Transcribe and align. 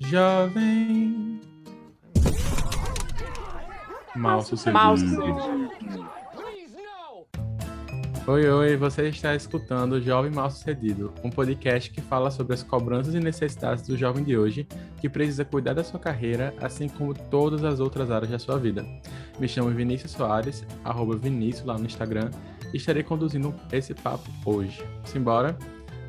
Jovem. 0.00 1.40
Mal 4.16 4.42
sucedido. 4.42 4.72
Mal 4.72 4.96
sucedido. 4.96 5.70
Oi, 8.26 8.48
oi, 8.48 8.76
você 8.76 9.08
está 9.08 9.34
escutando 9.34 9.94
o 9.94 10.00
Jovem 10.00 10.30
Mal 10.30 10.50
Sucedido, 10.50 11.12
um 11.22 11.30
podcast 11.30 11.90
que 11.90 12.00
fala 12.00 12.30
sobre 12.30 12.54
as 12.54 12.62
cobranças 12.62 13.14
e 13.14 13.20
necessidades 13.20 13.86
do 13.86 13.96
jovem 13.96 14.24
de 14.24 14.36
hoje 14.36 14.66
que 15.00 15.08
precisa 15.08 15.44
cuidar 15.44 15.74
da 15.74 15.84
sua 15.84 15.98
carreira, 15.98 16.54
assim 16.60 16.88
como 16.88 17.12
todas 17.12 17.64
as 17.64 17.80
outras 17.80 18.10
áreas 18.10 18.30
da 18.30 18.38
sua 18.38 18.58
vida. 18.58 18.86
Me 19.38 19.48
chamo 19.48 19.70
Vinícius 19.70 20.12
Soares, 20.12 20.64
arroba 20.84 21.16
Vinícius 21.16 21.66
lá 21.66 21.76
no 21.76 21.86
Instagram, 21.86 22.30
e 22.72 22.76
estarei 22.76 23.02
conduzindo 23.02 23.54
esse 23.72 23.94
papo 23.94 24.30
hoje. 24.44 24.82
Simbora? 25.04 25.56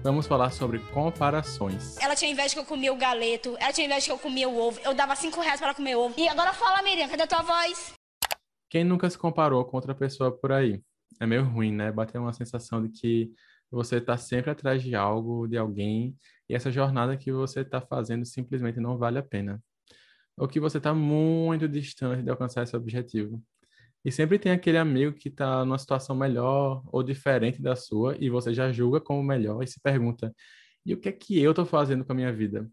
Vamos 0.04 0.28
falar 0.28 0.50
sobre 0.52 0.80
comparações. 0.92 1.98
Ela 1.98 2.16
tinha 2.16 2.32
inveja 2.32 2.54
que 2.54 2.60
eu 2.60 2.66
comia 2.66 2.92
o 2.92 2.98
galeto, 2.98 3.56
ela 3.60 3.72
tinha 3.72 3.86
inveja 3.86 4.08
que 4.08 4.12
eu 4.12 4.20
comia 4.20 4.50
o 4.50 4.58
ovo, 4.58 4.80
eu 4.84 4.94
dava 4.94 5.16
cinco 5.16 5.40
reais 5.42 5.60
para 5.60 5.68
ela 5.68 5.76
comer 5.76 5.96
ovo. 5.96 6.16
E 6.18 6.28
agora 6.28 6.54
fala, 6.54 6.82
Miriam, 6.82 7.08
cadê 7.08 7.24
a 7.24 7.28
tua 7.28 7.42
voz? 7.42 7.94
Quem 8.70 8.84
nunca 8.84 9.10
se 9.10 9.18
comparou 9.18 9.64
com 9.66 9.78
outra 9.78 9.94
pessoa 9.94 10.32
por 10.32 10.52
aí? 10.52 10.82
é 11.22 11.26
meio 11.26 11.44
ruim, 11.44 11.72
né? 11.72 11.92
Bater 11.92 12.18
uma 12.20 12.34
sensação 12.34 12.82
de 12.82 12.90
que 12.90 13.32
você 13.70 13.98
está 13.98 14.18
sempre 14.18 14.52
atrás 14.52 14.82
de 14.82 14.96
algo, 14.96 15.48
de 15.48 15.58
alguém, 15.58 16.18
e 16.50 16.56
essa 16.56 16.72
jornada 16.72 17.16
que 17.16 17.32
você 17.32 17.62
está 17.62 17.80
fazendo 17.80 18.26
simplesmente 18.26 18.80
não 18.80 18.98
vale 18.98 19.20
a 19.20 19.24
pena. 19.24 19.62
Ou 20.36 20.48
que 20.48 20.60
você 20.60 20.78
está 20.80 20.94
muito 20.94 21.68
distante 21.70 22.24
de 22.24 22.30
alcançar 22.30 22.64
esse 22.64 22.76
objetivo. 22.76 23.42
E 24.04 24.12
sempre 24.12 24.40
tem 24.40 24.52
aquele 24.52 24.78
amigo 24.78 25.16
que 25.16 25.30
está 25.30 25.64
numa 25.66 25.78
situação 25.78 26.16
melhor 26.16 26.84
ou 26.88 27.04
diferente 27.04 27.62
da 27.62 27.76
sua, 27.76 28.16
e 28.20 28.30
você 28.30 28.54
já 28.54 28.72
julga 28.72 29.00
como 29.00 29.24
melhor 29.24 29.64
e 29.64 29.68
se 29.68 29.80
pergunta: 29.82 30.34
e 30.86 30.94
o 30.94 31.00
que 31.00 31.10
é 31.10 31.12
que 31.12 31.40
eu 31.42 31.52
estou 31.52 31.66
fazendo 31.66 32.06
com 32.06 32.12
a 32.14 32.16
minha 32.16 32.34
vida? 32.34 32.70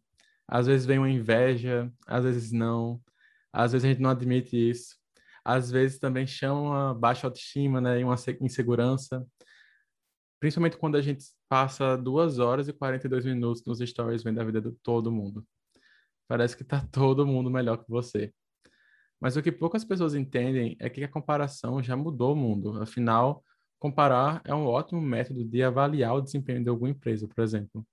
Às 0.46 0.66
vezes 0.66 0.86
vem 0.86 0.98
uma 0.98 1.10
inveja, 1.10 1.92
às 2.06 2.24
vezes 2.24 2.52
não, 2.52 3.00
às 3.52 3.72
vezes 3.72 3.84
a 3.84 3.88
gente 3.88 4.00
não 4.00 4.10
admite 4.10 4.56
isso 4.56 4.98
às 5.48 5.70
vezes 5.70 5.98
também 5.98 6.26
chama 6.26 6.92
baixa 6.92 7.26
autoestima, 7.26 7.80
né, 7.80 7.98
e 8.00 8.04
uma 8.04 8.16
insegurança, 8.42 9.26
principalmente 10.38 10.76
quando 10.76 10.96
a 10.96 11.00
gente 11.00 11.24
passa 11.48 11.96
duas 11.96 12.38
horas 12.38 12.68
e 12.68 12.72
42 12.74 13.24
minutos 13.24 13.64
nos 13.64 13.78
stories 13.78 14.22
vendo 14.22 14.42
a 14.42 14.44
vida 14.44 14.60
de 14.60 14.70
todo 14.82 15.10
mundo. 15.10 15.42
Parece 16.28 16.54
que 16.54 16.64
tá 16.64 16.86
todo 16.92 17.26
mundo 17.26 17.50
melhor 17.50 17.78
que 17.78 17.88
você. 17.88 18.30
Mas 19.20 19.36
o 19.36 19.42
que 19.42 19.50
poucas 19.50 19.84
pessoas 19.84 20.14
entendem 20.14 20.76
é 20.78 20.88
que 20.88 21.02
a 21.02 21.08
comparação 21.08 21.82
já 21.82 21.96
mudou 21.96 22.32
o 22.32 22.36
mundo. 22.36 22.80
Afinal, 22.80 23.42
comparar 23.78 24.40
é 24.44 24.54
um 24.54 24.66
ótimo 24.66 25.00
método 25.00 25.44
de 25.44 25.62
avaliar 25.62 26.14
o 26.14 26.20
desempenho 26.20 26.62
de 26.62 26.68
alguma 26.68 26.90
empresa, 26.90 27.26
por 27.26 27.42
exemplo. 27.42 27.86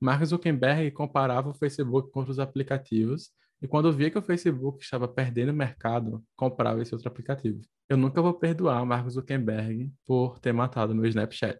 Mark 0.00 0.24
Zuckerberg 0.24 0.90
comparava 0.90 1.50
o 1.50 1.54
Facebook 1.54 2.10
com 2.10 2.20
outros 2.20 2.38
aplicativos 2.38 3.30
e 3.62 3.66
quando 3.66 3.92
via 3.92 4.10
que 4.10 4.18
o 4.18 4.22
Facebook 4.22 4.82
estava 4.82 5.08
perdendo 5.08 5.52
mercado, 5.52 6.22
comprava 6.36 6.82
esse 6.82 6.94
outro 6.94 7.08
aplicativo. 7.08 7.60
Eu 7.88 7.96
nunca 7.96 8.20
vou 8.20 8.34
perdoar 8.34 8.84
Mark 8.84 9.08
Zuckerberg 9.08 9.92
por 10.04 10.38
ter 10.38 10.52
matado 10.52 10.94
meu 10.94 11.06
Snapchat. 11.06 11.58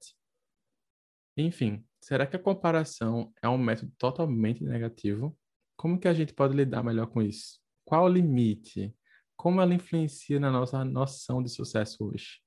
Enfim, 1.37 1.85
será 2.01 2.27
que 2.27 2.37
a 2.37 2.39
comparação 2.39 3.33
é 3.43 3.49
um 3.49 3.59
método 3.59 3.93
totalmente 3.97 4.63
negativo? 4.65 5.37
Como 5.77 5.99
que 5.99 6.09
a 6.09 6.15
gente 6.15 6.35
pode 6.35 6.57
lidar 6.57 6.83
melhor 6.83 7.07
com 7.07 7.23
isso? 7.23 7.61
Qual 7.85 8.05
o 8.05 8.09
limite? 8.09 8.95
Como 9.37 9.61
ela 9.61 9.75
influencia 9.75 10.41
na 10.41 10.51
nossa 10.51 10.85
noção 10.85 11.43
de 11.43 11.49
sucesso 11.51 12.07
hoje? 12.07 12.41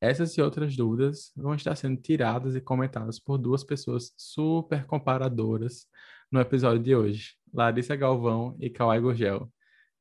Essas 0.00 0.36
e 0.36 0.42
outras 0.42 0.76
dúvidas 0.76 1.32
vão 1.36 1.54
estar 1.54 1.74
sendo 1.74 2.00
tiradas 2.00 2.54
e 2.54 2.60
comentadas 2.60 3.18
por 3.18 3.36
duas 3.36 3.64
pessoas 3.64 4.12
super 4.16 4.86
comparadoras 4.86 5.86
no 6.30 6.40
episódio 6.40 6.82
de 6.82 6.94
hoje, 6.94 7.34
Larissa 7.52 7.96
Galvão 7.96 8.56
e 8.60 8.70
Kawai 8.70 9.00
Gurgel. 9.00 9.50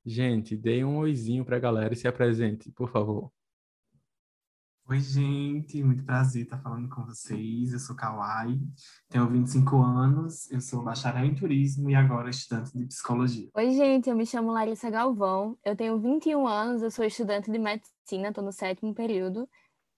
Gente, 0.05 0.55
deem 0.55 0.85
um 0.85 0.97
oizinho 0.97 1.43
para 1.43 1.57
a 1.57 1.59
galera 1.59 1.93
e 1.93 1.97
se 1.97 2.07
apresente, 2.07 2.71
por 2.71 2.89
favor. 2.91 3.31
Oi, 4.89 5.01
gente, 5.01 5.83
muito 5.83 6.05
prazer 6.05 6.43
estar 6.43 6.59
falando 6.59 6.87
com 6.87 7.03
vocês. 7.03 7.73
Eu 7.73 7.79
sou 7.79 7.93
Kawai, 7.93 8.57
tenho 9.09 9.29
25 9.29 9.81
anos, 9.81 10.49
eu 10.49 10.61
sou 10.61 10.81
bacharel 10.81 11.25
em 11.25 11.35
turismo 11.35 11.89
e 11.89 11.95
agora 11.95 12.29
estudante 12.29 12.71
de 12.71 12.85
psicologia. 12.85 13.49
Oi, 13.53 13.71
gente, 13.71 14.09
eu 14.09 14.15
me 14.15 14.25
chamo 14.25 14.49
Larissa 14.49 14.89
Galvão, 14.89 15.57
eu 15.65 15.75
tenho 15.75 15.99
21 15.99 16.47
anos, 16.47 16.81
eu 16.81 16.89
sou 16.89 17.03
estudante 17.03 17.51
de 17.51 17.59
medicina, 17.59 18.29
estou 18.29 18.41
no 18.41 18.53
sétimo 18.53 18.95
período. 18.95 19.49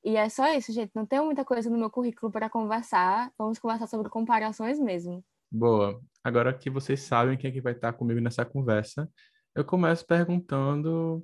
E 0.04 0.16
é 0.16 0.28
só 0.28 0.52
isso, 0.58 0.74
gente, 0.74 0.90
não 0.96 1.06
tenho 1.06 1.24
muita 1.24 1.46
coisa 1.46 1.70
no 1.70 1.78
meu 1.78 1.92
currículo 1.92 2.32
para 2.32 2.50
conversar, 2.50 3.32
vamos 3.38 3.60
conversar 3.60 3.86
sobre 3.86 4.10
comparações 4.10 4.80
mesmo. 4.80 5.24
Boa. 5.52 6.02
Agora 6.24 6.52
que 6.52 6.68
vocês 6.68 7.02
sabem 7.02 7.38
quem 7.38 7.52
é 7.52 7.54
que 7.54 7.62
vai 7.62 7.74
estar 7.74 7.94
comigo 7.94 8.20
nessa 8.20 8.44
conversa, 8.44 9.08
eu 9.54 9.64
começo 9.64 10.04
perguntando 10.04 11.24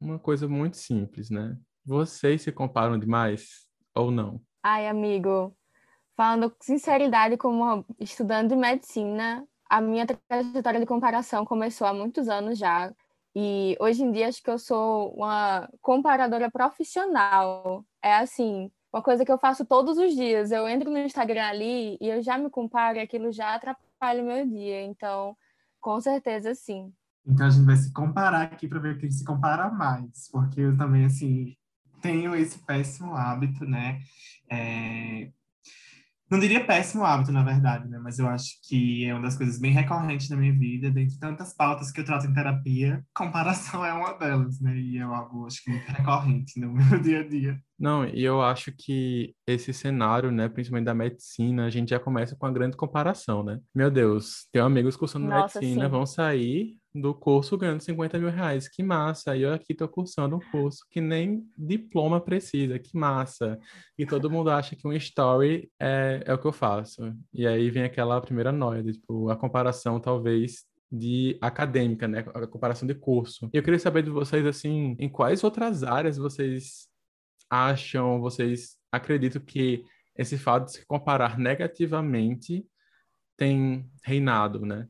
uma 0.00 0.18
coisa 0.18 0.48
muito 0.48 0.76
simples, 0.78 1.30
né? 1.30 1.56
Vocês 1.84 2.42
se 2.42 2.50
comparam 2.50 2.98
demais 2.98 3.66
ou 3.94 4.10
não? 4.10 4.40
Ai, 4.62 4.88
amigo, 4.88 5.54
falando 6.16 6.50
com 6.50 6.56
sinceridade, 6.60 7.36
como 7.36 7.84
estudante 8.00 8.48
de 8.48 8.56
medicina, 8.56 9.46
a 9.68 9.80
minha 9.80 10.06
trajetória 10.06 10.80
de 10.80 10.86
comparação 10.86 11.44
começou 11.44 11.86
há 11.86 11.92
muitos 11.92 12.28
anos 12.28 12.58
já. 12.58 12.90
E 13.36 13.76
hoje 13.80 14.02
em 14.02 14.12
dia 14.12 14.28
acho 14.28 14.42
que 14.42 14.48
eu 14.48 14.58
sou 14.58 15.12
uma 15.14 15.68
comparadora 15.82 16.50
profissional. 16.50 17.84
É 18.02 18.14
assim, 18.14 18.70
uma 18.92 19.02
coisa 19.02 19.24
que 19.24 19.32
eu 19.32 19.38
faço 19.38 19.66
todos 19.66 19.98
os 19.98 20.14
dias. 20.14 20.52
Eu 20.52 20.68
entro 20.68 20.90
no 20.90 20.98
Instagram 20.98 21.44
ali 21.44 21.98
e 22.00 22.08
eu 22.08 22.22
já 22.22 22.38
me 22.38 22.48
comparo 22.48 22.96
e 22.96 23.00
aquilo 23.00 23.32
já 23.32 23.54
atrapalha 23.54 24.22
o 24.22 24.26
meu 24.26 24.46
dia. 24.46 24.82
Então, 24.82 25.36
com 25.80 26.00
certeza, 26.00 26.54
sim. 26.54 26.92
Então 27.26 27.46
a 27.46 27.50
gente 27.50 27.66
vai 27.66 27.76
se 27.76 27.92
comparar 27.92 28.42
aqui 28.42 28.68
para 28.68 28.78
ver 28.78 28.98
quem 28.98 29.10
se 29.10 29.24
compara 29.24 29.70
mais, 29.70 30.28
porque 30.30 30.60
eu 30.60 30.76
também 30.76 31.04
assim 31.04 31.56
tenho 32.04 32.36
esse 32.36 32.58
péssimo 32.58 33.14
hábito, 33.14 33.64
né? 33.64 33.98
É, 34.50 35.30
não 36.30 36.38
diria 36.38 36.62
péssimo 36.62 37.02
hábito, 37.02 37.32
na 37.32 37.42
verdade, 37.42 37.88
né? 37.88 37.98
Mas 37.98 38.18
eu 38.18 38.28
acho 38.28 38.60
que 38.68 39.06
é 39.06 39.14
uma 39.14 39.22
das 39.22 39.38
coisas 39.38 39.58
bem 39.58 39.72
recorrentes 39.72 40.28
na 40.28 40.36
minha 40.36 40.52
vida, 40.52 40.90
dentre 40.90 41.18
tantas 41.18 41.54
pautas 41.54 41.90
que 41.90 42.00
eu 42.00 42.04
trato 42.04 42.26
em 42.26 42.34
terapia, 42.34 43.02
comparação 43.14 43.82
é 43.82 43.92
uma 43.94 44.12
delas, 44.18 44.60
né? 44.60 44.76
E 44.76 44.98
é 44.98 45.02
algo, 45.02 45.46
acho 45.46 45.64
que, 45.64 45.70
muito 45.70 45.86
recorrente 45.88 46.60
no 46.60 46.74
meu 46.74 47.00
dia 47.00 47.20
a 47.20 47.28
dia. 47.28 47.58
Não, 47.78 48.04
e 48.06 48.22
eu 48.22 48.42
acho 48.42 48.70
que 48.70 49.34
esse 49.46 49.72
cenário, 49.72 50.30
né, 50.30 50.46
principalmente 50.48 50.86
da 50.86 50.94
medicina, 50.94 51.64
a 51.64 51.70
gente 51.70 51.90
já 51.90 51.98
começa 51.98 52.36
com 52.36 52.44
a 52.44 52.52
grande 52.52 52.76
comparação, 52.76 53.42
né? 53.42 53.60
Meu 53.74 53.90
Deus, 53.90 54.46
tenho 54.52 54.66
amigos 54.66 54.94
cursando 54.94 55.26
Nossa, 55.26 55.58
medicina, 55.58 55.86
sim. 55.86 55.90
vão 55.90 56.04
sair 56.04 56.78
do 56.94 57.12
curso 57.12 57.58
ganhando 57.58 57.80
50 57.80 58.18
mil 58.18 58.30
reais. 58.30 58.68
Que 58.68 58.82
massa! 58.82 59.36
E 59.36 59.42
eu 59.42 59.52
aqui 59.52 59.74
tô 59.74 59.88
cursando 59.88 60.36
um 60.36 60.40
curso 60.50 60.84
que 60.90 61.00
nem 61.00 61.44
diploma 61.58 62.20
precisa. 62.20 62.78
Que 62.78 62.96
massa! 62.96 63.58
E 63.98 64.06
todo 64.06 64.30
mundo 64.30 64.50
acha 64.50 64.76
que 64.76 64.86
um 64.86 64.92
story 64.92 65.70
é, 65.78 66.22
é 66.24 66.32
o 66.32 66.38
que 66.38 66.46
eu 66.46 66.52
faço. 66.52 67.12
E 67.32 67.46
aí 67.46 67.70
vem 67.70 67.84
aquela 67.84 68.20
primeira 68.20 68.52
noia, 68.52 68.82
tipo, 68.84 69.28
a 69.28 69.36
comparação 69.36 69.98
talvez 69.98 70.64
de 70.90 71.36
acadêmica, 71.40 72.06
né? 72.06 72.20
A 72.34 72.46
comparação 72.46 72.86
de 72.86 72.94
curso. 72.94 73.50
E 73.52 73.56
eu 73.56 73.62
queria 73.62 73.78
saber 73.78 74.02
de 74.02 74.10
vocês, 74.10 74.46
assim, 74.46 74.96
em 74.98 75.08
quais 75.08 75.42
outras 75.42 75.82
áreas 75.82 76.16
vocês 76.16 76.88
acham, 77.50 78.20
vocês 78.20 78.76
acreditam 78.92 79.42
que 79.42 79.84
esse 80.16 80.38
fato 80.38 80.66
de 80.66 80.72
se 80.72 80.86
comparar 80.86 81.38
negativamente 81.38 82.64
tem 83.36 83.90
reinado, 84.04 84.64
né? 84.64 84.88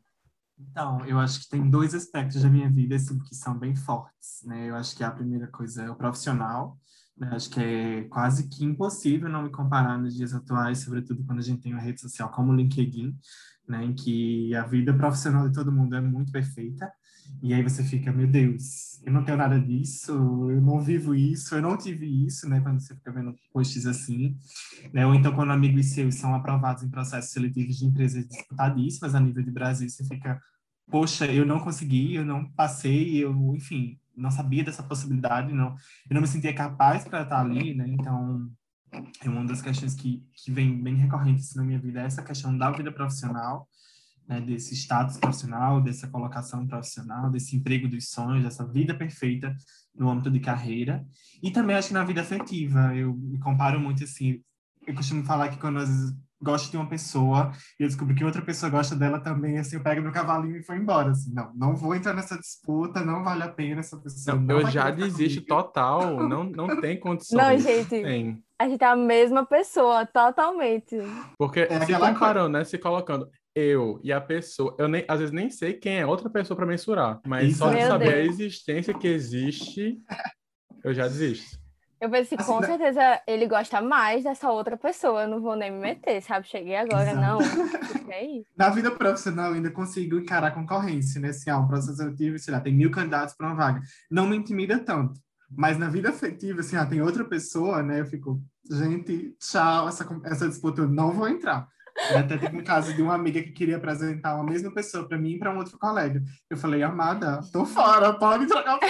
Então, 0.59 1.05
eu 1.05 1.19
acho 1.19 1.41
que 1.41 1.49
tem 1.49 1.69
dois 1.69 1.95
aspectos 1.95 2.43
da 2.43 2.49
minha 2.49 2.71
vida 2.71 2.95
assim, 2.95 3.19
que 3.19 3.35
são 3.35 3.59
bem 3.59 3.75
fortes, 3.75 4.43
né? 4.45 4.71
Eu 4.71 4.77
acho 4.77 4.97
que 4.97 5.03
a 5.03 5.11
primeira 5.11 5.49
coisa 5.49 5.83
é 5.83 5.91
o 5.91 5.97
profissional, 5.97 6.79
né? 7.17 7.29
Acho 7.33 7.51
que 7.51 7.61
é 7.61 8.05
quase 8.05 8.49
que 8.49 8.65
impossível 8.65 9.29
não 9.29 9.43
me 9.43 9.51
comparar 9.51 9.99
nos 9.99 10.15
dias 10.15 10.33
atuais, 10.33 10.79
sobretudo 10.79 11.25
quando 11.25 11.41
a 11.41 11.43
gente 11.43 11.61
tem 11.63 11.73
uma 11.73 11.83
rede 11.83 12.01
social 12.01 12.31
como 12.31 12.53
o 12.53 12.57
LinkedIn, 12.57 13.17
né? 13.69 13.85
Em 13.85 13.95
que 13.95 14.55
a 14.55 14.65
vida 14.65 14.95
profissional 14.97 15.49
de 15.49 15.55
todo 15.55 15.73
mundo 15.73 15.97
é 15.97 16.01
muito 16.01 16.31
perfeita, 16.31 16.91
e 17.43 17.53
aí 17.53 17.63
você 17.63 17.83
fica, 17.85 18.13
meu 18.13 18.27
Deus, 18.27 19.03
eu 19.05 19.13
não 19.13 19.25
tenho 19.25 19.37
nada 19.37 19.61
disso, 19.61 20.13
eu 20.13 20.61
não 20.61 20.81
vivo 20.81 21.15
isso, 21.15 21.55
eu 21.55 21.63
não 21.63 21.77
tive 21.77 22.07
isso, 22.27 22.49
né? 22.49 22.61
Quando 22.61 22.81
você 22.81 22.95
fica 22.95 23.13
vendo 23.13 23.35
posts 23.53 23.87
assim, 23.87 24.37
né? 24.93 25.07
Ou 25.07 25.15
então 25.15 25.35
quando 25.35 25.53
amigos 25.53 25.87
seus 25.87 26.15
são 26.15 26.35
aprovados 26.35 26.83
em 26.83 26.91
processos 26.91 27.31
seletivos 27.33 27.77
de 27.77 27.87
empresas 27.87 28.27
disputadíssimas 28.27 29.15
a 29.15 29.21
nível 29.21 29.43
de 29.43 29.51
Brasil, 29.51 29.89
você 29.89 30.05
fica, 30.05 30.41
poxa, 30.91 31.27
eu 31.27 31.45
não 31.45 31.61
consegui, 31.61 32.15
eu 32.15 32.25
não 32.25 32.51
passei, 32.53 33.23
eu, 33.23 33.55
enfim, 33.55 33.99
não 34.17 34.31
sabia 34.31 34.65
dessa 34.65 34.83
possibilidade, 34.83 35.53
não, 35.53 35.75
eu 36.09 36.15
não 36.15 36.21
me 36.21 36.27
sentia 36.27 36.55
capaz 36.55 37.05
para 37.05 37.23
estar 37.23 37.41
ali, 37.41 37.75
né? 37.75 37.87
Então, 37.89 38.51
é 39.23 39.29
uma 39.29 39.45
das 39.45 39.61
questões 39.61 39.95
que, 39.95 40.25
que 40.33 40.51
vem 40.51 40.81
bem 40.83 40.95
recorrente 40.95 41.41
assim, 41.41 41.59
na 41.59 41.65
minha 41.65 41.79
vida, 41.79 42.01
é 42.01 42.07
essa 42.07 42.23
questão 42.23 42.57
da 42.57 42.71
vida 42.71 42.93
profissional, 42.93 43.69
né, 44.27 44.41
desse 44.41 44.75
status 44.75 45.17
profissional, 45.17 45.81
dessa 45.81 46.09
colocação 46.09 46.67
profissional, 46.67 47.31
desse 47.31 47.57
emprego 47.57 47.89
dos 47.89 48.09
sonhos, 48.09 48.43
dessa 48.43 48.67
vida 48.67 48.95
perfeita 48.95 49.55
no 49.95 50.09
âmbito 50.09 50.31
de 50.31 50.41
carreira. 50.41 51.05
E 51.43 51.51
também 51.51 51.77
acho 51.77 51.89
que 51.89 51.95
na 51.95 52.05
vida 52.05 52.21
afetiva, 52.21 52.95
eu 52.95 53.15
me 53.15 53.39
comparo 53.39 53.79
muito 53.79 54.05
assim, 54.05 54.41
eu 54.87 54.95
costumo 54.95 55.25
falar 55.25 55.49
que 55.49 55.59
quando 55.59 55.79
às 55.79 55.89
vezes 55.89 56.15
gosto 56.43 56.71
de 56.71 56.77
uma 56.77 56.87
pessoa 56.87 57.53
e 57.81 57.83
eu 57.83 57.89
descubro 57.89 58.15
que 58.15 58.25
outra 58.25 58.43
pessoa 58.43 58.69
gosta 58.71 58.95
dela 58.95 59.19
também, 59.19 59.59
assim, 59.59 59.77
eu 59.77 59.83
pego 59.83 60.03
meu 60.03 60.13
cavalinho 60.13 60.57
e 60.57 60.63
vou 60.63 60.77
embora, 60.77 61.11
assim, 61.11 61.33
não, 61.33 61.51
não 61.55 61.75
vou 61.75 61.95
entrar 61.95 62.13
nessa 62.13 62.39
disputa, 62.39 63.01
não 63.03 63.25
vale 63.25 63.43
a 63.43 63.49
pena 63.49 63.81
essa 63.81 63.97
pessoa. 63.97 64.37
Não, 64.37 64.43
não 64.43 64.61
eu 64.61 64.71
já 64.71 64.91
desisto 64.91 65.43
total, 65.47 66.29
não, 66.29 66.45
não 66.45 66.81
tem 66.81 67.01
condições. 67.01 67.43
Não, 67.43 67.59
gente. 67.59 67.89
Tem. 67.89 68.43
A 68.59 68.69
gente 68.69 68.85
é 68.85 68.87
a 68.87 68.95
mesma 68.95 69.45
pessoa, 69.45 70.07
totalmente. 70.07 70.97
Porque 71.37 71.61
É 71.61 71.81
se 71.81 71.93
comparando, 71.99 72.51
né? 72.51 72.65
Se 72.65 72.79
colocando 72.79 73.29
eu 73.55 74.01
e 74.03 74.13
a 74.13 74.21
pessoa, 74.21 74.75
eu 74.79 74.89
nem, 74.89 75.05
às 75.07 75.19
vezes 75.21 75.33
nem 75.33 75.49
sei 75.49 75.75
quem 75.75 75.99
é 76.01 76.07
outra 76.07 76.29
pessoa 76.29 76.57
para 76.57 76.67
mensurar, 76.67 77.21
mas 77.27 77.51
Isso. 77.51 77.59
só 77.59 77.69
de 77.69 77.77
Meu 77.77 77.87
saber 77.87 78.09
a 78.09 78.23
Deus. 78.23 78.29
existência 78.41 78.93
que 78.95 79.07
existe, 79.07 79.99
eu 80.83 80.93
já 80.93 81.07
desisto. 81.07 81.63
Eu 82.01 82.11
pensei, 82.11 82.37
Assim, 82.37 82.53
com 82.53 82.61
né? 82.61 82.67
certeza 82.67 83.23
ele 83.27 83.47
gosta 83.47 83.81
mais 83.81 84.25
dessa 84.25 84.51
outra 84.51 84.77
pessoa, 84.77 85.23
eu 85.23 85.29
não 85.29 85.41
vou 85.41 85.57
nem 85.57 85.71
me 85.71 85.79
meter, 85.79 86.21
sabe? 86.23 86.47
Cheguei 86.47 86.77
agora, 86.77 87.13
Exato. 87.13 87.21
não. 87.21 88.13
É 88.13 88.25
isso. 88.27 88.47
Na 88.59 88.69
vida 88.69 88.91
profissional, 88.91 89.51
eu 89.51 89.55
ainda 89.55 89.71
consigo 89.71 90.19
encarar 90.19 90.49
a 90.49 90.51
concorrência, 90.51 91.21
né? 91.21 91.29
Assim, 91.29 91.49
ah, 91.49 91.59
um 91.59 91.67
processo 91.67 91.97
seletivo, 91.97 92.39
sei 92.39 92.53
lá, 92.53 92.61
tem 92.61 92.75
mil 92.75 92.91
candidatos 92.91 93.35
para 93.35 93.47
uma 93.47 93.55
vaga. 93.57 93.81
Não 94.11 94.27
me 94.27 94.37
intimida 94.37 94.79
tanto. 94.79 95.19
Mas 95.57 95.79
na 95.79 95.89
vida 95.89 96.11
afetiva, 96.11 96.61
assim, 96.61 96.77
ah, 96.77 96.85
tem 96.85 97.01
outra 97.01 97.25
pessoa, 97.25 97.83
né? 97.83 98.01
Eu 98.01 98.07
fico, 98.07 98.43
gente, 98.71 99.35
tchau, 99.41 99.89
essa, 99.89 100.07
essa 100.25 100.49
disputa 100.49 100.83
eu 100.83 100.89
não 100.89 101.11
vou 101.13 101.29
entrar. 101.29 101.67
Até 102.15 102.37
teve 102.37 102.59
um 102.59 102.65
caso 102.65 102.93
de 102.93 103.01
uma 103.01 103.15
amiga 103.15 103.43
que 103.43 103.53
queria 103.53 103.77
apresentar 103.77 104.35
uma 104.35 104.45
mesma 104.45 104.73
pessoa 104.73 105.07
para 105.07 105.17
mim 105.17 105.33
e 105.33 105.39
para 105.39 105.53
um 105.53 105.59
outro 105.59 105.79
colega. 105.79 106.23
Eu 106.51 106.57
falei, 106.57 106.83
amada, 106.83 107.41
tô 107.53 107.65
fora, 107.65 108.13
pode 108.13 108.47
trocar 108.47 108.79
por. 108.79 108.89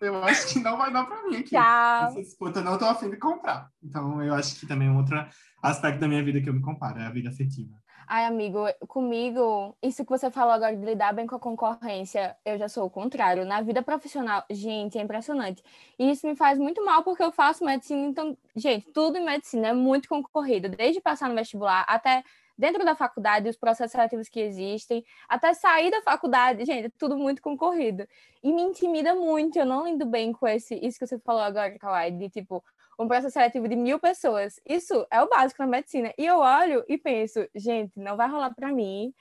Eu 0.00 0.24
acho 0.24 0.48
que 0.48 0.60
não 0.60 0.78
vai 0.78 0.90
dar 0.90 1.04
para 1.04 1.22
mim 1.24 1.36
aqui. 1.36 1.50
Tchau. 1.50 2.08
Essa 2.08 2.22
disputa 2.22 2.60
eu 2.60 2.64
não 2.64 2.78
tô 2.78 2.86
afim 2.86 3.10
de 3.10 3.16
comprar. 3.18 3.68
Então, 3.82 4.22
eu 4.22 4.34
acho 4.34 4.58
que 4.58 4.66
também 4.66 4.88
é 4.88 4.90
um 4.90 4.96
outro 4.96 5.22
aspecto 5.62 6.00
da 6.00 6.08
minha 6.08 6.24
vida 6.24 6.40
que 6.40 6.48
eu 6.48 6.54
me 6.54 6.62
comparo, 6.62 6.98
é 6.98 7.06
a 7.06 7.10
vida 7.10 7.28
afetiva. 7.28 7.74
Ai, 8.12 8.24
amigo, 8.24 8.58
comigo, 8.88 9.76
isso 9.80 10.02
que 10.04 10.10
você 10.10 10.32
falou 10.32 10.52
agora 10.52 10.74
de 10.76 10.84
lidar 10.84 11.12
bem 11.14 11.28
com 11.28 11.36
a 11.36 11.38
concorrência, 11.38 12.36
eu 12.44 12.58
já 12.58 12.68
sou 12.68 12.84
o 12.84 12.90
contrário. 12.90 13.44
Na 13.44 13.60
vida 13.62 13.82
profissional, 13.84 14.44
gente, 14.50 14.98
é 14.98 15.00
impressionante. 15.00 15.62
E 15.96 16.10
isso 16.10 16.26
me 16.26 16.34
faz 16.34 16.58
muito 16.58 16.84
mal 16.84 17.04
porque 17.04 17.22
eu 17.22 17.30
faço 17.30 17.64
medicina, 17.64 18.04
então, 18.08 18.36
gente, 18.56 18.90
tudo 18.90 19.16
em 19.16 19.24
medicina 19.24 19.68
é 19.68 19.72
muito 19.72 20.08
concorrido, 20.08 20.68
desde 20.68 21.00
passar 21.00 21.28
no 21.28 21.36
vestibular 21.36 21.84
até 21.86 22.24
dentro 22.58 22.84
da 22.84 22.96
faculdade, 22.96 23.48
os 23.48 23.56
processos 23.56 23.92
seletivos 23.92 24.28
que 24.28 24.40
existem, 24.40 25.04
até 25.28 25.54
sair 25.54 25.92
da 25.92 26.02
faculdade, 26.02 26.64
gente, 26.64 26.86
é 26.86 26.90
tudo 26.98 27.16
muito 27.16 27.40
concorrido. 27.40 28.08
E 28.42 28.52
me 28.52 28.60
intimida 28.62 29.14
muito, 29.14 29.56
eu 29.56 29.64
não 29.64 29.86
lido 29.86 30.04
bem 30.04 30.32
com 30.32 30.48
esse, 30.48 30.74
isso 30.84 30.98
que 30.98 31.06
você 31.06 31.16
falou 31.20 31.42
agora, 31.42 31.78
Kawai, 31.78 32.10
de 32.10 32.28
tipo, 32.28 32.60
um 33.02 33.08
processo 33.08 33.32
seletivo 33.34 33.68
de 33.68 33.76
mil 33.76 33.98
pessoas. 33.98 34.60
Isso 34.68 35.06
é 35.10 35.22
o 35.22 35.28
básico 35.28 35.62
na 35.62 35.68
medicina. 35.68 36.12
E 36.18 36.26
eu 36.26 36.38
olho 36.38 36.84
e 36.88 36.98
penso, 36.98 37.48
gente, 37.54 37.92
não 37.98 38.16
vai 38.16 38.28
rolar 38.28 38.54
para 38.54 38.72
mim. 38.72 39.14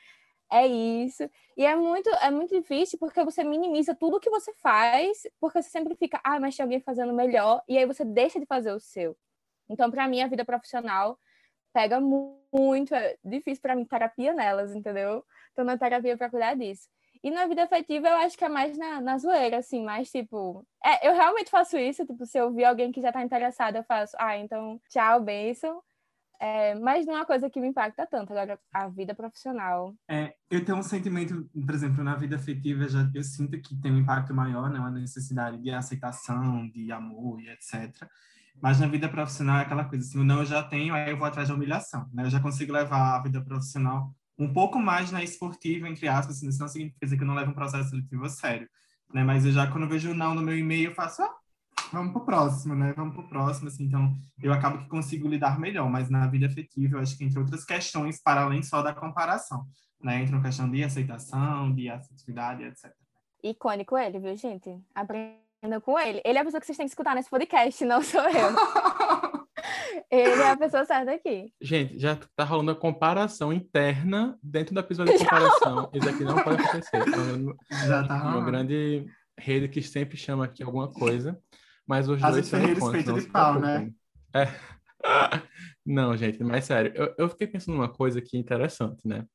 É 0.51 0.65
isso. 0.67 1.29
E 1.57 1.65
é 1.65 1.75
muito, 1.75 2.09
é 2.09 2.31
muito 2.31 2.55
difícil 2.55 2.97
porque 2.99 3.23
você 3.23 3.43
minimiza 3.43 3.95
tudo 3.95 4.19
que 4.19 4.29
você 4.29 4.53
faz, 4.55 5.23
porque 5.39 5.61
você 5.61 5.69
sempre 5.69 5.95
fica, 5.95 6.19
ah, 6.23 6.39
mas 6.39 6.55
tem 6.55 6.63
alguém 6.63 6.79
fazendo 6.81 7.13
melhor, 7.13 7.63
e 7.67 7.77
aí 7.77 7.85
você 7.85 8.03
deixa 8.05 8.39
de 8.39 8.45
fazer 8.47 8.71
o 8.73 8.79
seu. 8.79 9.15
Então, 9.69 9.91
para 9.91 10.07
mim, 10.07 10.21
a 10.21 10.27
vida 10.27 10.43
profissional 10.45 11.19
pega 11.73 11.99
mu- 11.99 12.41
muito, 12.53 12.95
é 12.95 13.17
difícil 13.23 13.61
para 13.61 13.75
mim 13.75 13.85
terapia 13.85 14.33
nelas, 14.33 14.75
entendeu? 14.75 15.23
Tô 15.55 15.63
na 15.63 15.77
terapia 15.77 16.17
para 16.17 16.29
cuidar 16.29 16.55
disso. 16.55 16.89
E 17.21 17.29
na 17.29 17.45
vida 17.47 17.63
afetiva, 17.63 18.07
eu 18.07 18.15
acho 18.17 18.37
que 18.37 18.45
é 18.45 18.49
mais 18.49 18.77
na, 18.77 19.01
na 19.01 19.17
zoeira, 19.17 19.57
assim, 19.57 19.83
mais 19.83 20.09
tipo. 20.09 20.65
É, 20.83 21.07
eu 21.07 21.13
realmente 21.13 21.49
faço 21.49 21.77
isso, 21.77 22.05
tipo, 22.05 22.25
se 22.25 22.37
eu 22.37 22.53
ver 22.53 22.65
alguém 22.65 22.91
que 22.91 23.01
já 23.01 23.11
tá 23.11 23.21
interessado, 23.21 23.75
eu 23.75 23.83
faço, 23.83 24.15
ah, 24.17 24.37
então, 24.37 24.79
tchau, 24.89 25.21
beijo. 25.21 25.67
É, 26.41 26.73
mas 26.75 27.05
não 27.05 27.15
é 27.15 27.17
uma 27.17 27.25
coisa 27.25 27.49
que 27.49 27.59
me 27.59 27.67
impacta 27.67 28.07
tanto. 28.07 28.31
Agora, 28.31 28.57
a 28.73 28.87
vida 28.87 29.13
profissional. 29.13 29.93
É, 30.07 30.33
eu 30.49 30.63
tenho 30.63 30.77
um 30.77 30.83
sentimento, 30.83 31.49
por 31.53 31.75
exemplo, 31.75 32.01
na 32.01 32.15
vida 32.15 32.37
afetiva, 32.37 32.87
já, 32.87 33.09
eu 33.13 33.23
sinto 33.23 33.59
que 33.59 33.75
tem 33.75 33.91
um 33.91 33.97
impacto 33.97 34.33
maior, 34.33 34.69
né? 34.69 34.79
Uma 34.79 34.89
necessidade 34.89 35.57
de 35.57 35.69
aceitação, 35.69 36.69
de 36.69 36.89
amor 36.93 37.41
e 37.41 37.49
etc. 37.49 38.07
Mas 38.61 38.79
na 38.79 38.87
vida 38.87 39.09
profissional 39.09 39.59
é 39.59 39.63
aquela 39.63 39.83
coisa 39.83 40.05
assim, 40.05 40.23
não 40.23 40.39
eu 40.39 40.45
já 40.45 40.63
tenho, 40.63 40.93
aí 40.93 41.09
eu 41.11 41.17
vou 41.17 41.27
atrás 41.27 41.49
da 41.49 41.55
humilhação, 41.55 42.09
né? 42.13 42.23
Eu 42.23 42.29
já 42.29 42.39
consigo 42.39 42.71
levar 42.71 43.17
a 43.17 43.21
vida 43.21 43.41
profissional 43.41 44.13
um 44.39 44.51
pouco 44.51 44.79
mais 44.79 45.11
na 45.11 45.21
esportiva, 45.21 45.89
entre 45.89 46.07
aspas, 46.07 46.37
assim, 46.37 46.47
isso 46.47 46.59
não 46.59 46.67
significa 46.69 47.17
que 47.17 47.21
eu 47.21 47.27
não 47.27 47.35
levo 47.35 47.51
um 47.51 47.55
processo 47.55 47.89
seletivo 47.89 48.23
a 48.23 48.29
sério, 48.29 48.69
né? 49.13 49.21
Mas 49.21 49.45
eu 49.45 49.51
já, 49.51 49.67
quando 49.67 49.83
eu 49.83 49.89
vejo 49.89 50.13
não 50.13 50.33
no 50.33 50.41
meu 50.41 50.57
e-mail, 50.57 50.91
eu 50.91 50.95
faço, 50.95 51.21
ah, 51.21 51.35
vamos 51.91 52.13
pro 52.13 52.23
próximo, 52.23 52.73
né? 52.73 52.93
Vamos 52.95 53.13
pro 53.13 53.27
próximo, 53.27 53.67
assim, 53.67 53.83
então 53.83 54.15
eu 54.41 54.53
acabo 54.53 54.77
que 54.79 54.87
consigo 54.87 55.27
lidar 55.27 55.59
melhor, 55.59 55.89
mas 55.89 56.09
na 56.09 56.25
vida 56.25 56.47
afetiva, 56.47 56.95
eu 56.95 57.01
acho 57.01 57.17
que 57.17 57.25
entre 57.25 57.37
outras 57.37 57.65
questões, 57.65 58.21
para 58.21 58.43
além 58.43 58.63
só 58.63 58.81
da 58.81 58.93
comparação, 58.93 59.67
né? 60.01 60.21
Entra 60.21 60.37
uma 60.37 60.43
questão 60.43 60.71
de 60.71 60.83
aceitação, 60.83 61.75
de 61.75 61.89
afetividade, 61.89 62.63
etc. 62.63 62.93
Icônico 63.43 63.97
ele, 63.97 64.19
viu, 64.19 64.35
gente? 64.37 64.81
Aprenda 64.95 65.81
com 65.81 65.99
ele. 65.99 66.21
Ele 66.23 66.37
é 66.37 66.41
a 66.41 66.45
pessoa 66.45 66.61
que 66.61 66.65
vocês 66.65 66.77
têm 66.77 66.85
que 66.85 66.91
escutar 66.91 67.13
nesse 67.13 67.29
podcast, 67.29 67.83
não 67.83 68.01
sou 68.01 68.21
eu. 68.21 68.55
ele 70.11 70.41
é 70.41 70.51
a 70.51 70.57
pessoa 70.57 70.85
certa 70.85 71.11
aqui. 71.11 71.51
Gente, 71.61 71.97
já 71.99 72.15
tá 72.35 72.43
rolando 72.43 72.71
a 72.71 72.75
comparação 72.75 73.51
interna 73.53 74.37
dentro 74.41 74.73
da 74.73 74.81
episódio 74.81 75.17
de 75.17 75.23
comparação. 75.23 75.89
Isso 75.93 76.09
aqui 76.09 76.23
não 76.23 76.43
pode 76.43 76.61
acontecer. 76.61 77.03
Uma, 77.03 77.55
Já 77.87 78.07
tá 78.07 78.15
uma 78.15 78.31
rolando. 78.31 78.45
grande 78.45 79.05
rede 79.37 79.67
que 79.67 79.81
sempre 79.81 80.17
chama 80.17 80.45
aqui 80.45 80.63
alguma 80.63 80.91
coisa, 80.91 81.39
mas 81.87 82.09
os 82.09 82.23
As 82.23 82.33
dois 82.33 82.45
são 82.47 82.59
não 82.59 83.19
de 83.19 83.27
pau, 83.27 83.59
né? 83.59 83.91
É. 84.33 84.47
Não, 85.85 86.15
gente, 86.15 86.43
mas 86.43 86.65
sério, 86.65 86.91
eu, 86.93 87.15
eu 87.17 87.29
fiquei 87.29 87.47
pensando 87.47 87.75
numa 87.75 87.89
coisa 87.91 88.19
aqui 88.19 88.37
interessante, 88.37 89.07
né? 89.07 89.25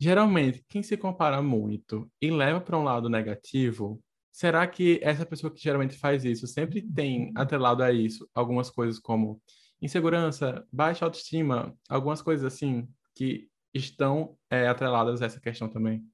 Geralmente, 0.00 0.64
quem 0.68 0.82
se 0.82 0.96
compara 0.96 1.42
muito 1.42 2.10
e 2.22 2.30
leva 2.30 2.60
para 2.60 2.78
um 2.78 2.84
lado 2.84 3.08
negativo, 3.08 4.00
será 4.32 4.66
que 4.66 5.00
essa 5.02 5.26
pessoa 5.26 5.52
que 5.52 5.60
geralmente 5.60 5.98
faz 5.98 6.24
isso 6.24 6.46
sempre 6.46 6.80
tem 6.80 7.32
atrelado 7.34 7.82
a 7.82 7.92
isso 7.92 8.28
algumas 8.32 8.70
coisas 8.70 8.98
como 9.00 9.42
insegurança, 9.80 10.66
baixa 10.72 11.04
autoestima, 11.04 11.76
algumas 11.88 12.20
coisas 12.22 12.44
assim 12.52 12.88
que 13.14 13.48
estão 13.72 14.36
é, 14.50 14.68
atreladas 14.68 15.22
a 15.22 15.26
essa 15.26 15.40
questão 15.40 15.68
também? 15.68 16.04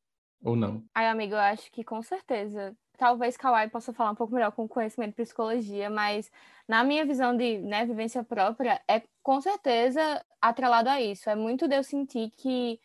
Ou 0.42 0.54
não? 0.54 0.84
Ai, 0.94 1.08
amigo, 1.08 1.34
eu 1.34 1.38
acho 1.38 1.70
que 1.72 1.82
com 1.82 2.02
certeza. 2.02 2.76
Talvez 2.96 3.36
Kawai 3.36 3.68
possa 3.68 3.92
falar 3.92 4.12
um 4.12 4.14
pouco 4.14 4.34
melhor 4.34 4.52
com 4.52 4.68
conhecimento 4.68 5.10
de 5.10 5.22
psicologia, 5.22 5.90
mas 5.90 6.30
na 6.68 6.84
minha 6.84 7.04
visão 7.04 7.36
de 7.36 7.58
né, 7.58 7.84
vivência 7.84 8.22
própria, 8.22 8.80
é 8.88 9.02
com 9.22 9.40
certeza 9.40 10.24
atrelado 10.40 10.88
a 10.88 11.00
isso. 11.00 11.28
É 11.28 11.34
muito 11.34 11.66
de 11.66 11.76
eu 11.76 11.82
sentir 11.82 12.30
que 12.36 12.78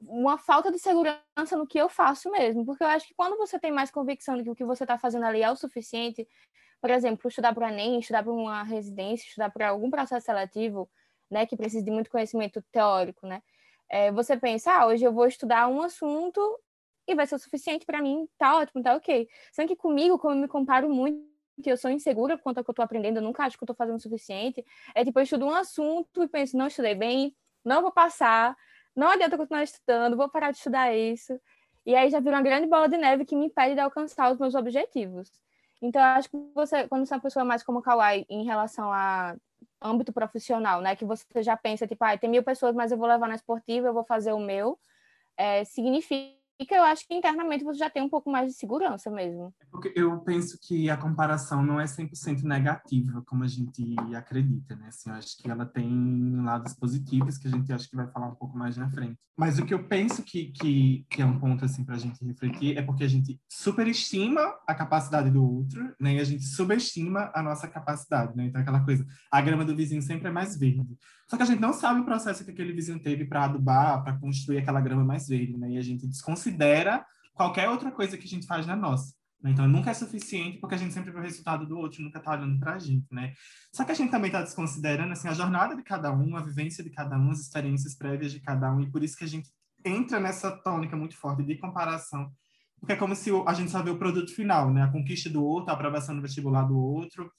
uma 0.00 0.36
falta 0.36 0.70
de 0.70 0.78
segurança 0.78 1.56
no 1.56 1.66
que 1.66 1.78
eu 1.78 1.88
faço 1.88 2.30
mesmo, 2.30 2.64
porque 2.64 2.82
eu 2.82 2.88
acho 2.88 3.06
que 3.06 3.14
quando 3.14 3.36
você 3.36 3.58
tem 3.58 3.72
mais 3.72 3.90
convicção 3.90 4.36
de 4.36 4.42
que 4.42 4.50
o 4.50 4.54
que 4.54 4.64
você 4.64 4.84
está 4.84 4.98
fazendo 4.98 5.24
ali 5.24 5.42
é 5.42 5.50
o 5.50 5.56
suficiente, 5.56 6.26
por 6.80 6.90
exemplo, 6.90 7.28
estudar 7.28 7.54
para 7.54 7.66
o 7.66 7.70
Enem, 7.70 7.98
estudar 8.00 8.22
para 8.22 8.32
uma 8.32 8.62
residência, 8.62 9.26
estudar 9.28 9.50
para 9.50 9.68
algum 9.68 9.90
processo 9.90 10.26
seletivo, 10.26 10.88
né, 11.30 11.46
que 11.46 11.56
precisa 11.56 11.84
de 11.84 11.90
muito 11.90 12.10
conhecimento 12.10 12.62
teórico, 12.72 13.26
né? 13.26 13.42
É, 13.88 14.10
você 14.12 14.36
pensa, 14.36 14.72
ah, 14.72 14.86
hoje 14.86 15.04
eu 15.04 15.12
vou 15.12 15.26
estudar 15.26 15.68
um 15.68 15.80
assunto 15.82 16.40
e 17.06 17.14
vai 17.14 17.26
ser 17.26 17.36
o 17.36 17.38
suficiente 17.38 17.86
para 17.86 18.02
mim, 18.02 18.28
tá 18.38 18.56
ótimo, 18.56 18.82
tá 18.82 18.94
ok. 18.94 19.28
Sendo 19.52 19.68
que 19.68 19.76
comigo, 19.76 20.18
como 20.18 20.34
eu 20.34 20.40
me 20.40 20.48
comparo 20.48 20.88
muito, 20.88 21.24
eu 21.64 21.76
sou 21.76 21.90
insegura 21.90 22.36
quanto 22.38 22.58
ao 22.58 22.64
que 22.64 22.70
eu 22.70 22.74
tô 22.74 22.82
aprendendo, 22.82 23.18
eu 23.18 23.22
nunca 23.22 23.44
acho 23.44 23.56
que 23.56 23.64
eu 23.64 23.66
tô 23.66 23.74
fazendo 23.74 23.96
o 23.96 24.00
suficiente, 24.00 24.64
é 24.94 25.04
tipo, 25.04 25.18
eu 25.18 25.22
estudo 25.22 25.46
um 25.46 25.54
assunto 25.54 26.22
e 26.22 26.28
penso, 26.28 26.56
não 26.56 26.66
estudei 26.66 26.94
bem, 26.94 27.34
não 27.64 27.80
vou 27.82 27.92
passar, 27.92 28.56
não 28.94 29.08
adianta 29.08 29.36
continuar 29.36 29.62
estudando, 29.62 30.16
vou 30.16 30.28
parar 30.28 30.50
de 30.50 30.58
estudar 30.58 30.94
isso. 30.94 31.38
E 31.84 31.94
aí 31.94 32.10
já 32.10 32.18
vira 32.20 32.36
uma 32.36 32.42
grande 32.42 32.66
bola 32.66 32.88
de 32.88 32.96
neve 32.98 33.24
que 33.24 33.36
me 33.36 33.46
impede 33.46 33.74
de 33.74 33.80
alcançar 33.80 34.32
os 34.32 34.38
meus 34.38 34.54
objetivos. 34.54 35.30
Então, 35.82 36.00
eu 36.02 36.08
acho 36.08 36.30
que 36.30 36.36
você, 36.54 36.88
quando 36.88 37.06
você 37.06 37.14
é 37.14 37.16
uma 37.16 37.22
pessoa 37.22 37.44
mais 37.44 37.62
como 37.62 37.78
o 37.80 37.82
Kawai 37.82 38.24
em 38.28 38.44
relação 38.44 38.92
a 38.92 39.36
âmbito 39.82 40.12
profissional, 40.12 40.80
né? 40.80 40.96
Que 40.96 41.04
você 41.04 41.42
já 41.42 41.56
pensa, 41.56 41.86
tipo, 41.86 42.04
ah, 42.04 42.16
tem 42.18 42.30
mil 42.30 42.42
pessoas, 42.42 42.74
mas 42.74 42.92
eu 42.92 42.98
vou 42.98 43.06
levar 43.08 43.28
na 43.28 43.34
esportiva, 43.34 43.88
eu 43.88 43.94
vou 43.94 44.04
fazer 44.04 44.32
o 44.32 44.38
meu. 44.38 44.78
É, 45.36 45.64
significa, 45.64 46.35
eu 46.74 46.82
acho 46.84 47.06
que 47.06 47.14
internamente 47.14 47.64
você 47.64 47.78
já 47.78 47.90
tem 47.90 48.02
um 48.02 48.08
pouco 48.08 48.30
mais 48.30 48.48
de 48.48 48.58
segurança 48.58 49.10
mesmo. 49.10 49.52
Porque 49.70 49.92
eu 49.94 50.18
penso 50.20 50.58
que 50.60 50.88
a 50.88 50.96
comparação 50.96 51.62
não 51.62 51.80
é 51.80 51.84
100% 51.84 52.42
negativa, 52.42 53.22
como 53.26 53.44
a 53.44 53.48
gente 53.48 53.94
acredita, 54.16 54.74
né? 54.76 54.88
Assim, 54.88 55.10
eu 55.10 55.16
acho 55.16 55.36
que 55.36 55.50
ela 55.50 55.66
tem 55.66 56.40
lados 56.42 56.74
positivos, 56.74 57.36
que 57.36 57.48
a 57.48 57.50
gente 57.50 57.72
acha 57.72 57.88
que 57.88 57.96
vai 57.96 58.06
falar 58.08 58.28
um 58.28 58.34
pouco 58.34 58.56
mais 58.56 58.76
na 58.76 58.90
frente. 58.90 59.18
Mas 59.38 59.58
o 59.58 59.66
que 59.66 59.74
eu 59.74 59.84
penso 59.84 60.22
que, 60.22 60.46
que, 60.46 61.06
que 61.10 61.20
é 61.20 61.26
um 61.26 61.38
ponto, 61.38 61.62
assim, 61.62 61.84
para 61.84 61.96
a 61.96 61.98
gente 61.98 62.24
refletir 62.24 62.78
é 62.78 62.80
porque 62.80 63.04
a 63.04 63.08
gente 63.08 63.38
superestima 63.46 64.40
a 64.66 64.74
capacidade 64.74 65.30
do 65.30 65.44
outro, 65.44 65.94
né? 66.00 66.14
E 66.14 66.20
a 66.20 66.24
gente 66.24 66.44
subestima 66.44 67.30
a 67.34 67.42
nossa 67.42 67.68
capacidade, 67.68 68.34
né? 68.34 68.46
Então, 68.46 68.62
aquela 68.62 68.82
coisa, 68.82 69.06
a 69.30 69.40
grama 69.42 69.62
do 69.62 69.76
vizinho 69.76 70.00
sempre 70.00 70.28
é 70.28 70.30
mais 70.30 70.56
verde. 70.56 70.96
Só 71.28 71.36
que 71.36 71.42
a 71.42 71.46
gente 71.46 71.60
não 71.60 71.74
sabe 71.74 72.00
o 72.00 72.04
processo 72.04 72.44
que 72.44 72.50
aquele 72.50 72.72
vizinho 72.72 72.98
teve 72.98 73.26
para 73.26 73.44
adubar, 73.44 74.02
para 74.02 74.16
construir 74.16 74.58
aquela 74.58 74.80
grama 74.80 75.04
mais 75.04 75.28
verde, 75.28 75.58
né? 75.58 75.72
E 75.72 75.76
a 75.76 75.82
gente 75.82 76.06
desconsidera 76.06 76.45
qualquer 77.34 77.68
outra 77.68 77.90
coisa 77.90 78.16
que 78.16 78.24
a 78.24 78.28
gente 78.28 78.46
faz 78.46 78.66
na 78.66 78.74
nossa. 78.74 79.14
Né? 79.42 79.50
Então, 79.50 79.68
nunca 79.68 79.90
é 79.90 79.94
suficiente 79.94 80.58
porque 80.58 80.74
a 80.74 80.78
gente 80.78 80.94
sempre 80.94 81.10
vê 81.10 81.18
o 81.18 81.22
resultado 81.22 81.66
do 81.66 81.78
outro, 81.78 82.02
nunca 82.02 82.18
está 82.18 82.32
olhando 82.32 82.58
para 82.58 82.74
a 82.74 82.78
gente, 82.78 83.06
né? 83.12 83.32
Só 83.72 83.84
que 83.84 83.92
a 83.92 83.94
gente 83.94 84.10
também 84.10 84.28
está 84.28 84.42
desconsiderando, 84.42 85.12
assim, 85.12 85.28
a 85.28 85.34
jornada 85.34 85.76
de 85.76 85.82
cada 85.82 86.12
um, 86.12 86.36
a 86.36 86.42
vivência 86.42 86.82
de 86.82 86.90
cada 86.90 87.16
um, 87.16 87.30
as 87.30 87.40
experiências 87.40 87.94
prévias 87.94 88.32
de 88.32 88.40
cada 88.40 88.72
um, 88.72 88.80
e 88.80 88.90
por 88.90 89.02
isso 89.04 89.16
que 89.16 89.24
a 89.24 89.28
gente 89.28 89.50
entra 89.84 90.18
nessa 90.18 90.50
tônica 90.50 90.96
muito 90.96 91.16
forte 91.16 91.44
de 91.44 91.56
comparação, 91.56 92.30
porque 92.80 92.92
é 92.92 92.96
como 92.96 93.14
se 93.14 93.30
a 93.46 93.54
gente 93.54 93.70
só 93.70 93.82
vê 93.82 93.90
o 93.90 93.98
produto 93.98 94.34
final, 94.34 94.72
né? 94.72 94.82
A 94.82 94.90
conquista 94.90 95.30
do 95.30 95.44
outro, 95.44 95.70
a 95.70 95.74
aprovação 95.74 96.14
no 96.14 96.22
vestibular 96.22 96.64
do 96.64 96.78
outro, 96.78 97.30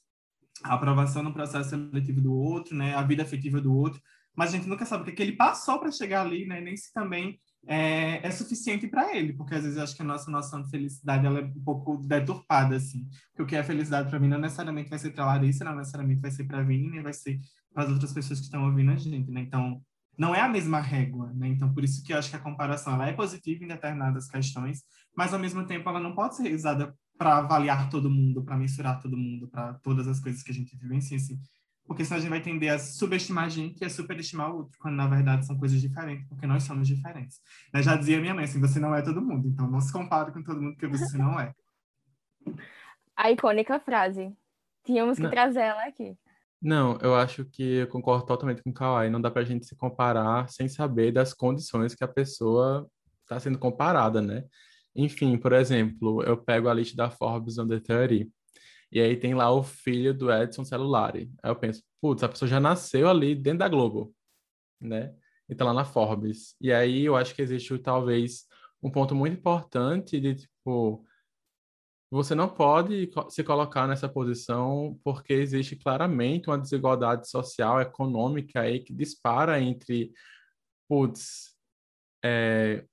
a 0.64 0.74
aprovação 0.74 1.22
no 1.22 1.34
processo 1.34 1.70
seletivo 1.70 2.22
do 2.22 2.34
outro, 2.34 2.76
né? 2.76 2.96
A 2.96 3.04
vida 3.04 3.24
afetiva 3.24 3.60
do 3.60 3.76
outro, 3.76 4.02
mas 4.36 4.50
a 4.50 4.58
gente 4.58 4.68
nunca 4.68 4.86
sabe 4.86 5.02
o 5.02 5.06
que, 5.06 5.12
é 5.12 5.16
que 5.16 5.22
ele 5.22 5.36
passou 5.36 5.80
para 5.80 5.92
chegar 5.92 6.22
ali, 6.22 6.46
né? 6.46 6.62
Nem 6.62 6.78
se 6.78 6.94
também 6.94 7.40
é, 7.66 8.26
é 8.26 8.32
suficiente 8.32 8.88
para 8.88 9.16
ele, 9.16 9.34
porque 9.34 9.56
às 9.56 9.64
vezes 9.64 9.78
eu 9.78 9.84
acho 9.84 9.96
que 9.96 10.02
a 10.02 10.06
nossa 10.06 10.30
noção 10.30 10.62
de 10.62 10.70
felicidade 10.70 11.26
ela 11.26 11.40
é 11.40 11.44
um 11.44 11.64
pouco 11.64 11.98
deturpada, 11.98 12.76
assim. 12.76 13.08
Porque 13.30 13.44
o 13.44 13.46
que 13.46 13.56
é 13.56 13.64
felicidade 13.64 14.10
para 14.10 14.20
mim 14.20 14.28
não 14.28 14.40
necessariamente 14.40 14.90
vai 14.90 15.00
ser 15.00 15.12
para 15.12 15.26
Larissa, 15.26 15.66
não 15.66 15.76
necessariamente 15.76 16.22
vai 16.22 16.32
ser 16.32 16.46
para 16.46 16.64
Vini, 16.64 16.90
nem 16.90 17.02
vai 17.02 17.14
ser 17.14 17.40
para 17.74 17.84
as 17.84 17.90
outras 17.90 18.14
pessoas 18.14 18.40
que 18.40 18.46
estão 18.46 18.66
ouvindo 18.66 18.92
a 18.92 18.96
gente, 18.96 19.32
né? 19.32 19.42
Então, 19.42 19.82
não 20.18 20.34
é 20.34 20.42
a 20.42 20.50
mesma 20.50 20.80
régua, 20.80 21.32
né? 21.36 21.48
Então, 21.50 21.74
por 21.74 21.84
isso 21.84 22.04
que 22.04 22.14
eu 22.14 22.18
acho 22.18 22.30
que 22.30 22.36
a 22.36 22.40
comparação 22.40 22.94
ela 22.94 23.08
é 23.08 23.14
positiva 23.14 23.64
em 23.64 23.68
determinadas 23.68 24.28
questões, 24.28 24.84
mas 25.16 25.34
ao 25.34 25.40
mesmo 25.40 25.66
tempo 25.66 25.88
ela 25.90 26.00
não 26.00 26.16
pode 26.16 26.36
ser 26.36 26.54
usada 26.54 26.94
para 27.18 27.38
avaliar 27.38 27.90
todo 27.90 28.10
mundo, 28.10 28.44
para 28.44 28.58
mensurar 28.58 29.02
todo 29.02 29.18
mundo, 29.18 29.48
para 29.48 29.74
todas 29.76 30.08
as 30.08 30.20
coisas 30.20 30.42
que 30.42 30.52
a 30.52 30.54
gente 30.54 30.78
vivencia, 30.78 31.18
assim 31.18 31.40
porque 31.88 32.04
senão 32.04 32.18
a 32.18 32.20
gente 32.20 32.30
vai 32.30 32.42
tender 32.42 32.72
a 32.72 32.78
subestimar 32.78 33.46
a 33.46 33.50
gente 33.50 33.82
e 33.82 33.86
a 33.86 33.90
superestimar 33.90 34.52
o 34.52 34.58
outro, 34.58 34.78
quando 34.78 34.96
na 34.96 35.08
verdade 35.08 35.46
são 35.46 35.58
coisas 35.58 35.80
diferentes, 35.80 36.28
porque 36.28 36.46
nós 36.46 36.64
somos 36.64 36.88
diferentes. 36.88 37.40
Eu 37.74 37.82
já 37.82 37.96
dizia 37.96 38.20
minha 38.20 38.34
mãe 38.34 38.44
assim, 38.44 38.60
você 38.60 38.80
não 38.80 38.94
é 38.94 39.02
todo 39.02 39.22
mundo, 39.22 39.48
então 39.48 39.70
não 39.70 39.80
se 39.80 39.92
compare 39.92 40.32
com 40.32 40.44
todo 40.44 40.62
mundo 40.62 40.78
que 40.78 40.86
você 40.86 41.18
não 41.18 41.40
é. 41.40 41.54
A 43.16 43.32
icônica 43.32 43.80
frase. 43.80 44.32
Tínhamos 44.86 45.18
que 45.18 45.24
não. 45.24 45.32
trazer 45.32 45.62
ela 45.62 45.86
aqui. 45.88 46.16
Não, 46.62 46.98
eu 47.02 47.16
acho 47.16 47.46
que 47.46 47.78
eu 47.78 47.88
concordo 47.88 48.26
totalmente 48.26 48.62
com 48.62 48.70
o 48.70 48.74
Kawai. 48.74 49.10
Não 49.10 49.20
dá 49.20 49.32
pra 49.32 49.44
gente 49.44 49.66
se 49.66 49.76
comparar 49.76 50.48
sem 50.50 50.68
saber 50.68 51.12
das 51.12 51.34
condições 51.34 51.96
que 51.96 52.04
a 52.04 52.08
pessoa 52.08 52.88
está 53.24 53.40
sendo 53.40 53.58
comparada, 53.58 54.22
né? 54.22 54.44
Enfim, 54.96 55.38
por 55.38 55.52
exemplo, 55.52 56.24
eu 56.24 56.38
pego 56.38 56.70
a 56.70 56.74
lista 56.74 56.96
da 56.96 57.10
Forbes 57.10 57.58
Under 57.58 57.82
30 57.82 58.30
e 58.92 59.00
aí 59.02 59.18
tem 59.18 59.34
lá 59.34 59.52
o 59.52 59.64
filho 59.64 60.14
do 60.14 60.32
Edson 60.32 60.64
Celulari. 60.64 61.32
Aí 61.44 61.52
eu 61.52 61.56
penso, 61.56 61.84
putz, 62.02 62.24
a 62.24 62.30
pessoa 62.30 62.48
já 62.48 62.60
nasceu 62.60 63.10
ali 63.10 63.36
dentro 63.36 63.60
da 63.60 63.70
Globo, 63.70 64.14
né? 64.80 65.14
E 65.50 65.56
tá 65.56 65.66
lá 65.66 65.74
na 65.74 65.86
Forbes. 65.86 66.56
E 66.62 66.72
aí 66.72 67.06
eu 67.06 67.16
acho 67.16 67.36
que 67.36 67.42
existe 67.42 67.78
talvez 67.80 68.46
um 68.82 68.92
ponto 68.92 69.16
muito 69.16 69.38
importante 69.38 70.20
de 70.20 70.36
tipo 70.36 71.06
você 72.10 72.34
não 72.34 72.48
pode 72.48 73.10
se 73.30 73.44
colocar 73.44 73.86
nessa 73.86 74.08
posição 74.08 74.98
porque 75.04 75.34
existe 75.34 75.76
claramente 75.76 76.48
uma 76.48 76.58
desigualdade 76.58 77.30
social, 77.30 77.82
econômica 77.82 78.62
aí 78.62 78.80
que 78.80 78.94
dispara 78.94 79.60
entre, 79.60 80.14
putz, 80.88 81.54
é, 82.24 82.86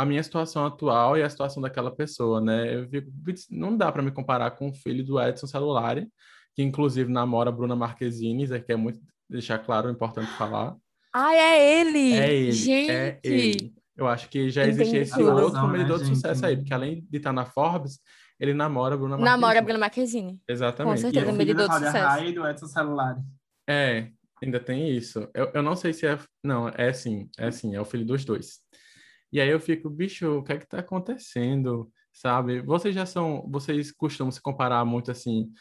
a 0.00 0.04
minha 0.06 0.22
situação 0.22 0.64
atual 0.64 1.18
e 1.18 1.22
a 1.22 1.28
situação 1.28 1.62
daquela 1.62 1.90
pessoa, 1.90 2.40
né? 2.40 2.74
Eu 2.74 2.88
fico, 2.88 3.10
não 3.50 3.76
dá 3.76 3.92
para 3.92 4.02
me 4.02 4.10
comparar 4.10 4.50
com 4.52 4.70
o 4.70 4.74
filho 4.74 5.04
do 5.04 5.20
Edson 5.20 5.46
Celulari, 5.46 6.08
que 6.54 6.62
inclusive 6.62 7.12
namora 7.12 7.52
Bruna 7.52 7.76
Marquezine, 7.76 8.50
é 8.50 8.60
que 8.60 8.72
é 8.72 8.76
muito 8.76 8.98
deixar 9.28 9.58
claro, 9.58 9.88
é 9.88 9.92
importante 9.92 10.30
falar. 10.32 10.74
Ah, 11.12 11.34
é 11.34 11.80
ele! 11.80 12.12
É 12.14 12.34
ele, 12.34 12.52
Gente! 12.52 12.90
É 12.90 13.20
ele. 13.22 13.74
Eu 13.94 14.08
acho 14.08 14.30
que 14.30 14.48
já 14.48 14.64
existe 14.64 14.96
Entendi. 14.96 15.10
esse 15.10 15.22
outro 15.22 15.68
medidor 15.68 15.98
né, 15.98 16.04
de 16.04 16.14
sucesso 16.14 16.46
aí, 16.46 16.56
porque 16.56 16.72
além 16.72 17.06
de 17.10 17.18
estar 17.18 17.34
na 17.34 17.44
Forbes, 17.44 18.00
ele 18.38 18.54
namora 18.54 18.96
Bruna 18.96 19.18
Marquezine. 19.18 19.40
Namora 19.40 19.60
Bruna 19.62 19.78
Marquezine. 19.78 20.40
Exatamente. 20.48 20.94
Com 20.94 20.96
certeza, 20.96 21.30
e 21.30 21.32
medidor 21.34 21.68
de 21.68 21.74
sucesso. 21.74 21.98
Rai 21.98 22.32
do 22.32 22.48
Edson 22.48 22.66
Celulari. 22.66 23.20
É, 23.68 24.08
ainda 24.42 24.58
tem 24.58 24.96
isso. 24.96 25.28
Eu, 25.34 25.50
eu 25.52 25.62
não 25.62 25.76
sei 25.76 25.92
se 25.92 26.06
é... 26.06 26.18
Não, 26.42 26.70
é 26.70 26.90
sim, 26.94 27.28
é 27.36 27.50
sim, 27.50 27.76
é 27.76 27.80
o 27.80 27.84
filho 27.84 28.06
dos 28.06 28.24
dois. 28.24 28.60
E 29.32 29.40
aí 29.40 29.48
eu 29.48 29.60
fico, 29.60 29.88
bicho, 29.88 30.38
o 30.38 30.42
que 30.42 30.52
é 30.52 30.58
que 30.58 30.66
tá 30.66 30.80
acontecendo? 30.80 31.90
Sabe? 32.12 32.60
Vocês 32.62 32.94
já 32.94 33.06
são, 33.06 33.48
vocês 33.50 33.92
costumam 33.92 34.32
se 34.32 34.40
comparar 34.42 34.84
muito 34.84 35.10
assim, 35.10 35.52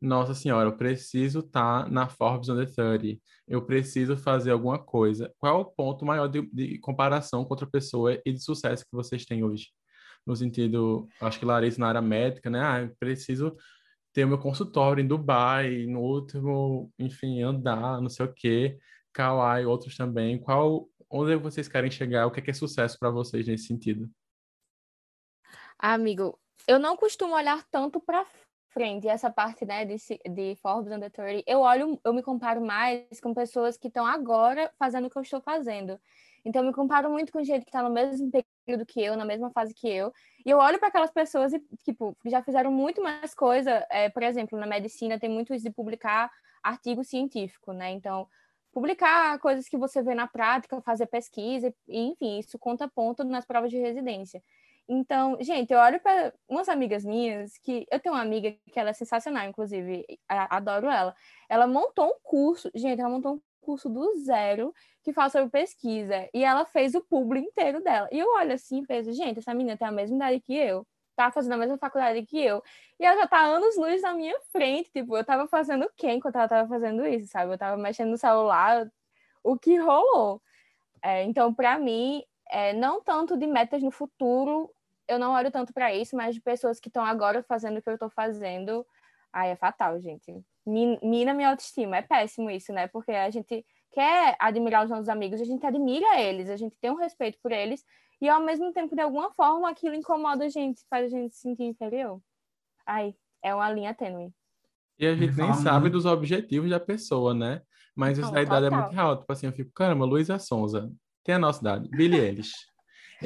nossa 0.00 0.34
senhora, 0.34 0.68
eu 0.68 0.76
preciso 0.76 1.40
estar 1.40 1.84
tá 1.84 1.90
na 1.90 2.08
Forbes 2.08 2.48
Under 2.48 2.72
30, 2.72 3.18
eu 3.48 3.64
preciso 3.64 4.16
fazer 4.16 4.50
alguma 4.50 4.78
coisa. 4.78 5.32
Qual 5.38 5.58
é 5.58 5.60
o 5.60 5.64
ponto 5.64 6.04
maior 6.04 6.28
de, 6.28 6.42
de 6.52 6.78
comparação 6.78 7.44
com 7.44 7.52
outra 7.52 7.66
pessoa 7.66 8.20
e 8.24 8.32
de 8.32 8.42
sucesso 8.42 8.84
que 8.84 8.92
vocês 8.92 9.24
têm 9.24 9.42
hoje? 9.42 9.68
No 10.26 10.36
sentido, 10.36 11.08
acho 11.20 11.38
que 11.38 11.44
Larissa 11.44 11.80
na 11.80 11.88
área 11.88 12.02
médica, 12.02 12.50
né? 12.50 12.60
Ah, 12.62 12.80
eu 12.82 12.94
preciso 12.98 13.56
ter 14.12 14.26
meu 14.26 14.38
consultório 14.38 15.02
em 15.02 15.06
Dubai, 15.06 15.86
no 15.86 16.00
último, 16.00 16.92
enfim, 16.98 17.42
andar, 17.42 18.00
não 18.00 18.08
sei 18.08 18.26
o 18.26 18.32
quê. 18.32 18.78
Kawai, 19.12 19.64
outros 19.66 19.96
também. 19.96 20.38
Qual 20.38 20.88
onde 21.10 21.36
vocês 21.36 21.68
querem 21.68 21.90
chegar? 21.90 22.26
O 22.26 22.30
que 22.30 22.40
é, 22.40 22.42
que 22.42 22.50
é 22.50 22.54
sucesso 22.54 22.98
para 22.98 23.10
vocês 23.10 23.46
nesse 23.46 23.66
sentido? 23.66 24.10
Amigo, 25.78 26.38
eu 26.66 26.78
não 26.78 26.96
costumo 26.96 27.34
olhar 27.34 27.64
tanto 27.70 28.00
para 28.00 28.26
frente, 28.70 29.08
essa 29.08 29.30
parte, 29.30 29.64
né, 29.64 29.86
de, 29.86 29.96
de 30.28 30.54
Forbes 30.56 30.92
Under 30.92 31.10
30, 31.10 31.44
eu 31.46 31.60
olho, 31.60 31.98
eu 32.04 32.12
me 32.12 32.22
comparo 32.22 32.60
mais 32.60 33.20
com 33.22 33.32
pessoas 33.32 33.78
que 33.78 33.88
estão 33.88 34.04
agora 34.04 34.70
fazendo 34.78 35.06
o 35.06 35.10
que 35.10 35.16
eu 35.16 35.22
estou 35.22 35.40
fazendo. 35.40 35.98
Então, 36.44 36.62
eu 36.62 36.68
me 36.68 36.74
comparo 36.74 37.10
muito 37.10 37.32
com 37.32 37.42
gente 37.42 37.64
que 37.64 37.70
está 37.70 37.82
no 37.82 37.90
mesmo 37.90 38.30
período 38.30 38.84
que 38.86 39.00
eu, 39.00 39.16
na 39.16 39.24
mesma 39.24 39.50
fase 39.50 39.72
que 39.74 39.88
eu, 39.88 40.12
e 40.44 40.50
eu 40.50 40.58
olho 40.58 40.78
para 40.78 40.88
aquelas 40.88 41.10
pessoas 41.10 41.52
e, 41.54 41.58
tipo, 41.84 42.16
já 42.26 42.42
fizeram 42.42 42.70
muito 42.70 43.02
mais 43.02 43.34
coisa, 43.34 43.86
é, 43.90 44.10
por 44.10 44.22
exemplo, 44.22 44.58
na 44.58 44.66
medicina 44.66 45.18
tem 45.18 45.30
muito 45.30 45.54
isso 45.54 45.64
de 45.64 45.72
publicar 45.72 46.30
artigo 46.62 47.02
científico, 47.02 47.72
né, 47.72 47.90
então 47.90 48.28
publicar 48.76 49.38
coisas 49.38 49.70
que 49.70 49.78
você 49.78 50.02
vê 50.02 50.14
na 50.14 50.26
prática, 50.26 50.82
fazer 50.82 51.06
pesquisa, 51.06 51.72
e, 51.88 51.98
enfim, 51.98 52.38
isso 52.38 52.58
conta 52.58 52.86
ponto 52.86 53.24
nas 53.24 53.46
provas 53.46 53.70
de 53.70 53.78
residência. 53.78 54.42
Então, 54.86 55.38
gente, 55.40 55.72
eu 55.72 55.78
olho 55.78 55.98
para 55.98 56.30
umas 56.46 56.68
amigas 56.68 57.02
minhas 57.02 57.56
que 57.56 57.86
eu 57.90 57.98
tenho 57.98 58.14
uma 58.14 58.20
amiga 58.20 58.54
que 58.70 58.78
ela 58.78 58.90
é 58.90 58.92
sensacional, 58.92 59.48
inclusive, 59.48 60.04
adoro 60.28 60.90
ela. 60.90 61.16
Ela 61.48 61.66
montou 61.66 62.06
um 62.06 62.18
curso, 62.22 62.70
gente, 62.74 63.00
ela 63.00 63.08
montou 63.08 63.36
um 63.36 63.40
curso 63.62 63.88
do 63.88 64.14
zero 64.18 64.74
que 65.02 65.10
fala 65.10 65.30
sobre 65.30 65.48
pesquisa 65.48 66.28
e 66.34 66.44
ela 66.44 66.66
fez 66.66 66.94
o 66.94 67.00
público 67.00 67.48
inteiro 67.48 67.82
dela. 67.82 68.06
E 68.12 68.18
eu 68.18 68.28
olho 68.34 68.52
assim 68.52 68.82
e 68.82 68.86
penso, 68.86 69.10
gente, 69.14 69.38
essa 69.38 69.54
menina 69.54 69.78
tem 69.78 69.88
a 69.88 69.90
mesma 69.90 70.16
idade 70.16 70.40
que 70.40 70.54
eu 70.54 70.86
tá 71.16 71.32
fazendo 71.32 71.54
a 71.54 71.56
mesma 71.56 71.78
faculdade 71.78 72.24
que 72.26 72.38
eu. 72.38 72.62
E 73.00 73.04
ela 73.04 73.16
já 73.20 73.26
tá 73.26 73.40
anos 73.40 73.76
luz 73.76 74.02
na 74.02 74.14
minha 74.14 74.38
frente. 74.52 74.90
Tipo, 74.92 75.16
eu 75.16 75.24
tava 75.24 75.48
fazendo 75.48 75.86
o 75.86 75.90
quê 75.96 76.12
enquanto 76.12 76.36
ela 76.36 76.48
tava 76.48 76.68
fazendo 76.68 77.06
isso, 77.06 77.28
sabe? 77.28 77.52
Eu 77.52 77.58
tava 77.58 77.76
mexendo 77.76 78.10
no 78.10 78.18
celular, 78.18 78.86
o 79.42 79.58
que 79.58 79.76
rolou. 79.78 80.42
É, 81.02 81.24
então, 81.24 81.52
para 81.54 81.78
mim, 81.78 82.22
é, 82.50 82.72
não 82.72 83.02
tanto 83.02 83.36
de 83.36 83.46
metas 83.46 83.82
no 83.82 83.90
futuro, 83.90 84.70
eu 85.08 85.18
não 85.18 85.32
olho 85.32 85.50
tanto 85.50 85.72
para 85.72 85.94
isso, 85.94 86.16
mas 86.16 86.34
de 86.34 86.40
pessoas 86.40 86.80
que 86.80 86.88
estão 86.88 87.04
agora 87.04 87.42
fazendo 87.42 87.78
o 87.78 87.82
que 87.82 87.88
eu 87.90 87.98
tô 87.98 88.10
fazendo. 88.10 88.86
Aí 89.32 89.50
é 89.50 89.56
fatal, 89.56 90.00
gente. 90.00 90.32
Mina 90.66 91.34
minha 91.34 91.50
autoestima. 91.50 91.98
É 91.98 92.02
péssimo 92.02 92.50
isso, 92.50 92.72
né? 92.72 92.88
Porque 92.88 93.12
a 93.12 93.30
gente 93.30 93.64
quer 93.92 94.36
admirar 94.38 94.84
os 94.84 94.90
nossos 94.90 95.08
amigos, 95.08 95.40
a 95.40 95.44
gente 95.44 95.64
admira 95.64 96.20
eles, 96.20 96.50
a 96.50 96.56
gente 96.56 96.76
tem 96.78 96.90
um 96.90 96.96
respeito 96.96 97.38
por 97.40 97.50
eles, 97.50 97.82
e 98.20 98.28
ao 98.28 98.40
mesmo 98.40 98.72
tempo, 98.72 98.94
de 98.94 99.02
alguma 99.02 99.30
forma, 99.32 99.68
aquilo 99.68 99.94
incomoda 99.94 100.44
a 100.44 100.48
gente, 100.48 100.82
faz 100.88 101.06
a 101.06 101.16
gente 101.16 101.34
se 101.34 101.40
sentir 101.42 101.64
inferior. 101.64 102.20
Ai, 102.86 103.14
é 103.42 103.54
uma 103.54 103.70
linha 103.70 103.94
tênue. 103.94 104.32
E 104.98 105.06
a 105.06 105.14
gente 105.14 105.36
nem 105.36 105.52
sabe 105.54 105.90
dos 105.90 106.06
objetivos 106.06 106.70
da 106.70 106.80
pessoa, 106.80 107.34
né? 107.34 107.60
Mas 107.94 108.18
a 108.18 108.42
idade 108.42 108.66
é 108.66 108.70
muito 108.70 108.90
real. 108.90 109.18
Tipo 109.18 109.32
assim, 109.32 109.46
eu 109.46 109.52
fico, 109.52 109.70
caramba, 109.72 110.04
Luísa 110.04 110.38
Sonza, 110.38 110.90
tem 111.24 111.34
a 111.34 111.38
nossa 111.38 111.60
idade. 111.60 111.88
Billie 111.90 112.20
Eilish. 112.20 112.52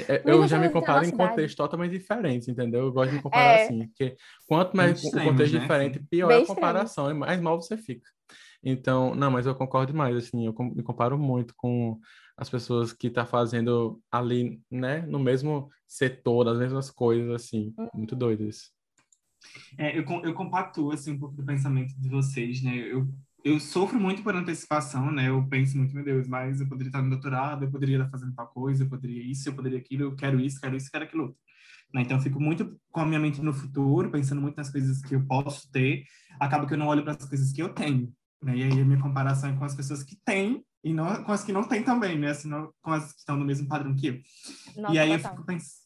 É, 0.08 0.22
eu 0.24 0.46
já 0.46 0.58
me 0.58 0.68
comparo 0.70 1.04
em 1.04 1.10
contextos 1.10 1.56
totalmente 1.56 1.92
diferentes, 1.92 2.46
entendeu? 2.46 2.82
Eu 2.82 2.92
gosto 2.92 3.10
de 3.10 3.16
me 3.16 3.22
comparar 3.22 3.58
é... 3.58 3.64
assim, 3.64 3.88
porque 3.88 4.16
quanto 4.46 4.76
mais 4.76 5.02
o 5.02 5.10
contexto 5.10 5.54
né? 5.54 5.60
diferente, 5.60 6.00
pior 6.08 6.28
Bem 6.28 6.40
é 6.40 6.42
a 6.42 6.46
comparação 6.46 7.04
extremo. 7.06 7.24
e 7.24 7.26
mais 7.26 7.40
mal 7.40 7.60
você 7.60 7.76
fica. 7.76 8.08
Então, 8.62 9.14
não, 9.14 9.30
mas 9.30 9.46
eu 9.46 9.54
concordo 9.54 9.90
demais, 9.92 10.16
assim, 10.16 10.46
eu 10.46 10.54
me 10.58 10.82
comparo 10.82 11.18
muito 11.18 11.54
com 11.56 11.98
as 12.40 12.48
pessoas 12.48 12.90
que 12.90 13.10
tá 13.10 13.26
fazendo 13.26 14.00
ali, 14.10 14.62
né, 14.70 15.02
no 15.02 15.18
mesmo 15.18 15.70
setor, 15.86 16.48
as 16.48 16.58
mesmas 16.58 16.90
coisas, 16.90 17.30
assim, 17.30 17.74
muito 17.92 18.16
doido 18.16 18.48
isso. 18.48 18.70
É, 19.76 19.98
eu, 19.98 20.04
eu 20.24 20.90
assim, 20.90 21.12
um 21.12 21.18
pouco 21.18 21.36
do 21.36 21.44
pensamento 21.44 21.94
de 22.00 22.08
vocês, 22.08 22.62
né, 22.62 22.78
eu, 22.78 23.06
eu 23.44 23.60
sofro 23.60 24.00
muito 24.00 24.22
por 24.22 24.34
antecipação, 24.34 25.12
né, 25.12 25.28
eu 25.28 25.46
penso 25.48 25.76
muito, 25.76 25.94
meu 25.94 26.02
Deus, 26.02 26.26
mas 26.26 26.62
eu 26.62 26.66
poderia 26.66 26.88
estar 26.88 27.02
no 27.02 27.10
doutorado, 27.10 27.66
eu 27.66 27.70
poderia 27.70 27.98
estar 27.98 28.10
fazendo 28.10 28.34
tal 28.34 28.48
coisa, 28.48 28.84
eu 28.84 28.88
poderia 28.88 29.22
isso, 29.22 29.46
eu 29.46 29.52
poderia 29.52 29.78
aquilo, 29.78 30.04
eu 30.04 30.16
quero 30.16 30.40
isso, 30.40 30.58
quero 30.58 30.76
isso, 30.76 30.90
quero 30.90 31.04
aquilo 31.04 31.24
outro. 31.24 31.38
Né? 31.92 32.00
Então, 32.00 32.16
eu 32.16 32.22
fico 32.22 32.40
muito 32.40 32.80
com 32.90 33.00
a 33.00 33.06
minha 33.06 33.20
mente 33.20 33.42
no 33.42 33.52
futuro, 33.52 34.10
pensando 34.10 34.40
muito 34.40 34.56
nas 34.56 34.70
coisas 34.70 35.02
que 35.02 35.14
eu 35.14 35.26
posso 35.26 35.70
ter, 35.70 36.04
acaba 36.40 36.66
que 36.66 36.72
eu 36.72 36.78
não 36.78 36.86
olho 36.86 37.02
para 37.02 37.12
as 37.12 37.28
coisas 37.28 37.52
que 37.52 37.60
eu 37.60 37.68
tenho. 37.68 38.10
Né? 38.42 38.56
E 38.56 38.62
aí 38.62 38.80
a 38.80 38.84
minha 38.84 39.00
comparação 39.00 39.50
é 39.50 39.56
com 39.56 39.64
as 39.64 39.74
pessoas 39.74 40.02
que 40.02 40.16
têm 40.24 40.64
e 40.82 40.92
não 40.92 41.22
com 41.24 41.32
as 41.32 41.44
que 41.44 41.52
não 41.52 41.64
têm 41.64 41.82
também, 41.82 42.18
né? 42.18 42.32
Com 42.82 42.92
as 42.92 43.12
que 43.12 43.18
estão 43.18 43.36
no 43.36 43.44
mesmo 43.44 43.68
padrão 43.68 43.94
que 43.94 44.06
eu. 44.08 44.20
Nossa, 44.76 44.94
e 44.94 44.98
aí 44.98 45.12
eu 45.12 45.18
fico, 45.18 45.44
pens... 45.44 45.80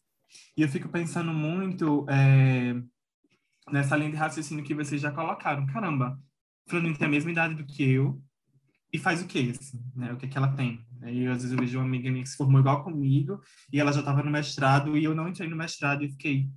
E 0.56 0.62
eu 0.62 0.68
fico 0.68 0.88
pensando 0.88 1.32
muito 1.32 2.06
é, 2.08 2.74
nessa 3.70 3.96
linha 3.96 4.10
de 4.10 4.16
raciocínio 4.16 4.64
que 4.64 4.74
vocês 4.74 5.00
já 5.00 5.10
colocaram. 5.10 5.66
Caramba, 5.66 6.18
Fulaninho 6.68 6.96
tem 6.96 7.06
a 7.06 7.10
mesma 7.10 7.30
idade 7.30 7.54
do 7.54 7.66
que 7.66 7.82
eu 7.82 8.22
e 8.92 8.98
faz 8.98 9.20
o 9.20 9.26
quê, 9.26 9.52
assim, 9.58 9.82
né? 9.94 10.12
O 10.12 10.16
que, 10.16 10.26
é 10.26 10.28
que 10.28 10.38
ela 10.38 10.52
tem? 10.54 10.84
Aí, 11.02 11.26
às 11.26 11.38
vezes, 11.38 11.52
eu 11.52 11.58
vejo 11.58 11.78
uma 11.78 11.84
amiga 11.84 12.10
minha 12.10 12.22
que 12.22 12.30
se 12.30 12.36
formou 12.36 12.60
igual 12.60 12.84
comigo 12.84 13.40
e 13.72 13.80
ela 13.80 13.92
já 13.92 14.00
estava 14.00 14.22
no 14.22 14.30
mestrado 14.30 14.96
e 14.96 15.04
eu 15.04 15.14
não 15.14 15.28
entrei 15.28 15.48
no 15.48 15.56
mestrado 15.56 16.04
e 16.04 16.08
fiquei, 16.08 16.48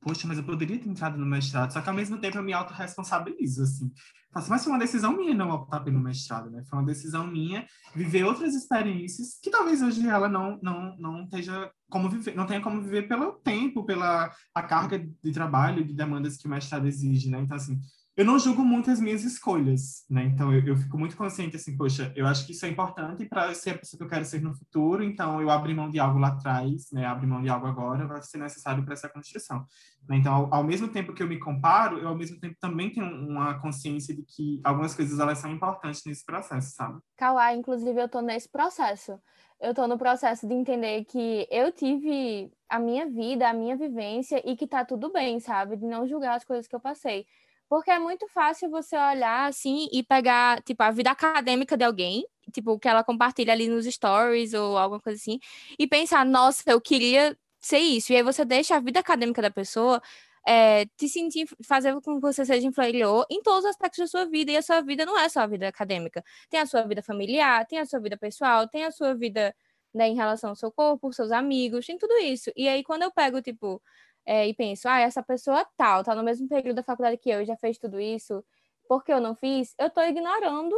poxa, 0.00 0.26
mas 0.26 0.38
eu 0.38 0.44
poderia 0.44 0.78
ter 0.78 0.88
entrado 0.88 1.18
no 1.18 1.26
mestrado. 1.26 1.72
Só 1.72 1.80
que, 1.80 1.88
ao 1.88 1.94
mesmo 1.94 2.18
tempo, 2.18 2.38
eu 2.38 2.42
me 2.42 2.52
autorresponsabilizo, 2.52 3.62
assim. 3.62 3.92
Mas 4.32 4.62
foi 4.62 4.72
uma 4.72 4.78
decisão 4.78 5.16
minha 5.16 5.34
não 5.34 5.50
optar 5.50 5.80
pelo 5.80 5.98
mestrado, 5.98 6.50
né? 6.50 6.62
Foi 6.64 6.78
uma 6.78 6.86
decisão 6.86 7.26
minha 7.26 7.66
viver 7.94 8.24
outras 8.24 8.54
experiências 8.54 9.38
que 9.42 9.50
talvez 9.50 9.82
hoje 9.82 10.06
ela 10.06 10.28
não 10.28 10.58
não 10.62 10.96
não 10.96 11.24
esteja 11.24 11.68
como 11.90 12.08
viver, 12.08 12.36
não 12.36 12.46
tenha 12.46 12.60
como 12.60 12.80
viver 12.80 13.08
pelo 13.08 13.32
tempo, 13.32 13.84
pela 13.84 14.32
a 14.54 14.62
carga 14.62 14.98
de 14.98 15.32
trabalho, 15.32 15.84
de 15.84 15.92
demandas 15.92 16.36
que 16.36 16.46
o 16.46 16.50
mestrado 16.50 16.86
exige, 16.86 17.28
né? 17.28 17.40
Então 17.40 17.56
assim, 17.56 17.80
eu 18.20 18.24
não 18.26 18.38
julgo 18.38 18.62
muito 18.62 18.90
as 18.90 19.00
minhas 19.00 19.24
escolhas, 19.24 20.04
né? 20.10 20.24
Então 20.24 20.52
eu, 20.52 20.62
eu, 20.66 20.76
fico 20.76 20.98
muito 20.98 21.16
consciente 21.16 21.56
assim, 21.56 21.74
poxa, 21.74 22.12
eu 22.14 22.26
acho 22.26 22.44
que 22.44 22.52
isso 22.52 22.66
é 22.66 22.68
importante 22.68 23.24
para 23.24 23.54
ser 23.54 23.70
a 23.70 23.78
pessoa 23.78 23.96
que 23.96 24.04
eu 24.04 24.10
quero 24.10 24.26
ser 24.26 24.42
no 24.42 24.54
futuro. 24.54 25.02
Então 25.02 25.40
eu 25.40 25.48
abri 25.48 25.74
mão 25.74 25.90
de 25.90 25.98
algo 25.98 26.18
lá 26.18 26.28
atrás, 26.28 26.90
né? 26.92 27.06
Abrir 27.06 27.26
mão 27.26 27.40
de 27.40 27.48
algo 27.48 27.66
agora 27.66 28.06
vai 28.06 28.20
ser 28.20 28.36
necessário 28.36 28.84
para 28.84 28.92
essa 28.92 29.08
construção. 29.08 29.64
Né? 30.06 30.18
Então 30.18 30.34
ao, 30.34 30.54
ao, 30.54 30.62
mesmo 30.62 30.88
tempo 30.88 31.14
que 31.14 31.22
eu 31.22 31.26
me 31.26 31.38
comparo, 31.38 31.96
eu 31.96 32.08
ao 32.08 32.14
mesmo 32.14 32.38
tempo 32.38 32.54
também 32.60 32.90
tenho 32.90 33.06
uma 33.06 33.58
consciência 33.58 34.14
de 34.14 34.22
que 34.22 34.60
algumas 34.62 34.94
coisas 34.94 35.18
elas 35.18 35.38
são 35.38 35.50
importantes 35.50 36.02
nesse 36.04 36.22
processo, 36.22 36.74
sabe? 36.74 37.00
Kawai, 37.16 37.56
inclusive 37.56 37.98
eu 37.98 38.08
tô 38.08 38.20
nesse 38.20 38.50
processo. 38.50 39.18
Eu 39.58 39.72
tô 39.72 39.88
no 39.88 39.96
processo 39.96 40.46
de 40.46 40.52
entender 40.52 41.04
que 41.06 41.48
eu 41.50 41.72
tive 41.72 42.52
a 42.68 42.78
minha 42.78 43.06
vida, 43.06 43.48
a 43.48 43.54
minha 43.54 43.76
vivência 43.76 44.42
e 44.44 44.54
que 44.56 44.66
tá 44.66 44.84
tudo 44.84 45.10
bem, 45.10 45.40
sabe? 45.40 45.78
De 45.78 45.86
não 45.86 46.06
julgar 46.06 46.36
as 46.36 46.44
coisas 46.44 46.66
que 46.68 46.76
eu 46.76 46.80
passei. 46.80 47.24
Porque 47.70 47.90
é 47.92 48.00
muito 48.00 48.26
fácil 48.28 48.68
você 48.70 48.96
olhar 48.96 49.48
assim 49.48 49.88
e 49.92 50.02
pegar, 50.02 50.60
tipo, 50.64 50.82
a 50.82 50.90
vida 50.90 51.12
acadêmica 51.12 51.76
de 51.76 51.84
alguém, 51.84 52.26
tipo, 52.52 52.78
que 52.80 52.88
ela 52.88 53.04
compartilha 53.04 53.52
ali 53.52 53.68
nos 53.68 53.86
stories 53.86 54.54
ou 54.54 54.76
alguma 54.76 55.00
coisa 55.00 55.16
assim, 55.20 55.38
e 55.78 55.86
pensar, 55.86 56.26
nossa, 56.26 56.64
eu 56.66 56.80
queria 56.80 57.38
ser 57.60 57.78
isso. 57.78 58.12
E 58.12 58.16
aí 58.16 58.22
você 58.24 58.44
deixa 58.44 58.76
a 58.76 58.80
vida 58.80 58.98
acadêmica 59.00 59.40
da 59.40 59.52
pessoa 59.52 60.02
é, 60.46 60.86
te 60.96 61.08
sentir, 61.08 61.46
fazer 61.64 61.94
com 62.00 62.16
que 62.16 62.20
você 62.20 62.44
seja 62.44 62.66
inferior 62.66 63.24
em 63.30 63.40
todos 63.42 63.60
os 63.64 63.70
aspectos 63.70 64.00
da 64.00 64.06
sua 64.08 64.24
vida. 64.26 64.50
E 64.52 64.56
a 64.56 64.62
sua 64.62 64.80
vida 64.82 65.06
não 65.06 65.16
é 65.18 65.28
só 65.28 65.40
a 65.42 65.46
vida 65.46 65.68
acadêmica. 65.68 66.24
Tem 66.48 66.58
a 66.60 66.66
sua 66.66 66.82
vida 66.82 67.02
familiar, 67.04 67.64
tem 67.66 67.78
a 67.78 67.86
sua 67.86 68.00
vida 68.00 68.16
pessoal, 68.18 68.68
tem 68.68 68.84
a 68.84 68.90
sua 68.90 69.14
vida 69.14 69.54
né, 69.94 70.08
em 70.08 70.14
relação 70.16 70.50
ao 70.50 70.56
seu 70.56 70.72
corpo, 70.72 71.12
seus 71.12 71.30
amigos, 71.32 71.86
tem 71.86 71.98
tudo 71.98 72.14
isso. 72.18 72.50
E 72.56 72.68
aí, 72.68 72.82
quando 72.84 73.02
eu 73.02 73.12
pego, 73.12 73.40
tipo, 73.42 73.82
é, 74.30 74.46
e 74.46 74.54
penso, 74.54 74.88
ah, 74.88 75.00
essa 75.00 75.24
pessoa 75.24 75.66
tal, 75.76 76.04
tá 76.04 76.14
no 76.14 76.22
mesmo 76.22 76.48
período 76.48 76.76
da 76.76 76.84
faculdade 76.84 77.16
que 77.16 77.28
eu 77.28 77.44
já 77.44 77.56
fez 77.56 77.78
tudo 77.78 77.98
isso, 77.98 78.44
porque 78.88 79.12
eu 79.12 79.20
não 79.20 79.34
fiz, 79.34 79.74
eu 79.76 79.90
tô 79.90 80.00
ignorando 80.02 80.76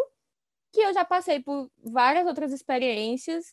que 0.72 0.80
eu 0.80 0.94
já 0.94 1.04
passei 1.04 1.38
por 1.38 1.70
várias 1.84 2.26
outras 2.26 2.50
experiências 2.50 3.52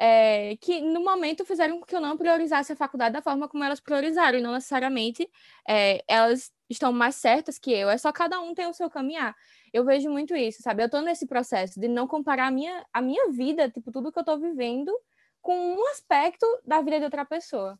é, 0.00 0.56
que 0.56 0.80
no 0.80 1.00
momento 1.04 1.44
fizeram 1.44 1.78
com 1.78 1.86
que 1.86 1.94
eu 1.94 2.00
não 2.00 2.16
priorizasse 2.16 2.72
a 2.72 2.76
faculdade 2.76 3.12
da 3.12 3.22
forma 3.22 3.48
como 3.48 3.62
elas 3.62 3.78
priorizaram, 3.78 4.36
e 4.40 4.42
não 4.42 4.52
necessariamente 4.52 5.30
é, 5.68 6.02
elas 6.08 6.50
estão 6.68 6.92
mais 6.92 7.14
certas 7.14 7.56
que 7.56 7.70
eu, 7.72 7.88
é 7.88 7.96
só 7.98 8.10
cada 8.10 8.40
um 8.40 8.52
tem 8.52 8.66
o 8.66 8.74
seu 8.74 8.90
caminhar. 8.90 9.36
Eu 9.72 9.84
vejo 9.84 10.10
muito 10.10 10.34
isso, 10.34 10.60
sabe? 10.60 10.82
Eu 10.82 10.90
tô 10.90 11.00
nesse 11.02 11.24
processo 11.24 11.78
de 11.78 11.86
não 11.86 12.08
comparar 12.08 12.48
a 12.48 12.50
minha, 12.50 12.84
a 12.92 13.00
minha 13.00 13.30
vida, 13.30 13.70
tipo, 13.70 13.92
tudo 13.92 14.10
que 14.10 14.18
eu 14.18 14.24
tô 14.24 14.36
vivendo, 14.38 14.92
com 15.40 15.56
um 15.76 15.86
aspecto 15.92 16.44
da 16.64 16.80
vida 16.82 16.98
de 16.98 17.04
outra 17.04 17.24
pessoa. 17.24 17.78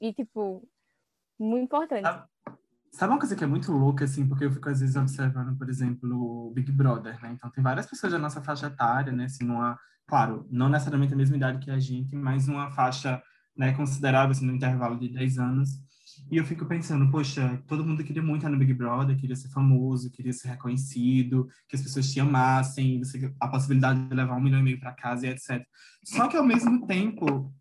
E, 0.00 0.12
tipo, 0.12 0.68
muito 1.42 1.64
importante. 1.64 2.08
Sabe 2.92 3.12
uma 3.12 3.18
coisa 3.18 3.34
que 3.34 3.42
é 3.42 3.46
muito 3.46 3.72
louca, 3.72 4.04
assim, 4.04 4.28
porque 4.28 4.44
eu 4.44 4.52
fico 4.52 4.68
às 4.68 4.80
vezes 4.80 4.96
observando, 4.96 5.56
por 5.56 5.68
exemplo, 5.68 6.10
o 6.14 6.52
Big 6.52 6.70
Brother, 6.70 7.18
né? 7.22 7.32
Então 7.32 7.50
tem 7.50 7.64
várias 7.64 7.86
pessoas 7.86 8.12
da 8.12 8.18
nossa 8.18 8.42
faixa 8.42 8.66
etária, 8.66 9.10
né? 9.10 9.24
Assim, 9.24 9.44
numa, 9.44 9.78
claro, 10.06 10.46
não 10.50 10.68
necessariamente 10.68 11.14
a 11.14 11.16
mesma 11.16 11.36
idade 11.36 11.58
que 11.58 11.70
a 11.70 11.78
gente, 11.78 12.14
mas 12.14 12.46
numa 12.46 12.70
faixa 12.70 13.22
né, 13.56 13.72
considerável, 13.72 14.32
assim, 14.32 14.46
no 14.46 14.54
intervalo 14.54 14.98
de 14.98 15.08
10 15.08 15.38
anos. 15.38 15.70
E 16.30 16.36
eu 16.36 16.44
fico 16.44 16.66
pensando, 16.66 17.10
poxa, 17.10 17.62
todo 17.66 17.84
mundo 17.84 18.04
queria 18.04 18.22
muito 18.22 18.40
estar 18.40 18.50
no 18.50 18.58
Big 18.58 18.74
Brother, 18.74 19.16
queria 19.16 19.36
ser 19.36 19.48
famoso, 19.48 20.10
queria 20.10 20.32
ser 20.32 20.48
reconhecido, 20.48 21.48
que 21.68 21.76
as 21.76 21.82
pessoas 21.82 22.12
te 22.12 22.20
amassem, 22.20 23.00
a 23.40 23.48
possibilidade 23.48 24.06
de 24.06 24.14
levar 24.14 24.36
um 24.36 24.40
milhão 24.40 24.60
e 24.60 24.62
meio 24.62 24.80
para 24.80 24.92
casa 24.92 25.26
e 25.26 25.30
etc. 25.30 25.64
Só 26.04 26.28
que 26.28 26.36
ao 26.36 26.44
mesmo 26.44 26.86
tempo, 26.86 27.52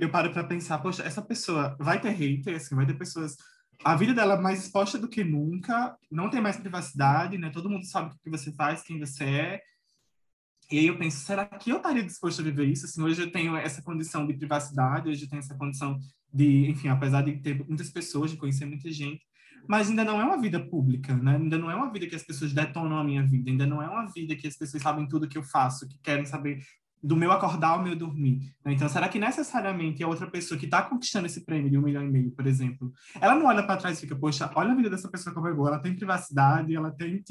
eu 0.00 0.10
paro 0.10 0.32
para 0.32 0.44
pensar, 0.44 0.78
poxa, 0.78 1.02
essa 1.02 1.22
pessoa 1.22 1.76
vai 1.78 2.00
ter 2.00 2.10
hater, 2.10 2.56
assim, 2.56 2.74
vai 2.74 2.86
ter 2.86 2.94
pessoas 2.94 3.36
a 3.84 3.94
vida 3.94 4.14
dela 4.14 4.34
é 4.34 4.40
mais 4.40 4.64
exposta 4.64 4.98
do 4.98 5.08
que 5.08 5.22
nunca, 5.22 5.96
não 6.10 6.30
tem 6.30 6.40
mais 6.40 6.56
privacidade, 6.56 7.38
né? 7.38 7.50
Todo 7.50 7.68
mundo 7.68 7.84
sabe 7.84 8.14
o 8.14 8.18
que 8.18 8.30
você 8.30 8.52
faz, 8.52 8.82
quem 8.82 8.98
você 8.98 9.24
é. 9.24 9.60
E 10.70 10.78
aí 10.78 10.86
eu 10.86 10.98
penso, 10.98 11.24
será 11.24 11.44
que 11.46 11.70
eu 11.70 11.76
estaria 11.76 12.02
disposto 12.02 12.40
a 12.40 12.44
viver 12.44 12.64
isso? 12.64 12.86
Assim, 12.86 13.02
hoje 13.02 13.22
eu 13.22 13.30
tenho 13.30 13.56
essa 13.56 13.82
condição 13.82 14.26
de 14.26 14.34
privacidade, 14.34 15.08
hoje 15.08 15.24
eu 15.24 15.28
tenho 15.28 15.40
essa 15.40 15.54
condição 15.54 15.98
de, 16.32 16.68
enfim, 16.68 16.88
apesar 16.88 17.22
de 17.22 17.40
ter 17.40 17.64
muitas 17.66 17.90
pessoas, 17.90 18.30
de 18.30 18.36
conhecer 18.36 18.64
muita 18.64 18.90
gente, 18.90 19.24
mas 19.68 19.88
ainda 19.88 20.04
não 20.04 20.20
é 20.20 20.24
uma 20.24 20.40
vida 20.40 20.58
pública, 20.58 21.14
né? 21.14 21.36
Ainda 21.36 21.58
não 21.58 21.70
é 21.70 21.74
uma 21.74 21.92
vida 21.92 22.06
que 22.06 22.16
as 22.16 22.24
pessoas 22.24 22.52
detonam 22.52 22.98
a 22.98 23.04
minha 23.04 23.24
vida, 23.24 23.50
ainda 23.50 23.66
não 23.66 23.80
é 23.80 23.88
uma 23.88 24.06
vida 24.06 24.34
que 24.34 24.46
as 24.46 24.56
pessoas 24.56 24.82
sabem 24.82 25.06
tudo 25.06 25.28
que 25.28 25.38
eu 25.38 25.42
faço, 25.44 25.86
que 25.88 25.98
querem 26.02 26.24
saber 26.24 26.60
do 27.02 27.16
meu 27.16 27.30
acordar 27.30 27.70
ao 27.70 27.82
meu 27.82 27.94
dormir. 27.94 28.54
Né? 28.64 28.72
Então, 28.72 28.88
será 28.88 29.08
que 29.08 29.18
necessariamente 29.18 30.02
a 30.02 30.08
outra 30.08 30.26
pessoa 30.30 30.58
que 30.58 30.64
está 30.66 30.82
conquistando 30.82 31.26
esse 31.26 31.44
prêmio 31.44 31.70
de 31.70 31.78
um 31.78 31.82
milhão 31.82 32.04
e 32.04 32.08
meio, 32.08 32.30
por 32.30 32.46
exemplo, 32.46 32.92
ela 33.20 33.34
não 33.34 33.46
olha 33.46 33.62
para 33.62 33.76
trás 33.76 33.98
e 33.98 34.00
fica, 34.00 34.16
poxa, 34.16 34.50
olha 34.54 34.72
a 34.72 34.74
vida 34.74 34.90
dessa 34.90 35.08
pessoa 35.08 35.34
como 35.34 35.48
é 35.48 35.54
boa, 35.54 35.68
ela 35.68 35.78
tem 35.78 35.94
privacidade, 35.94 36.74
ela 36.74 36.90
tem 36.90 37.22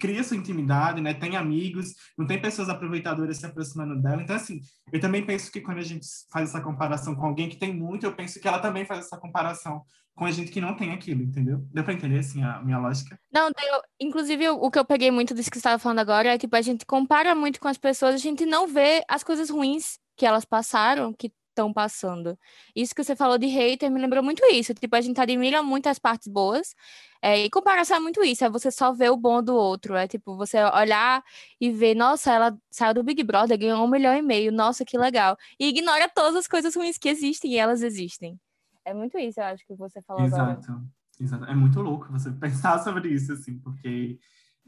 cria 0.00 0.24
sua 0.24 0.36
intimidade, 0.36 1.00
né? 1.00 1.12
Tem 1.12 1.36
amigos, 1.36 1.94
não 2.16 2.26
tem 2.26 2.40
pessoas 2.40 2.68
aproveitadoras 2.68 3.36
se 3.36 3.46
aproximando 3.46 4.00
dela. 4.00 4.22
Então, 4.22 4.34
assim, 4.34 4.60
eu 4.90 4.98
também 4.98 5.24
penso 5.24 5.52
que 5.52 5.60
quando 5.60 5.78
a 5.78 5.84
gente 5.84 6.06
faz 6.32 6.48
essa 6.48 6.60
comparação 6.60 7.14
com 7.14 7.26
alguém 7.26 7.48
que 7.48 7.58
tem 7.58 7.72
muito, 7.72 8.06
eu 8.06 8.14
penso 8.14 8.40
que 8.40 8.48
ela 8.48 8.58
também 8.58 8.86
faz 8.86 9.00
essa 9.00 9.18
comparação 9.18 9.82
com 10.14 10.24
a 10.24 10.30
gente 10.30 10.50
que 10.50 10.60
não 10.60 10.74
tem 10.74 10.92
aquilo, 10.92 11.22
entendeu? 11.22 11.64
Deu 11.72 11.84
pra 11.84 11.94
entender, 11.94 12.18
assim, 12.18 12.42
a 12.42 12.60
minha 12.60 12.78
lógica? 12.78 13.18
Não, 13.32 13.50
deu. 13.50 13.80
Inclusive, 14.00 14.48
o 14.50 14.70
que 14.70 14.78
eu 14.78 14.84
peguei 14.84 15.10
muito 15.10 15.34
disso 15.34 15.50
que 15.50 15.56
você 15.56 15.60
estava 15.60 15.78
falando 15.78 16.00
agora 16.00 16.34
é, 16.34 16.38
tipo, 16.38 16.56
a 16.56 16.62
gente 16.62 16.84
compara 16.84 17.34
muito 17.34 17.60
com 17.60 17.68
as 17.68 17.78
pessoas, 17.78 18.14
a 18.14 18.18
gente 18.18 18.44
não 18.44 18.66
vê 18.66 19.02
as 19.08 19.22
coisas 19.22 19.48
ruins 19.50 19.98
que 20.16 20.26
elas 20.26 20.44
passaram, 20.44 21.14
que 21.14 21.32
estão 21.60 21.72
passando. 21.72 22.38
Isso 22.74 22.94
que 22.94 23.04
você 23.04 23.14
falou 23.14 23.38
de 23.38 23.46
hater 23.46 23.90
me 23.90 24.00
lembrou 24.00 24.22
muito 24.22 24.44
isso. 24.46 24.72
Tipo, 24.74 24.96
a 24.96 25.00
gente 25.00 25.20
admira 25.20 25.62
muito 25.62 25.88
as 25.88 25.98
partes 25.98 26.28
boas. 26.28 26.74
É, 27.22 27.44
e 27.44 27.50
comparação 27.50 27.98
é 27.98 28.00
muito 28.00 28.24
isso, 28.24 28.44
é 28.44 28.48
você 28.48 28.70
só 28.70 28.92
ver 28.92 29.10
o 29.10 29.16
bom 29.16 29.42
do 29.42 29.54
outro. 29.54 29.94
É 29.94 30.08
tipo, 30.08 30.36
você 30.36 30.62
olhar 30.64 31.22
e 31.60 31.70
ver, 31.70 31.94
nossa, 31.94 32.32
ela 32.32 32.58
saiu 32.70 32.94
do 32.94 33.02
Big 33.02 33.22
Brother, 33.22 33.58
ganhou 33.58 33.84
um 33.84 33.88
milhão 33.88 34.16
e 34.16 34.22
meio, 34.22 34.50
nossa, 34.50 34.84
que 34.84 34.96
legal. 34.96 35.36
E 35.58 35.68
ignora 35.68 36.08
todas 36.08 36.34
as 36.34 36.46
coisas 36.46 36.74
ruins 36.74 36.96
que 36.96 37.08
existem 37.08 37.52
e 37.52 37.58
elas 37.58 37.82
existem. 37.82 38.40
É 38.84 38.94
muito 38.94 39.18
isso, 39.18 39.38
eu 39.38 39.44
acho, 39.44 39.66
que 39.66 39.74
você 39.74 40.00
falou 40.00 40.24
Exato. 40.24 40.70
agora. 40.70 40.82
Exato. 41.20 41.44
É 41.44 41.54
muito 41.54 41.80
louco 41.82 42.10
você 42.10 42.30
pensar 42.40 42.78
sobre 42.78 43.10
isso, 43.10 43.32
assim, 43.32 43.58
porque 43.58 44.18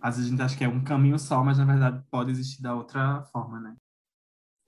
às 0.00 0.16
vezes 0.16 0.28
a 0.28 0.31
gente 0.31 0.42
acha 0.42 0.59
que 0.59 0.64
é 0.64 0.68
um 0.68 0.85
caminho 0.85 1.18
só, 1.18 1.42
mas 1.42 1.57
na 1.57 1.64
verdade 1.64 2.05
pode 2.11 2.31
existir 2.31 2.61
da 2.61 2.74
outra 2.74 3.22
forma, 3.33 3.59
né? 3.61 3.74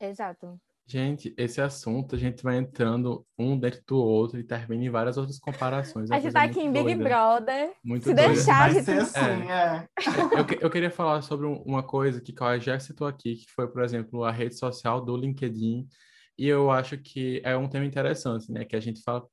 Exato. 0.00 0.58
Gente, 0.86 1.34
esse 1.38 1.62
assunto 1.62 2.14
a 2.14 2.18
gente 2.18 2.42
vai 2.42 2.58
entrando 2.58 3.26
um 3.38 3.58
dentro 3.58 3.82
do 3.86 3.96
outro 3.96 4.38
e 4.38 4.44
termina 4.44 4.84
em 4.84 4.90
várias 4.90 5.16
outras 5.16 5.38
comparações. 5.38 6.10
A 6.10 6.20
gente 6.20 6.32
tá 6.32 6.42
aqui 6.42 6.60
em 6.60 6.70
Big 6.70 6.94
doida. 6.94 7.04
Brother. 7.04 7.72
Muito 7.82 8.04
Se 8.04 8.14
doida. 8.14 8.28
deixar, 8.28 8.70
vai 8.70 8.82
ser 8.82 8.98
assim, 9.00 9.18
é. 9.18 9.86
é. 9.88 10.38
Eu, 10.38 10.58
eu, 10.60 10.70
queria 10.70 10.90
falar 10.90 11.22
sobre 11.22 11.46
uma 11.46 11.82
coisa 11.82 12.20
que 12.20 12.34
Cauã 12.34 12.60
já 12.60 12.78
citou 12.78 13.06
aqui, 13.06 13.36
que 13.36 13.50
foi, 13.50 13.66
por 13.66 13.82
exemplo, 13.82 14.24
a 14.24 14.30
rede 14.30 14.58
social 14.58 15.00
do 15.02 15.16
LinkedIn. 15.16 15.88
E 16.36 16.46
eu 16.46 16.70
acho 16.70 16.98
que 16.98 17.40
é 17.44 17.56
um 17.56 17.68
tema 17.68 17.86
interessante, 17.86 18.52
né? 18.52 18.66
Que 18.66 18.76
a 18.76 18.80
gente 18.80 19.00
fala, 19.02 19.26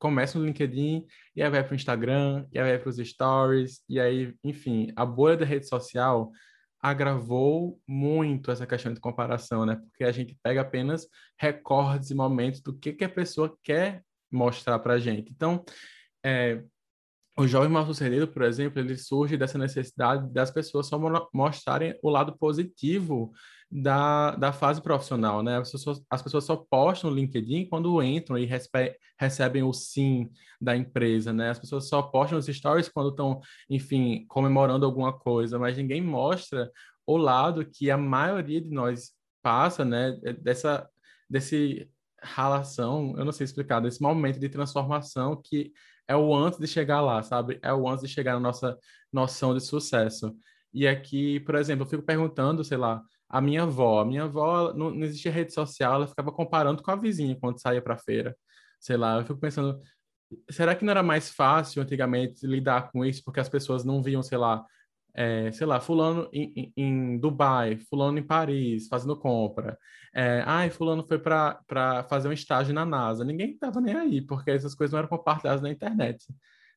começa 0.00 0.38
no 0.38 0.44
LinkedIn, 0.44 1.04
e 1.36 1.42
aí 1.42 1.50
vai 1.50 1.62
para 1.62 1.72
o 1.72 1.76
Instagram, 1.76 2.46
e 2.52 2.58
aí 2.58 2.70
vai 2.70 2.78
para 2.78 2.88
os 2.88 2.96
stories, 2.96 3.80
e 3.88 4.00
aí, 4.00 4.34
enfim, 4.42 4.92
a 4.96 5.06
bolha 5.06 5.36
da 5.36 5.44
rede 5.44 5.68
social 5.68 6.32
agravou 6.88 7.80
muito 7.84 8.48
essa 8.50 8.64
questão 8.64 8.94
de 8.94 9.00
comparação, 9.00 9.66
né? 9.66 9.74
Porque 9.74 10.04
a 10.04 10.12
gente 10.12 10.38
pega 10.40 10.60
apenas 10.60 11.08
recordes 11.36 12.10
e 12.10 12.14
momentos 12.14 12.60
do 12.60 12.72
que, 12.72 12.92
que 12.92 13.04
a 13.04 13.08
pessoa 13.08 13.58
quer 13.60 14.04
mostrar 14.30 14.78
para 14.78 14.94
a 14.94 14.98
gente. 14.98 15.32
Então, 15.32 15.64
é, 16.24 16.62
o 17.38 17.46
jovem 17.46 17.68
mal 17.68 17.84
sucedido, 17.84 18.26
por 18.26 18.42
exemplo, 18.42 18.80
ele 18.80 18.96
surge 18.96 19.36
dessa 19.36 19.58
necessidade 19.58 20.32
das 20.32 20.50
pessoas 20.50 20.86
só 20.86 20.98
mostrarem 21.34 21.98
o 22.02 22.08
lado 22.08 22.36
positivo 22.38 23.30
da, 23.70 24.34
da 24.36 24.52
fase 24.52 24.80
profissional, 24.80 25.42
né? 25.42 25.58
As 25.58 25.70
pessoas, 25.70 26.02
as 26.08 26.22
pessoas 26.22 26.44
só 26.44 26.56
postam 26.56 27.10
no 27.10 27.16
LinkedIn 27.16 27.68
quando 27.68 28.02
entram 28.02 28.38
e 28.38 28.48
recebem 29.18 29.62
o 29.62 29.72
sim 29.72 30.30
da 30.58 30.74
empresa, 30.74 31.30
né? 31.30 31.50
As 31.50 31.58
pessoas 31.58 31.88
só 31.88 32.00
postam 32.00 32.38
os 32.38 32.46
stories 32.46 32.88
quando 32.88 33.10
estão, 33.10 33.40
enfim, 33.68 34.24
comemorando 34.28 34.86
alguma 34.86 35.12
coisa, 35.12 35.58
mas 35.58 35.76
ninguém 35.76 36.00
mostra 36.00 36.70
o 37.06 37.18
lado 37.18 37.66
que 37.66 37.90
a 37.90 37.98
maioria 37.98 38.62
de 38.62 38.70
nós 38.70 39.12
passa, 39.42 39.84
né? 39.84 40.12
Dessa, 40.40 40.88
desse 41.28 41.90
relação, 42.22 43.14
eu 43.18 43.24
não 43.26 43.32
sei 43.32 43.44
explicar, 43.44 43.80
desse 43.80 44.00
momento 44.00 44.40
de 44.40 44.48
transformação 44.48 45.40
que 45.44 45.72
é 46.08 46.16
o 46.16 46.34
antes 46.34 46.58
de 46.58 46.66
chegar 46.66 47.00
lá, 47.00 47.22
sabe? 47.22 47.58
É 47.62 47.72
o 47.72 47.88
antes 47.88 48.06
de 48.06 48.12
chegar 48.12 48.34
na 48.34 48.40
nossa 48.40 48.78
noção 49.12 49.54
de 49.54 49.60
sucesso. 49.60 50.36
E 50.72 50.86
aqui, 50.86 51.40
por 51.40 51.54
exemplo, 51.54 51.84
eu 51.84 51.88
fico 51.88 52.02
perguntando, 52.02 52.64
sei 52.64 52.76
lá, 52.76 53.02
a 53.28 53.40
minha 53.40 53.62
avó, 53.62 54.00
a 54.00 54.04
minha 54.04 54.24
avó 54.24 54.72
não, 54.74 54.90
não 54.90 55.04
existia 55.04 55.32
rede 55.32 55.52
social, 55.52 55.94
ela 55.94 56.06
ficava 56.06 56.30
comparando 56.30 56.82
com 56.82 56.90
a 56.90 56.96
vizinha 56.96 57.36
quando 57.40 57.60
saía 57.60 57.82
para 57.82 57.96
feira. 57.96 58.36
Sei 58.80 58.96
lá, 58.96 59.16
eu 59.16 59.24
fico 59.24 59.40
pensando, 59.40 59.80
será 60.50 60.74
que 60.74 60.84
não 60.84 60.90
era 60.90 61.02
mais 61.02 61.30
fácil 61.30 61.82
antigamente 61.82 62.46
lidar 62.46 62.90
com 62.90 63.04
isso 63.04 63.22
porque 63.24 63.40
as 63.40 63.48
pessoas 63.48 63.84
não 63.84 64.02
viam, 64.02 64.22
sei 64.22 64.38
lá, 64.38 64.64
é, 65.16 65.50
sei 65.50 65.66
lá, 65.66 65.80
fulano 65.80 66.28
em, 66.32 66.72
em, 66.76 67.18
Dubai, 67.18 67.78
fulano 67.88 68.18
em 68.18 68.22
Paris, 68.22 68.86
fazendo 68.86 69.16
compra. 69.18 69.78
É, 70.14 70.42
ai, 70.46 70.68
fulano 70.70 71.02
foi 71.06 71.18
para 71.18 72.04
fazer 72.08 72.28
um 72.28 72.32
estágio 72.32 72.74
na 72.74 72.84
NASA. 72.84 73.24
Ninguém 73.24 73.52
estava 73.52 73.80
nem 73.80 73.96
aí, 73.96 74.20
porque 74.20 74.50
essas 74.50 74.74
coisas 74.74 74.92
não 74.92 74.98
eram 74.98 75.08
compartilhadas 75.08 75.62
na 75.62 75.70
internet. 75.70 76.26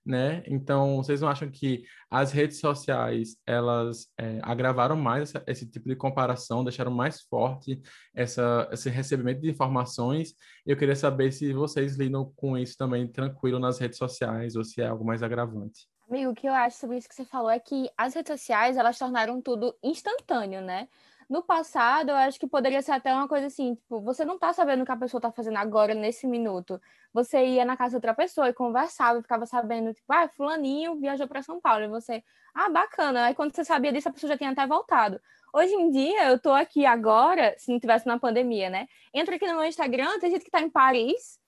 Né? 0.06 0.42
Então, 0.48 0.98
vocês 0.98 1.22
não 1.22 1.28
acham 1.28 1.52
que 1.52 1.84
as 2.10 2.32
redes 2.32 2.60
sociais 2.60 3.36
elas 3.46 4.08
é, 4.18 4.40
agravaram 4.42 4.96
mais 4.96 5.24
essa, 5.24 5.44
esse 5.46 5.70
tipo 5.70 5.88
de 5.90 5.96
comparação, 5.96 6.64
deixaram 6.64 6.90
mais 6.90 7.22
forte 7.24 7.80
essa, 8.16 8.68
esse 8.72 8.90
recebimento 8.90 9.42
de 9.42 9.50
informações? 9.50 10.34
Eu 10.66 10.78
queria 10.78 10.96
saber 10.96 11.32
se 11.34 11.54
vocês 11.54 11.98
lidam 11.98 12.32
com 12.36 12.58
isso 12.58 12.78
também 12.78 13.08
tranquilo 13.08 13.60
nas 13.60 13.78
redes 13.78 13.98
sociais 13.98 14.56
ou 14.56 14.64
se 14.64 14.82
é 14.82 14.88
algo 14.88 15.06
mais 15.06 15.22
agravante. 15.22 15.88
Amigo, 16.10 16.32
o 16.32 16.36
que 16.36 16.48
eu 16.48 16.54
acho 16.54 16.78
sobre 16.78 16.98
isso 16.98 17.08
que 17.08 17.14
você 17.14 17.24
falou 17.24 17.52
é 17.52 17.60
que 17.60 17.88
as 17.96 18.16
redes 18.16 18.32
sociais, 18.32 18.78
elas 18.78 18.98
tornaram 18.98 19.40
tudo 19.42 19.76
instantâneo, 19.84 20.60
né? 20.60 20.88
No 21.30 21.44
passado, 21.44 22.10
eu 22.10 22.16
acho 22.16 22.40
que 22.40 22.48
poderia 22.48 22.82
ser 22.82 22.94
até 22.94 23.14
uma 23.14 23.28
coisa 23.28 23.46
assim, 23.46 23.76
tipo, 23.76 24.02
você 24.02 24.26
não 24.26 24.40
tá 24.40 24.52
sabendo 24.52 24.82
o 24.82 24.86
que 24.86 24.92
a 24.92 24.98
pessoa 24.98 25.22
tá 25.22 25.32
fazendo 25.32 25.58
agora, 25.58 25.94
nesse 25.94 26.26
minuto. 26.26 26.82
Você 27.14 27.46
ia 27.46 27.64
na 27.64 27.78
casa 27.78 27.92
de 27.92 27.96
outra 27.98 28.16
pessoa 28.16 28.50
e 28.50 28.54
conversava 28.54 29.20
e 29.20 29.22
ficava 29.22 29.46
sabendo, 29.46 29.94
tipo, 29.94 30.12
ah, 30.12 30.28
fulaninho 30.30 30.96
viajou 31.00 31.28
para 31.28 31.44
São 31.44 31.62
Paulo. 31.62 31.84
E 31.84 31.88
você, 31.88 32.24
ah, 32.56 32.70
bacana. 32.70 33.26
Aí 33.26 33.36
quando 33.36 33.54
você 33.56 33.64
sabia 33.64 33.94
disso, 33.94 34.10
a 34.10 34.12
pessoa 34.12 34.32
já 34.32 34.38
tinha 34.38 34.50
até 34.50 34.66
voltado. 34.66 35.22
Hoje 35.54 35.74
em 35.76 35.92
dia, 35.92 36.30
eu 36.30 36.40
tô 36.40 36.52
aqui 36.52 36.88
agora, 36.88 37.54
se 37.60 37.72
não 37.72 37.80
tivesse 37.80 38.08
na 38.08 38.18
pandemia, 38.18 38.70
né? 38.72 38.88
Entra 39.14 39.36
aqui 39.36 39.46
no 39.46 39.54
meu 39.56 39.66
Instagram, 39.66 40.20
tem 40.20 40.32
gente 40.32 40.46
que 40.46 40.52
tá 40.52 40.62
em 40.62 40.70
Paris, 40.72 41.40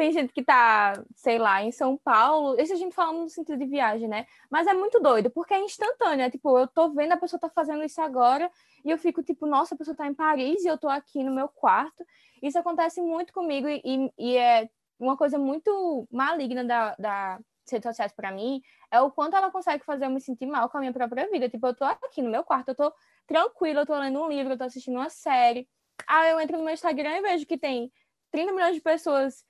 tem 0.00 0.12
gente 0.12 0.32
que 0.32 0.42
tá, 0.42 0.94
sei 1.14 1.38
lá, 1.38 1.62
em 1.62 1.70
São 1.70 1.94
Paulo, 1.94 2.58
isso 2.58 2.72
a 2.72 2.76
gente 2.76 2.94
falando 2.94 3.20
no 3.20 3.28
sentido 3.28 3.58
de 3.58 3.66
viagem, 3.66 4.08
né? 4.08 4.26
Mas 4.50 4.66
é 4.66 4.72
muito 4.72 4.98
doido, 4.98 5.28
porque 5.28 5.52
é 5.52 5.60
instantâneo, 5.60 6.24
é 6.24 6.30
tipo, 6.30 6.58
eu 6.58 6.66
tô 6.66 6.88
vendo 6.88 7.12
a 7.12 7.18
pessoa 7.18 7.38
tá 7.38 7.50
fazendo 7.50 7.84
isso 7.84 8.00
agora 8.00 8.50
e 8.82 8.90
eu 8.90 8.96
fico 8.96 9.22
tipo, 9.22 9.44
nossa, 9.44 9.74
a 9.74 9.78
pessoa 9.78 9.94
tá 9.94 10.06
em 10.06 10.14
Paris 10.14 10.64
e 10.64 10.68
eu 10.68 10.78
tô 10.78 10.88
aqui 10.88 11.22
no 11.22 11.30
meu 11.30 11.48
quarto. 11.48 12.02
Isso 12.42 12.58
acontece 12.58 13.02
muito 13.02 13.30
comigo 13.30 13.68
e, 13.68 14.10
e 14.18 14.38
é 14.38 14.70
uma 14.98 15.18
coisa 15.18 15.36
muito 15.38 16.08
maligna 16.10 16.64
da, 16.64 16.94
da 16.98 17.38
redes 17.70 17.86
sociais 17.86 18.10
para 18.10 18.32
mim, 18.32 18.62
é 18.90 19.02
o 19.02 19.10
quanto 19.10 19.36
ela 19.36 19.50
consegue 19.50 19.84
fazer 19.84 20.06
eu 20.06 20.10
me 20.10 20.20
sentir 20.20 20.46
mal 20.46 20.70
com 20.70 20.78
a 20.78 20.80
minha 20.80 20.94
própria 20.94 21.28
vida. 21.30 21.46
Tipo, 21.46 21.66
eu 21.66 21.74
tô 21.74 21.84
aqui 21.84 22.22
no 22.22 22.30
meu 22.30 22.42
quarto, 22.42 22.68
eu 22.70 22.74
tô 22.74 22.90
tranquila, 23.26 23.82
eu 23.82 23.86
tô 23.86 23.98
lendo 23.98 24.18
um 24.18 24.28
livro, 24.30 24.54
eu 24.54 24.58
tô 24.58 24.64
assistindo 24.64 24.96
uma 24.96 25.10
série. 25.10 25.68
Aí 26.06 26.30
eu 26.30 26.40
entro 26.40 26.56
no 26.56 26.64
meu 26.64 26.72
Instagram 26.72 27.18
e 27.18 27.20
vejo 27.20 27.44
que 27.46 27.58
tem 27.58 27.92
30 28.30 28.52
milhões 28.52 28.74
de 28.74 28.80
pessoas 28.80 29.44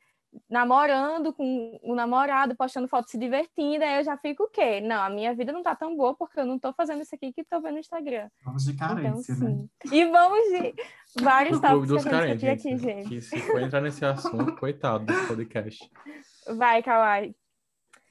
namorando 0.48 1.32
com 1.32 1.78
o 1.82 1.94
namorado, 1.94 2.56
postando 2.56 2.88
foto 2.88 3.10
se 3.10 3.18
divertindo, 3.18 3.84
aí 3.84 3.98
eu 3.98 4.04
já 4.04 4.16
fico 4.16 4.44
o 4.44 4.48
quê? 4.48 4.80
Não, 4.80 5.02
a 5.02 5.10
minha 5.10 5.34
vida 5.34 5.52
não 5.52 5.62
tá 5.62 5.74
tão 5.74 5.96
boa 5.96 6.14
porque 6.14 6.40
eu 6.40 6.46
não 6.46 6.58
tô 6.58 6.72
fazendo 6.72 7.02
isso 7.02 7.14
aqui 7.14 7.32
que 7.32 7.44
tô 7.44 7.60
vendo 7.60 7.74
no 7.74 7.80
Instagram. 7.80 8.28
Vamos 8.44 8.64
de 8.64 8.74
carência, 8.74 9.32
então, 9.32 9.48
né? 9.48 9.66
E 9.92 10.04
vamos 10.06 10.38
de 10.50 10.74
vários 11.22 11.60
tópicos 11.60 11.88
dos 11.88 12.04
carentes, 12.04 12.48
aqui, 12.48 12.76
gente. 12.76 13.08
Que 13.08 13.20
se 13.20 13.38
for 13.40 13.60
entrar 13.60 13.80
nesse 13.80 14.04
assunto, 14.04 14.54
coitado 14.56 15.04
do 15.04 15.26
podcast. 15.26 15.90
Vai, 16.56 16.82
Kawai. 16.82 17.34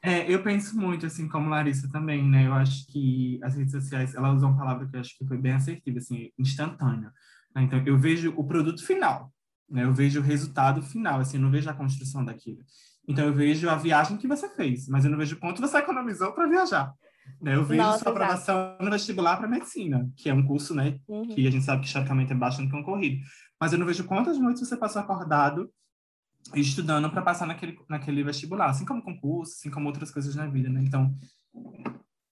É, 0.02 0.32
eu 0.34 0.42
penso 0.42 0.80
muito, 0.80 1.06
assim, 1.06 1.28
como 1.28 1.50
Larissa 1.50 1.90
também, 1.92 2.24
né? 2.24 2.48
Eu 2.48 2.54
acho 2.54 2.88
que 2.88 3.40
as 3.44 3.56
redes 3.56 3.72
sociais, 3.72 4.16
ela 4.16 4.32
usa 4.32 4.48
uma 4.48 4.58
palavra 4.58 4.88
que 4.88 4.96
eu 4.96 5.00
acho 5.00 5.18
que 5.18 5.26
foi 5.26 5.38
bem 5.38 5.52
assertiva, 5.52 5.98
assim, 5.98 6.32
instantânea. 6.38 7.12
Né? 7.54 7.64
Então, 7.64 7.84
eu 7.86 7.98
vejo 7.98 8.34
o 8.38 8.44
produto 8.46 8.86
final, 8.86 9.32
né? 9.70 9.84
Eu 9.84 9.94
vejo 9.94 10.20
o 10.20 10.24
resultado 10.24 10.82
final, 10.82 11.20
assim, 11.20 11.38
eu 11.38 11.44
não 11.44 11.52
vejo 11.52 11.70
a 11.70 11.74
construção 11.74 12.24
daquilo. 12.24 12.60
Então, 13.08 13.26
eu 13.26 13.34
vejo 13.34 13.70
a 13.70 13.76
viagem 13.76 14.18
que 14.18 14.28
você 14.28 14.48
fez, 14.50 14.88
mas 14.88 15.04
eu 15.04 15.12
não 15.12 15.18
vejo 15.18 15.40
quanto 15.40 15.62
você 15.62 15.78
economizou 15.78 16.32
para 16.32 16.48
viajar. 16.48 16.94
Né? 17.42 17.56
Eu 17.56 17.64
vejo 17.64 17.82
Nossa, 17.82 18.00
sua 18.00 18.12
aprovação 18.12 18.78
no 18.80 18.92
vestibular 18.92 19.38
para 19.38 19.48
medicina, 19.48 20.10
que 20.16 20.30
é 20.30 20.34
um 20.34 20.46
curso, 20.46 20.74
né, 20.74 21.00
uhum. 21.08 21.28
que 21.28 21.48
a 21.48 21.52
gente 21.52 21.64
sabe 21.64 21.82
que 21.82 21.88
historicamente 21.88 22.32
é 22.32 22.36
bastante 22.36 22.72
concorrido. 22.72 23.22
Mas 23.60 23.74
eu 23.74 23.80
não 23.80 23.86
vejo 23.86 24.04
quantas 24.06 24.40
noites 24.40 24.68
você 24.68 24.78
passou 24.78 25.02
acordado 25.02 25.70
estudando 26.56 27.10
para 27.10 27.22
passar 27.22 27.46
naquele, 27.46 27.78
naquele 27.88 28.24
vestibular, 28.24 28.70
assim 28.70 28.86
como 28.86 29.04
concurso, 29.04 29.54
assim 29.54 29.70
como 29.70 29.88
outras 29.88 30.10
coisas 30.10 30.36
na 30.36 30.48
vida, 30.48 30.70
né? 30.70 30.82
Então, 30.82 31.14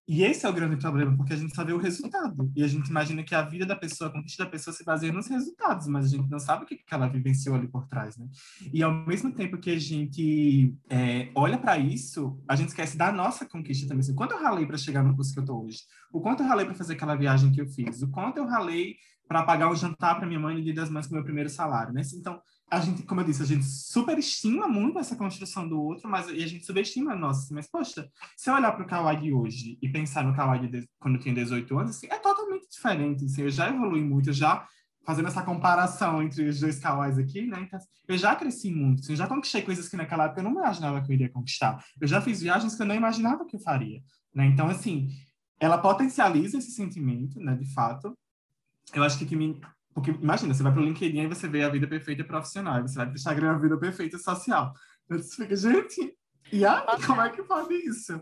e 0.08 0.24
esse 0.24 0.46
é 0.46 0.50
o 0.50 0.54
grande 0.54 0.78
problema, 0.78 1.16
porque 1.18 1.34
a 1.34 1.36
gente 1.36 1.54
só 1.54 1.66
vê 1.66 1.74
o 1.74 1.78
resultado. 1.78 2.50
E 2.56 2.64
a 2.64 2.68
gente 2.68 2.88
imagina 2.88 3.24
que 3.24 3.36
a 3.36 3.42
vida 3.42 3.66
da 3.66 3.76
pessoa, 3.76 4.10
a 4.10 4.14
conquista 4.14 4.46
da 4.46 4.50
pessoa 4.50 4.74
se 4.74 4.84
baseia 4.86 5.12
nos 5.12 5.28
resultados, 5.28 5.86
mas 5.88 6.06
a 6.06 6.10
gente 6.10 6.30
não 6.30 6.40
sabe 6.40 6.64
o 6.64 6.66
que, 6.66 6.78
que 6.78 6.94
ela 6.94 7.08
vivenciou 7.08 7.56
ali 7.56 7.68
por 7.68 7.88
trás, 7.88 8.18
né? 8.18 8.26
E 8.74 8.82
ao 8.82 8.94
mesmo 9.06 9.34
tempo 9.34 9.58
que 9.58 9.70
a 9.70 9.78
gente 9.78 10.74
é, 10.90 11.30
olha 11.36 11.58
para 11.58 11.78
isso, 11.78 12.42
a 12.48 12.56
gente 12.56 12.70
esquece 12.70 12.98
da 12.98 13.12
nossa 13.12 13.46
conquista 13.46 13.86
também. 13.86 14.00
Assim, 14.00 14.16
quanto 14.16 14.32
eu 14.32 14.42
ralei 14.42 14.66
para 14.66 14.78
chegar 14.78 15.04
no 15.04 15.14
curso 15.14 15.34
que 15.34 15.40
eu 15.40 15.46
tô 15.46 15.62
hoje? 15.64 15.80
O 16.12 16.22
quanto 16.22 16.42
eu 16.42 16.48
ralei 16.48 16.66
para 16.66 16.76
fazer 16.76 16.94
aquela 16.94 17.16
viagem 17.16 17.52
que 17.52 17.60
eu 17.60 17.68
fiz? 17.68 18.02
O 18.02 18.10
quanto 18.10 18.38
eu 18.38 18.48
ralei 18.48 18.96
para 19.28 19.44
pagar 19.44 19.70
um 19.70 19.76
jantar 19.76 20.16
para 20.16 20.26
minha 20.26 20.40
mãe 20.40 20.56
no 20.56 20.64
Dia 20.64 20.74
das 20.74 20.90
Mães 20.90 21.06
com 21.06 21.16
meu 21.16 21.24
primeiro 21.24 21.50
salário, 21.50 21.94
né? 21.94 22.02
Então, 22.16 22.40
a 22.70 22.80
gente, 22.82 23.04
como 23.04 23.22
eu 23.22 23.26
disse, 23.26 23.42
a 23.42 23.46
gente 23.46 23.64
superestima 23.66 24.68
muito 24.68 25.00
essa 25.00 25.16
construção 25.16 25.68
do 25.68 25.82
outro, 25.82 26.10
mas 26.10 26.28
e 26.30 26.44
a 26.44 26.48
gente 26.48 26.66
subestima 26.66 27.16
nossa. 27.16 27.42
Assim, 27.42 27.54
mas, 27.54 27.70
poxa, 27.70 28.10
se 28.36 28.50
eu 28.50 28.56
olhar 28.56 28.74
para 28.74 28.84
o 28.84 28.88
Kawaii 28.88 29.22
de 29.22 29.34
hoje 29.34 29.78
e 29.82 29.88
pensar 29.88 30.24
no 30.24 30.36
Kawaii 30.36 30.68
de, 30.68 30.90
quando 31.00 31.18
tinha 31.18 31.34
18 31.34 31.80
anos, 31.80 31.96
assim, 31.96 32.08
é 32.08 32.18
totalmente 32.18 32.68
diferente. 32.70 33.26
Assim, 33.26 33.44
eu 33.44 33.50
já 33.50 33.70
evolui 33.70 34.02
muito, 34.02 34.30
eu 34.30 34.34
já 34.34 34.68
fazendo 35.06 35.30
essa 35.30 35.42
comparação 35.42 36.22
entre 36.22 36.50
os 36.50 36.60
dois 36.60 36.80
Kawais 36.80 37.18
aqui, 37.18 37.48
né? 37.48 37.62
Então, 37.62 37.80
eu 38.06 38.18
já 38.18 38.36
cresci 38.36 38.70
muito, 38.70 39.00
assim, 39.00 39.14
eu 39.14 39.18
já 39.18 39.28
conquistei 39.28 39.62
coisas 39.62 39.88
que 39.88 39.96
naquela 39.96 40.26
época 40.26 40.42
eu 40.42 40.44
não 40.44 40.52
imaginava 40.52 41.02
que 41.02 41.10
eu 41.10 41.16
iria 41.16 41.30
conquistar. 41.30 41.82
Eu 42.02 42.08
já 42.08 42.20
fiz 42.20 42.42
viagens 42.42 42.76
que 42.76 42.82
eu 42.82 42.86
não 42.86 42.96
imaginava 42.96 43.46
que 43.46 43.56
eu 43.56 43.60
faria, 43.62 44.02
né? 44.36 44.46
Então, 44.46 44.68
assim, 44.68 45.08
ela 45.58 45.78
potencializa 45.78 46.58
esse 46.58 46.72
sentimento, 46.72 47.40
né, 47.40 47.56
de 47.56 47.74
fato. 47.74 48.14
Eu 48.94 49.04
acho 49.04 49.18
que 49.18 49.24
o 49.24 49.28
que 49.28 49.36
me 49.38 49.62
porque 49.98 50.12
imagina, 50.12 50.54
você 50.54 50.62
vai 50.62 50.72
para 50.72 50.80
o 50.80 50.86
LinkedIn 50.86 51.22
e 51.22 51.28
você 51.28 51.48
vê 51.48 51.64
a 51.64 51.70
vida 51.70 51.88
perfeita 51.88 52.24
profissional, 52.24 52.80
você 52.84 52.96
vai 52.96 53.08
para 53.08 53.14
o 53.14 53.18
Instagram 53.18 53.56
a 53.56 53.58
vida 53.58 53.80
perfeita 53.80 54.20
social. 54.20 54.72
Então, 55.04 55.18
você 55.18 55.36
fica, 55.36 55.56
gente, 55.56 56.16
e 56.54 56.64
aí, 56.64 57.04
como 57.04 57.20
é 57.20 57.32
que 57.32 57.42
pode 57.42 57.74
isso? 57.74 58.16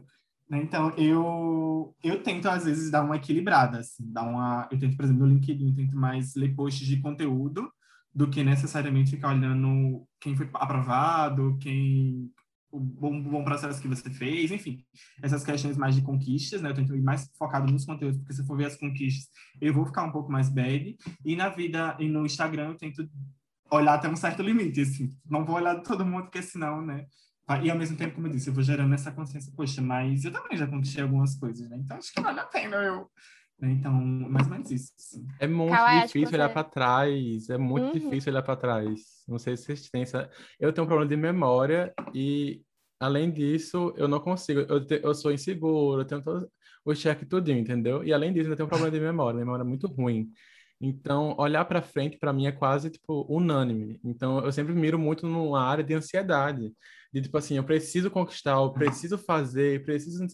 Né? 0.50 0.62
Então, 0.64 0.94
eu, 0.96 1.94
eu 2.02 2.24
tento, 2.24 2.48
às 2.48 2.64
vezes, 2.64 2.90
dar 2.90 3.04
uma 3.04 3.18
equilibrada, 3.18 3.80
assim, 3.80 4.10
dar 4.10 4.24
uma... 4.24 4.70
Eu 4.72 4.80
tento, 4.80 4.96
por 4.96 5.04
exemplo, 5.04 5.28
no 5.28 5.34
LinkedIn, 5.34 5.68
eu 5.68 5.76
tento 5.76 5.98
mais 5.98 6.34
ler 6.36 6.56
posts 6.56 6.88
de 6.88 7.02
conteúdo 7.02 7.70
do 8.14 8.30
que 8.30 8.42
necessariamente 8.42 9.12
ficar 9.12 9.34
olhando 9.34 10.08
quem 10.22 10.34
foi 10.34 10.50
aprovado, 10.54 11.58
quem 11.60 12.32
o 12.76 12.80
bom, 12.80 13.22
bom 13.22 13.44
processo 13.44 13.82
que 13.82 13.88
você 13.88 14.10
fez, 14.10 14.52
enfim, 14.52 14.84
essas 15.22 15.44
questões 15.44 15.78
mais 15.78 15.96
de 15.96 16.02
conquistas, 16.02 16.62
né? 16.62 16.70
Eu 16.70 16.74
tento 16.74 16.96
ir 16.96 17.02
mais 17.02 17.30
focado 17.38 17.72
nos 17.72 17.86
conteúdos, 17.86 18.18
porque 18.18 18.34
se 18.34 18.42
eu 18.42 18.46
for 18.46 18.58
ver 18.58 18.66
as 18.66 18.76
conquistas, 18.76 19.28
eu 19.62 19.74
vou 19.74 19.86
ficar 19.86 20.04
um 20.04 20.12
pouco 20.12 20.32
mais 20.32 20.50
bad. 20.50 20.96
E 21.24 21.36
na 21.36 21.50
vida, 21.50 21.96
e 22.00 22.08
no 22.08 22.26
Instagram, 22.26 22.70
eu 22.70 22.76
tento 22.76 23.10
olhar 23.72 23.96
até 23.96 24.10
um 24.10 24.16
certo 24.16 24.44
limite, 24.44 24.82
assim. 24.82 25.16
Não 25.30 25.46
vou 25.46 25.56
olhar 25.56 25.82
todo 25.82 26.06
mundo, 26.06 26.24
porque 26.24 26.42
senão, 26.42 26.86
né? 26.86 27.06
E 27.64 27.70
ao 27.70 27.78
mesmo 27.78 27.96
tempo, 27.96 28.16
como 28.16 28.28
eu 28.28 28.32
disse, 28.32 28.50
eu 28.50 28.54
vou 28.54 28.64
gerando 28.64 28.94
essa 28.94 29.12
consciência, 29.12 29.54
poxa, 29.56 29.82
mas 29.82 30.26
eu 30.26 30.32
também 30.32 30.58
já 30.58 30.66
conquistei 30.68 31.04
algumas 31.04 31.36
coisas, 31.36 31.70
né? 31.70 31.78
Então 31.78 31.98
acho 31.98 32.12
que 32.12 32.20
vale 32.20 32.40
a 32.40 32.46
pena 32.46 32.78
eu? 32.78 33.10
Então, 33.62 33.94
mais 33.94 34.46
ou 34.48 34.52
menos 34.52 34.72
isso. 34.72 34.94
Sim. 34.98 35.26
É 35.40 35.48
muito 35.48 35.74
Kawai, 35.74 36.06
difícil 36.06 36.36
olhar 36.36 36.50
para 36.50 36.64
trás. 36.64 37.50
É 37.50 37.58
muito 37.58 37.86
uhum. 37.86 37.94
difícil 37.94 38.32
olhar 38.32 38.44
para 38.44 38.56
trás. 38.56 39.24
Não 39.28 39.40
sei 39.40 39.56
se 39.56 39.64
vocês 39.64 39.90
têm 39.90 40.02
essa. 40.02 40.30
Eu 40.60 40.74
tenho 40.74 40.86
um 40.86 40.88
problema 40.88 41.10
de 41.10 41.16
memória 41.16 41.94
e, 42.14 42.62
além 43.00 43.32
disso, 43.32 43.94
eu 43.98 44.08
não 44.08 44.20
consigo. 44.20 44.60
Eu, 44.62 44.86
te... 44.86 45.00
eu 45.04 45.14
sou 45.16 45.32
inseguro, 45.32 46.02
eu 46.02 46.06
tenho 46.06 46.22
todo 46.22 46.50
o 46.84 46.94
cheque 46.94 47.26
tudinho, 47.26 47.60
entendeu? 47.60 48.04
E 48.04 48.14
além 48.14 48.32
disso, 48.32 48.50
eu 48.50 48.56
tenho 48.56 48.68
um 48.68 48.70
problema 48.70 48.92
de 48.92 49.00
memória. 49.00 49.36
Minha 49.36 49.46
memória 49.46 49.64
é 49.64 49.68
muito 49.68 49.88
ruim. 49.88 50.30
Então, 50.80 51.36
olhar 51.38 51.66
para 51.66 51.82
frente 51.82 52.18
para 52.18 52.34
mim 52.34 52.48
é 52.48 52.52
quase 52.52 52.90
tipo 52.90 53.26
unânime. 53.30 54.00
Então, 54.04 54.44
eu 54.44 54.52
sempre 54.52 54.74
miro 54.74 55.00
muito 55.00 55.26
numa 55.26 55.64
área 55.64 55.84
de 55.84 55.94
ansiedade 55.94 56.72
de 57.16 57.22
tipo 57.22 57.38
assim, 57.38 57.56
eu 57.56 57.64
preciso 57.64 58.12
conquistar, 58.12 58.56
eu 58.58 58.74
preciso 58.74 59.18
fazer, 59.18 59.86
preciso. 59.86 60.26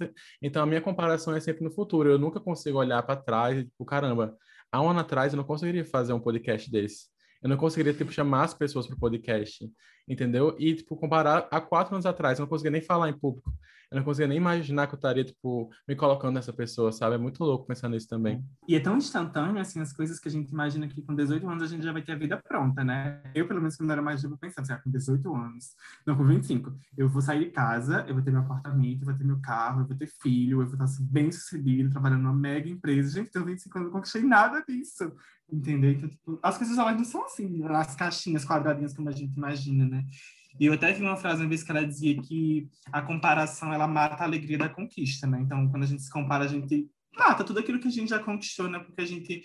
Então 0.41 0.63
a 0.63 0.65
minha 0.65 0.81
comparação 0.81 1.35
é 1.35 1.39
sempre 1.39 1.63
no 1.63 1.69
futuro. 1.69 2.09
Eu 2.09 2.17
nunca 2.17 2.39
consigo 2.39 2.79
olhar 2.79 3.03
para 3.03 3.21
trás 3.21 3.59
e 3.59 3.65
tipo, 3.65 3.85
caramba, 3.85 4.35
há 4.71 4.81
um 4.81 4.89
ano 4.89 4.99
atrás 4.99 5.31
eu 5.31 5.37
não 5.37 5.43
conseguiria 5.43 5.85
fazer 5.85 6.11
um 6.13 6.19
podcast 6.19 6.71
desse. 6.71 7.05
Eu 7.43 7.49
não 7.49 7.57
conseguiria 7.57 7.93
tipo 7.93 8.11
chamar 8.11 8.45
as 8.45 8.55
pessoas 8.55 8.87
para 8.87 8.97
podcast. 8.97 9.69
entendeu? 10.07 10.55
E, 10.57 10.73
tipo, 10.75 10.95
comparar 10.95 11.47
a 11.51 11.61
quatro 11.61 11.93
anos 11.93 12.05
atrás, 12.07 12.39
eu 12.39 12.43
não 12.43 12.49
conseguia 12.49 12.71
nem 12.71 12.81
falar 12.81 13.09
em 13.09 13.13
público. 13.17 13.53
Eu 13.91 13.97
não 13.97 14.05
conseguia 14.05 14.27
nem 14.27 14.37
imaginar 14.37 14.87
que 14.87 14.93
eu 14.93 14.97
estaria, 14.97 15.25
tipo, 15.25 15.69
me 15.85 15.97
colocando 15.97 16.35
nessa 16.35 16.53
pessoa, 16.53 16.93
sabe? 16.93 17.15
É 17.15 17.17
muito 17.17 17.43
louco 17.43 17.67
pensar 17.67 17.89
nisso 17.89 18.07
também. 18.07 18.41
E 18.65 18.73
é 18.73 18.79
tão 18.79 18.95
instantâneo, 18.95 19.59
assim, 19.59 19.81
as 19.81 19.91
coisas 19.91 20.17
que 20.17 20.29
a 20.29 20.31
gente 20.31 20.49
imagina 20.49 20.87
que 20.87 21.01
com 21.01 21.13
18 21.13 21.45
anos 21.49 21.61
a 21.61 21.67
gente 21.67 21.83
já 21.83 21.91
vai 21.91 22.01
ter 22.01 22.13
a 22.13 22.15
vida 22.15 22.37
pronta, 22.37 22.85
né? 22.85 23.21
Eu, 23.35 23.45
pelo 23.45 23.59
menos, 23.59 23.75
quando 23.75 23.91
era 23.91 24.01
mais 24.01 24.21
jovem, 24.21 24.37
pensava 24.37 24.61
assim, 24.61 24.71
ah, 24.71 24.77
com 24.81 24.89
18 24.89 25.35
anos, 25.35 25.75
não, 26.07 26.15
com 26.15 26.23
25, 26.23 26.73
eu 26.97 27.09
vou 27.09 27.21
sair 27.21 27.39
de 27.39 27.51
casa, 27.51 28.05
eu 28.07 28.13
vou 28.13 28.23
ter 28.23 28.31
meu 28.31 28.39
apartamento, 28.39 29.01
eu 29.01 29.05
vou 29.07 29.13
ter 29.13 29.25
meu 29.25 29.41
carro, 29.41 29.81
eu 29.81 29.87
vou 29.87 29.97
ter 29.97 30.07
filho, 30.07 30.61
eu 30.61 30.65
vou 30.65 30.73
estar 30.73 30.85
assim, 30.85 31.05
bem 31.05 31.29
sucedido, 31.29 31.89
trabalhando 31.89 32.21
numa 32.21 32.33
mega 32.33 32.69
empresa. 32.69 33.19
Gente, 33.19 33.29
tenho 33.29 33.43
25 33.43 33.77
anos, 33.77 33.91
não 33.91 33.97
conquistei 33.97 34.23
nada 34.23 34.63
disso, 34.65 35.11
entendeu? 35.51 35.91
Então, 35.91 36.07
tipo, 36.07 36.39
as 36.41 36.57
coisas 36.57 36.77
elas 36.77 36.95
não 36.95 37.03
são 37.03 37.25
assim, 37.25 37.59
nas 37.59 37.93
caixinhas 37.93 38.45
quadradinhas 38.45 38.93
como 38.93 39.09
a 39.09 39.11
gente 39.11 39.35
imagina, 39.35 39.85
né? 39.85 40.05
E 40.59 40.65
eu 40.65 40.73
até 40.73 40.91
vi 40.91 41.01
uma 41.01 41.17
frase 41.17 41.41
uma 41.41 41.49
vez 41.49 41.63
que 41.63 41.71
ela 41.71 41.85
dizia 41.85 42.21
que 42.21 42.67
a 42.91 43.01
comparação 43.01 43.73
ela 43.73 43.87
mata 43.87 44.23
a 44.23 44.25
alegria 44.25 44.57
da 44.57 44.69
conquista, 44.69 45.25
né? 45.27 45.39
Então, 45.41 45.69
quando 45.69 45.83
a 45.83 45.87
gente 45.87 46.03
se 46.03 46.11
compara, 46.11 46.45
a 46.45 46.47
gente 46.47 46.87
mata 47.17 47.43
tudo 47.43 47.59
aquilo 47.59 47.79
que 47.79 47.87
a 47.87 47.91
gente 47.91 48.09
já 48.09 48.19
conquistou, 48.19 48.69
né? 48.69 48.79
Porque 48.79 49.01
a 49.01 49.05
gente, 49.05 49.43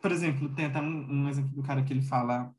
por 0.00 0.12
exemplo, 0.12 0.48
tenta 0.54 0.80
um, 0.80 1.24
um 1.24 1.28
exemplo 1.28 1.54
do 1.54 1.62
cara 1.62 1.82
que 1.82 1.92
ele 1.92 2.02
fala: 2.02 2.52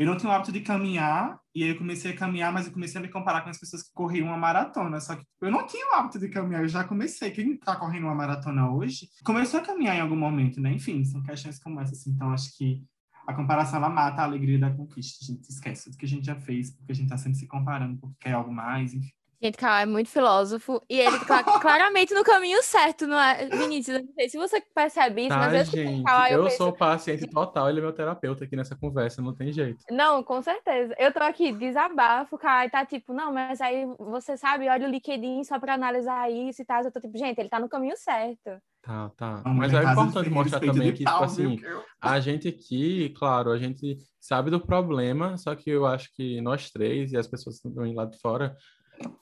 eu 0.00 0.06
não 0.06 0.16
tenho 0.16 0.30
o 0.30 0.32
hábito 0.34 0.50
de 0.50 0.60
caminhar, 0.60 1.38
e 1.54 1.62
aí 1.62 1.68
eu 1.68 1.76
comecei 1.76 2.12
a 2.12 2.16
caminhar, 2.16 2.50
mas 2.50 2.66
eu 2.66 2.72
comecei 2.72 2.98
a 2.98 3.02
me 3.02 3.10
comparar 3.10 3.42
com 3.42 3.50
as 3.50 3.58
pessoas 3.58 3.82
que 3.82 3.92
corriam 3.92 4.28
uma 4.28 4.36
maratona. 4.36 4.98
Só 4.98 5.14
que 5.14 5.24
eu 5.42 5.50
não 5.50 5.66
tinha 5.66 5.86
o 5.90 5.94
hábito 5.94 6.18
de 6.18 6.30
caminhar, 6.30 6.62
eu 6.62 6.68
já 6.68 6.84
comecei. 6.84 7.30
Quem 7.30 7.52
está 7.52 7.76
correndo 7.76 8.04
uma 8.04 8.14
maratona 8.14 8.70
hoje 8.70 9.08
começou 9.24 9.60
a 9.60 9.62
caminhar 9.62 9.96
em 9.96 10.00
algum 10.00 10.16
momento, 10.16 10.58
né? 10.58 10.72
Enfim, 10.72 11.04
são 11.04 11.22
questões 11.22 11.58
como 11.58 11.80
essa, 11.80 11.92
assim. 11.92 12.12
Então, 12.12 12.32
acho 12.32 12.56
que 12.56 12.82
a 13.30 13.34
comparação 13.34 13.78
ela 13.78 13.88
mata 13.88 14.22
a 14.22 14.24
alegria 14.24 14.58
da 14.58 14.70
conquista. 14.70 15.18
A 15.22 15.26
gente 15.26 15.48
esquece 15.48 15.90
do 15.90 15.96
que 15.96 16.04
a 16.04 16.08
gente 16.08 16.26
já 16.26 16.34
fez, 16.36 16.70
porque 16.72 16.92
a 16.92 16.94
gente 16.94 17.04
está 17.04 17.16
sempre 17.16 17.38
se 17.38 17.46
comparando, 17.46 17.98
porque 17.98 18.16
quer 18.20 18.32
algo 18.32 18.52
mais, 18.52 18.92
enfim. 18.92 19.10
Gente, 19.42 19.56
Cal 19.56 19.78
é 19.78 19.86
muito 19.86 20.10
filósofo 20.10 20.82
e 20.86 21.00
ele 21.00 21.18
tá 21.20 21.42
claramente 21.62 22.12
no 22.12 22.22
caminho 22.22 22.62
certo, 22.62 23.06
não 23.06 23.18
é? 23.18 23.48
Vinícius, 23.48 24.02
não 24.02 24.12
sei 24.12 24.28
se 24.28 24.36
você 24.36 24.60
percebe 24.60 25.22
isso, 25.22 25.30
tá, 25.30 25.38
mas 25.38 25.70
gente, 25.70 26.02
Cal, 26.04 26.26
eu, 26.26 26.38
eu 26.38 26.44
penso... 26.44 26.56
sou 26.58 26.72
paciente 26.74 27.26
total, 27.26 27.70
ele 27.70 27.78
é 27.78 27.82
meu 27.82 27.92
terapeuta 27.92 28.44
aqui 28.44 28.54
nessa 28.54 28.76
conversa, 28.76 29.22
não 29.22 29.34
tem 29.34 29.50
jeito. 29.50 29.82
Não, 29.90 30.22
com 30.22 30.42
certeza. 30.42 30.94
Eu 30.98 31.10
tô 31.10 31.20
aqui, 31.20 31.52
desabafo, 31.52 32.36
e 32.36 32.68
tá 32.68 32.84
tipo, 32.84 33.14
não, 33.14 33.32
mas 33.32 33.62
aí 33.62 33.86
você 33.98 34.36
sabe, 34.36 34.68
olha 34.68 34.86
o 34.86 34.90
LinkedIn 34.90 35.42
só 35.44 35.58
para 35.58 35.72
analisar 35.72 36.30
isso 36.30 36.60
e 36.60 36.64
tal. 36.66 36.82
Eu 36.82 36.92
tô 36.92 37.00
tipo, 37.00 37.16
gente, 37.16 37.38
ele 37.38 37.48
tá 37.48 37.58
no 37.58 37.68
caminho 37.68 37.96
certo. 37.96 38.60
Tá, 38.82 39.10
tá. 39.10 39.42
Mas 39.46 39.74
é 39.74 39.82
importante 39.82 40.30
mostrar 40.30 40.60
também 40.60 40.92
que, 40.92 41.04
tipo 41.04 41.22
assim, 41.22 41.58
a 42.00 42.18
gente 42.18 42.48
aqui, 42.48 43.10
claro, 43.10 43.50
a 43.50 43.58
gente 43.58 43.98
sabe 44.18 44.50
do 44.50 44.58
problema, 44.58 45.36
só 45.36 45.54
que 45.54 45.68
eu 45.68 45.84
acho 45.84 46.10
que 46.14 46.40
nós 46.40 46.70
três 46.70 47.12
e 47.12 47.16
as 47.16 47.26
pessoas 47.26 47.60
que 47.60 47.68
estão 47.68 47.92
lá 47.92 48.06
de 48.06 48.18
fora, 48.18 48.56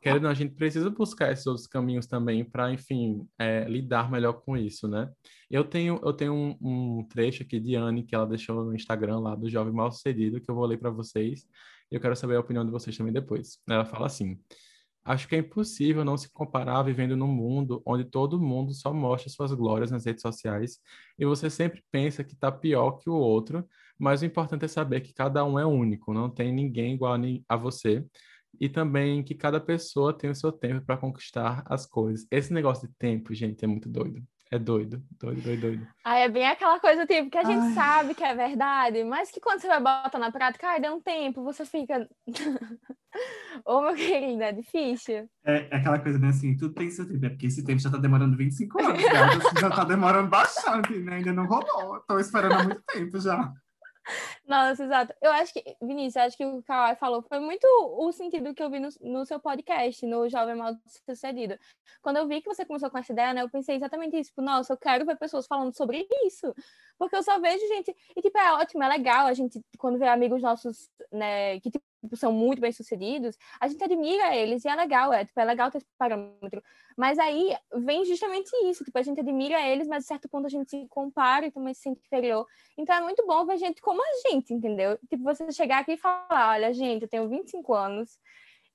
querendo, 0.01 0.29
a 0.29 0.35
gente 0.35 0.55
precisa 0.55 0.89
buscar 0.91 1.33
esses 1.33 1.47
outros 1.47 1.67
caminhos 1.67 2.07
também 2.07 2.45
para, 2.45 2.73
enfim, 2.73 3.27
é, 3.37 3.65
lidar 3.69 4.11
melhor 4.11 4.35
com 4.35 4.57
isso, 4.57 4.87
né? 4.87 5.11
Eu 5.51 5.65
tenho, 5.65 6.01
eu 6.05 6.13
tenho 6.13 6.33
um, 6.33 6.57
um, 6.61 7.09
trecho 7.09 7.43
aqui 7.43 7.59
de 7.59 7.75
Anne 7.75 8.05
que 8.05 8.15
ela 8.15 8.27
deixou 8.27 8.65
no 8.65 8.75
Instagram 8.75 9.19
lá 9.19 9.35
do 9.35 9.51
Jovem 9.51 9.73
Mal 9.73 9.91
Sucedido, 9.91 10.41
que 10.41 10.49
eu 10.49 10.55
vou 10.55 10.67
ler 10.67 10.79
para 10.79 10.91
vocês, 10.91 11.47
e 11.91 11.97
eu 11.97 12.01
quero 12.01 12.15
saber 12.15 12.37
a 12.37 12.41
opinião 12.41 12.65
de 12.65 12.71
vocês 12.71 12.97
também 12.97 13.13
depois. 13.13 13.59
Ela 13.69 13.85
fala 13.85 14.07
assim: 14.07 14.39
Acho 15.05 15.27
que 15.27 15.37
é 15.37 15.39
impossível 15.39 16.05
não 16.05 16.17
se 16.17 16.31
comparar 16.31 16.83
vivendo 16.83 17.17
num 17.17 17.27
mundo 17.27 17.83
onde 17.87 18.05
todo 18.05 18.41
mundo 18.41 18.75
só 18.75 18.93
mostra 18.93 19.31
suas 19.31 19.53
glórias 19.53 19.91
nas 19.91 20.05
redes 20.05 20.23
sociais 20.23 20.79
e 21.19 21.25
você 21.25 21.49
sempre 21.49 21.83
pensa 21.91 22.23
que 22.23 22.35
está 22.35 22.53
pior 22.53 22.93
que 22.93 23.09
o 23.09 23.15
outro, 23.15 23.67
mas 23.99 24.21
o 24.21 24.27
importante 24.27 24.65
é 24.65 24.69
saber 24.69 25.01
que 25.01 25.15
cada 25.15 25.45
um 25.45 25.59
é 25.59 25.65
único, 25.65 26.13
não 26.13 26.29
tem 26.29 26.53
ninguém 26.53 26.95
igual 26.95 27.15
a 27.49 27.57
você 27.57 28.05
e 28.61 28.69
também 28.69 29.23
que 29.23 29.35
cada 29.35 29.61
pessoa 29.61 30.17
tem 30.17 30.31
o 30.31 30.35
seu 30.35 30.53
tempo 30.53 30.85
para 30.85 30.97
conquistar 30.97 31.63
as 31.67 31.87
coisas. 31.87 32.27
Esse 32.31 32.53
negócio 32.53 32.89
de 32.89 32.95
tempo, 32.95 33.35
gente, 33.35 33.65
é 33.65 33.69
muito 33.69 33.89
doido. 33.89 34.23
É 34.51 34.59
doido, 34.59 35.03
doido, 35.21 35.43
doido, 35.43 35.61
doido. 35.61 35.89
Ai, 36.03 36.23
é 36.23 36.29
bem 36.29 36.47
aquela 36.47 36.81
coisa, 36.81 37.07
tipo, 37.07 37.29
que 37.29 37.37
a 37.37 37.45
gente 37.45 37.65
ai. 37.65 37.75
sabe 37.75 38.15
que 38.15 38.25
é 38.25 38.35
verdade, 38.35 39.05
mas 39.05 39.31
que 39.31 39.41
quando 39.41 39.61
você 39.61 39.69
vai 39.69 39.79
botar 39.79 40.19
na 40.19 40.33
prática, 40.33 40.69
ai, 40.69 40.81
deu 40.81 40.95
um 40.95 41.01
tempo, 41.01 41.45
você 41.45 41.67
fica. 41.67 42.09
Ô, 43.65 43.81
meu 43.81 43.95
querido, 43.97 44.43
é 44.43 44.53
difícil. 44.53 45.29
É, 45.45 45.69
é, 45.71 45.77
aquela 45.77 45.99
coisa, 45.99 46.19
né, 46.19 46.29
assim, 46.29 46.57
tudo 46.57 46.75
tem 46.75 46.91
seu 46.91 47.07
tempo, 47.07 47.25
é 47.25 47.31
porque 47.31 47.47
esse 47.47 47.65
tempo 47.65 47.81
já 47.81 47.91
tá 47.91 47.97
demorando 47.97 48.37
25 48.37 48.81
anos, 48.83 49.03
já, 49.03 49.61
já 49.61 49.71
tá 49.71 49.85
demorando 49.85 50.29
bastante, 50.29 50.99
né? 50.99 51.17
Ainda 51.17 51.33
não 51.33 51.47
rolou. 51.47 52.01
Tô 52.07 52.19
esperando 52.19 52.55
há 52.55 52.65
muito 52.65 52.83
tempo 52.83 53.19
já. 53.21 53.53
Nossa, 54.47 54.85
exato. 54.85 55.15
Eu 55.21 55.31
acho 55.33 55.53
que, 55.53 55.63
Vinícius, 55.83 56.17
acho 56.17 56.37
que 56.37 56.45
o 56.45 56.63
Kawai 56.63 56.97
falou 56.97 57.23
foi 57.23 57.39
muito 57.39 57.67
o 57.67 58.11
sentido 58.13 58.55
que 58.55 58.63
eu 58.63 58.71
vi 58.71 58.81
no, 58.81 58.89
no 59.03 59.27
seu 59.27 59.39
podcast, 59.39 60.07
no 60.07 60.29
Jovem 60.29 60.57
Mal 60.57 60.75
Sucedido. 61.07 61.59
Quando 62.01 62.17
eu 62.17 62.27
vi 62.27 62.41
que 62.41 62.49
você 62.49 62.65
começou 62.65 62.91
com 62.91 62.99
essa 62.99 63.13
ideia, 63.13 63.35
né, 63.35 63.43
eu 63.43 63.51
pensei 63.51 63.77
exatamente 63.77 64.19
isso. 64.19 64.31
Tipo, 64.31 64.43
nossa, 64.43 64.73
eu 64.73 64.79
quero 64.79 65.05
ver 65.05 65.17
pessoas 65.19 65.47
falando 65.47 65.77
sobre 65.77 66.07
isso. 66.25 66.55
Porque 66.99 67.17
eu 67.17 67.23
só 67.23 67.39
vejo 67.39 67.67
gente. 67.69 67.95
E, 68.17 68.23
tipo, 68.23 68.39
é 68.39 68.53
ótimo, 68.55 68.83
é 68.83 68.89
legal 68.89 69.27
a 69.27 69.35
gente, 69.35 69.61
quando 69.77 69.99
vê 69.99 70.09
amigos 70.09 70.41
nossos, 70.43 70.89
né, 71.13 71.61
que, 71.61 71.71
tipo, 71.71 71.85
são 72.15 72.33
muito 72.33 72.61
bem 72.61 72.73
sucedidos, 72.73 73.37
a 73.61 73.69
gente 73.69 73.83
admira 73.83 74.35
eles 74.35 74.65
e 74.65 74.69
é 74.69 74.75
legal, 74.75 75.13
é, 75.13 75.25
tipo, 75.25 75.39
é 75.41 75.45
legal 75.45 75.71
ter 75.71 75.79
esse 75.79 75.87
parâmetro. 75.99 76.63
Mas 76.97 77.19
aí 77.19 77.57
vem 77.75 78.05
justamente 78.05 78.51
isso, 78.67 78.85
tipo, 78.85 78.99
a 78.99 79.03
gente 79.03 79.21
admira 79.21 79.61
eles, 79.67 79.87
mas 79.87 80.05
a 80.05 80.07
certo 80.07 80.29
ponto 80.29 80.47
a 80.47 80.51
gente 80.51 80.71
se 80.71 80.87
compara 80.89 81.47
e 81.47 81.51
também 81.51 81.75
se 81.75 81.83
sente 81.83 82.01
inferior. 82.05 82.47
Então 82.77 82.95
é 82.95 83.01
muito 83.01 83.25
bom 83.27 83.45
ver 83.47 83.57
gente 83.57 83.81
como 83.81 84.01
a 84.03 84.31
gente, 84.31 84.53
entendeu? 84.53 84.99
Tipo, 85.09 85.23
você 85.23 85.51
chegar 85.53 85.81
aqui 85.81 85.93
e 85.93 85.97
falar, 85.97 86.53
olha, 86.55 86.73
gente, 86.73 87.03
eu 87.03 87.09
tenho 87.09 87.29
25 87.29 87.75
anos 87.75 88.19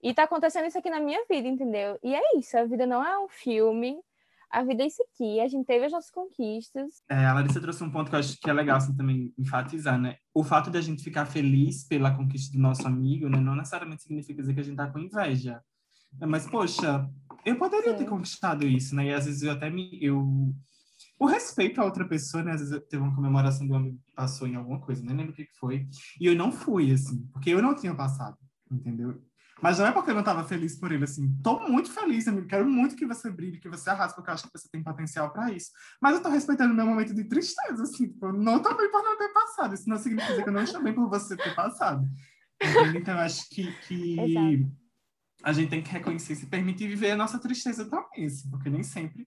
e 0.02 0.14
tá 0.14 0.24
acontecendo 0.24 0.68
isso 0.68 0.78
aqui 0.78 0.90
na 0.90 1.00
minha 1.00 1.24
vida, 1.30 1.48
entendeu? 1.48 1.98
E 2.04 2.14
é 2.14 2.38
isso, 2.38 2.58
a 2.58 2.66
vida 2.66 2.86
não 2.86 3.06
é 3.06 3.18
um 3.18 3.30
filme, 3.30 4.00
a 4.54 4.64
vida 4.64 4.84
é 4.84 4.88
isso 4.88 5.02
aqui, 5.02 5.40
a 5.40 5.48
gente 5.48 5.66
teve 5.66 5.86
as 5.86 5.92
nossas 5.92 6.12
conquistas. 6.12 7.02
É, 7.10 7.26
a 7.26 7.34
Larissa 7.34 7.60
trouxe 7.60 7.84
um 7.84 7.90
ponto 7.90 8.10
que 8.10 8.16
eu 8.16 8.20
acho 8.20 8.40
que 8.40 8.50
é 8.50 8.54
legal 8.54 8.78
assim, 8.78 8.96
também 8.96 9.34
enfatizar, 9.36 10.00
né? 10.00 10.18
O 10.32 10.44
fato 10.44 10.70
de 10.70 10.78
a 10.78 10.82
gente 10.82 11.04
ficar 11.04 11.26
feliz 11.26 11.88
pela 11.88 12.16
conquista 12.16 12.56
do 12.56 12.62
nosso 12.62 12.88
amigo, 12.88 13.28
né, 13.28 13.40
não 13.40 13.56
necessariamente 13.56 14.04
significa 14.04 14.42
dizer 14.42 14.54
que 14.54 14.60
a 14.60 14.64
gente 14.64 14.78
tá 14.78 14.88
com 14.88 15.00
inveja. 15.00 15.60
Mas, 16.22 16.48
poxa, 16.48 17.10
eu 17.44 17.58
poderia 17.58 17.94
Sim. 17.94 17.98
ter 17.98 18.06
conquistado 18.06 18.68
isso, 18.68 18.96
né? 18.96 19.08
E 19.08 19.14
às 19.14 19.26
vezes 19.26 19.42
eu 19.42 19.52
até 19.52 19.72
me. 19.72 19.98
Eu... 20.00 20.56
O 21.20 21.26
respeito 21.26 21.82
a 21.82 21.86
outra 21.86 22.08
pessoa, 22.08 22.44
né? 22.44 22.52
Às 22.52 22.62
vezes 22.62 22.80
teve 22.88 23.02
uma 23.02 23.16
comemoração 23.16 23.66
do 23.66 23.74
amigo 23.74 23.98
que 24.06 24.14
passou 24.14 24.48
em 24.48 24.56
alguma 24.56 24.80
coisa, 24.80 25.04
nem 25.04 25.18
lembro 25.18 25.34
o 25.34 25.36
que 25.36 25.48
foi. 25.60 25.88
E 26.22 26.28
eu 26.28 26.36
não 26.36 26.52
fui, 26.52 26.92
assim, 26.92 27.26
porque 27.34 27.50
eu 27.50 27.62
não 27.62 27.74
tinha 27.74 27.96
passado, 27.96 28.38
entendeu? 28.72 29.20
Mas 29.64 29.80
não 29.80 29.86
é 29.86 29.94
porque 29.94 30.10
eu 30.10 30.14
não 30.14 30.20
estava 30.20 30.44
feliz 30.44 30.78
por 30.78 30.92
ele, 30.92 31.06
assim. 31.06 31.34
Tô 31.42 31.58
muito 31.62 31.90
feliz, 31.90 32.28
amigo. 32.28 32.48
Quero 32.48 32.70
muito 32.70 32.98
que 32.98 33.06
você 33.06 33.32
brilhe, 33.32 33.62
que 33.62 33.70
você 33.70 33.90
arrase, 33.90 34.14
porque 34.14 34.30
eu 34.30 34.34
acho 34.34 34.44
que 34.44 34.60
você 34.60 34.68
tem 34.70 34.84
potencial 34.84 35.32
para 35.32 35.54
isso. 35.54 35.72
Mas 36.02 36.16
eu 36.16 36.22
tô 36.22 36.28
respeitando 36.28 36.74
meu 36.74 36.86
momento 36.86 37.16
de 37.16 37.24
tristeza, 37.24 37.82
assim. 37.82 38.10
Tipo, 38.10 38.34
não 38.34 38.62
tô 38.62 38.76
bem 38.76 38.92
por 38.92 39.02
não 39.02 39.18
ter 39.18 39.30
passado. 39.30 39.74
Isso 39.74 39.88
não 39.88 39.98
significa 39.98 40.44
que 40.44 40.50
eu 40.50 40.54
não 40.54 40.64
estou 40.64 40.84
bem 40.84 40.94
por 40.94 41.08
você 41.08 41.38
ter 41.38 41.56
passado. 41.56 42.06
Entendeu? 42.62 43.00
Então, 43.00 43.14
eu 43.14 43.22
acho 43.22 43.48
que, 43.52 43.72
que 43.88 44.68
a 45.42 45.54
gente 45.54 45.70
tem 45.70 45.82
que 45.82 45.92
reconhecer 45.92 46.34
e 46.34 46.36
se 46.36 46.48
permitir 46.48 46.90
viver 46.90 47.12
a 47.12 47.16
nossa 47.16 47.40
tristeza 47.40 47.90
também, 47.90 48.26
assim, 48.26 48.50
porque 48.50 48.70
nem 48.70 48.84
sempre 48.84 49.26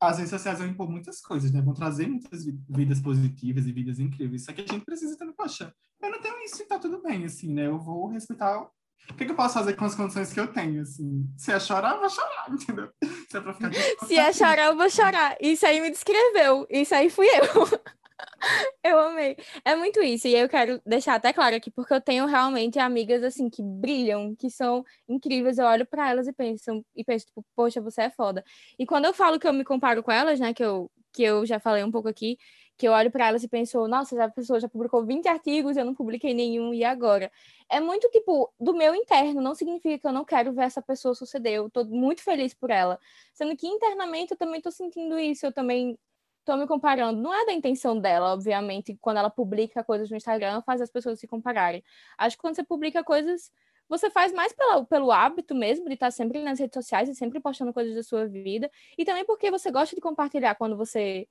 as 0.00 0.16
redes 0.16 0.30
sociais 0.30 0.60
vão 0.60 0.68
impor 0.68 0.88
muitas 0.88 1.20
coisas, 1.20 1.52
né? 1.52 1.60
Vão 1.60 1.74
trazer 1.74 2.06
muitas 2.06 2.46
vidas 2.70 3.00
positivas 3.00 3.66
e 3.66 3.72
vidas 3.72 3.98
incríveis. 3.98 4.46
Só 4.46 4.52
que 4.54 4.62
a 4.62 4.66
gente 4.66 4.84
precisa 4.84 5.16
também, 5.18 5.34
poxa, 5.34 5.74
eu 6.02 6.10
não 6.10 6.22
tenho 6.22 6.42
isso 6.42 6.62
e 6.62 6.66
tá 6.66 6.78
tudo 6.78 7.02
bem, 7.02 7.26
assim, 7.26 7.52
né? 7.52 7.66
Eu 7.66 7.78
vou 7.78 8.08
respeitar 8.08 8.66
o 9.10 9.14
que, 9.14 9.24
que, 9.24 9.30
eu 9.30 9.36
posso 9.36 9.54
fazer 9.54 9.74
com 9.74 9.84
as 9.84 9.94
condições 9.94 10.32
que 10.32 10.40
eu 10.40 10.52
tenho, 10.52 10.82
assim? 10.82 11.26
Se 11.36 11.52
é 11.52 11.60
chorar, 11.60 11.94
eu 11.94 12.00
vou 12.00 12.10
chorar, 12.10 12.46
entendeu? 12.50 12.90
Se 13.30 13.36
é 13.36 13.40
pra 13.40 13.54
ficar... 13.54 13.72
Se 14.06 14.16
é 14.16 14.32
chorar, 14.32 14.66
eu 14.66 14.76
vou 14.76 14.90
chorar. 14.90 15.36
Isso 15.40 15.64
aí 15.64 15.80
me 15.80 15.90
descreveu. 15.90 16.66
Isso 16.68 16.94
aí 16.94 17.08
fui 17.08 17.26
eu. 17.26 17.80
eu 18.82 18.98
amei. 18.98 19.36
É 19.64 19.76
muito 19.76 20.02
isso. 20.02 20.26
E 20.26 20.34
eu 20.34 20.48
quero 20.48 20.80
deixar 20.84 21.14
até 21.14 21.32
claro 21.32 21.56
aqui, 21.56 21.70
porque 21.70 21.94
eu 21.94 22.00
tenho 22.00 22.26
realmente 22.26 22.78
amigas, 22.78 23.22
assim, 23.22 23.48
que 23.48 23.62
brilham, 23.62 24.34
que 24.34 24.50
são 24.50 24.84
incríveis. 25.08 25.58
Eu 25.58 25.66
olho 25.66 25.86
para 25.86 26.10
elas 26.10 26.26
e 26.26 26.32
penso, 26.32 26.84
e 26.94 27.04
penso, 27.04 27.26
tipo, 27.26 27.44
poxa, 27.54 27.80
você 27.80 28.02
é 28.02 28.10
foda. 28.10 28.44
E 28.78 28.86
quando 28.86 29.04
eu 29.04 29.14
falo 29.14 29.38
que 29.38 29.46
eu 29.46 29.52
me 29.52 29.64
comparo 29.64 30.02
com 30.02 30.12
elas, 30.12 30.40
né, 30.40 30.52
que 30.52 30.64
eu, 30.64 30.90
que 31.12 31.22
eu 31.22 31.46
já 31.46 31.58
falei 31.60 31.84
um 31.84 31.90
pouco 31.90 32.08
aqui, 32.08 32.36
que 32.76 32.86
eu 32.86 32.92
olho 32.92 33.10
para 33.10 33.28
elas 33.28 33.42
e 33.42 33.48
penso, 33.48 33.86
nossa, 33.88 34.22
a 34.22 34.30
pessoa 34.30 34.60
já 34.60 34.68
publicou 34.68 35.04
20 35.04 35.26
artigos, 35.28 35.76
eu 35.76 35.84
não 35.84 35.94
publiquei 35.94 36.34
nenhum, 36.34 36.74
e 36.74 36.84
agora? 36.84 37.30
É 37.70 37.80
muito, 37.80 38.08
tipo, 38.10 38.52
do 38.60 38.74
meu 38.74 38.94
interno, 38.94 39.40
não 39.40 39.54
significa 39.54 39.98
que 39.98 40.06
eu 40.06 40.12
não 40.12 40.24
quero 40.24 40.52
ver 40.52 40.64
essa 40.64 40.82
pessoa 40.82 41.14
suceder, 41.14 41.54
eu 41.54 41.70
tô 41.70 41.84
muito 41.84 42.22
feliz 42.22 42.52
por 42.54 42.70
ela. 42.70 42.98
Sendo 43.32 43.56
que 43.56 43.66
internamente 43.66 44.32
eu 44.32 44.36
também 44.36 44.60
tô 44.60 44.70
sentindo 44.70 45.18
isso, 45.18 45.46
eu 45.46 45.52
também 45.52 45.98
tô 46.44 46.56
me 46.56 46.66
comparando. 46.66 47.20
Não 47.20 47.34
é 47.34 47.46
da 47.46 47.52
intenção 47.52 47.98
dela, 47.98 48.32
obviamente, 48.32 48.96
quando 49.00 49.18
ela 49.18 49.30
publica 49.30 49.82
coisas 49.82 50.10
no 50.10 50.16
Instagram, 50.16 50.62
faz 50.62 50.80
as 50.80 50.90
pessoas 50.90 51.18
se 51.18 51.26
compararem. 51.26 51.82
Acho 52.18 52.36
que 52.36 52.42
quando 52.42 52.56
você 52.56 52.64
publica 52.64 53.02
coisas 53.02 53.50
você 53.88 54.10
faz 54.10 54.32
mais 54.32 54.52
pela, 54.52 54.84
pelo 54.84 55.12
hábito 55.12 55.54
mesmo 55.54 55.86
de 55.86 55.94
estar 55.94 56.10
sempre 56.10 56.42
nas 56.42 56.58
redes 56.58 56.74
sociais 56.74 57.08
e 57.08 57.14
sempre 57.14 57.40
postando 57.40 57.72
coisas 57.72 57.94
da 57.94 58.02
sua 58.02 58.26
vida, 58.26 58.70
e 58.98 59.04
também 59.04 59.24
porque 59.24 59.50
você 59.50 59.70
gosta 59.70 59.94
de 59.94 60.02
compartilhar 60.02 60.54
quando 60.56 60.76
você 60.76 61.28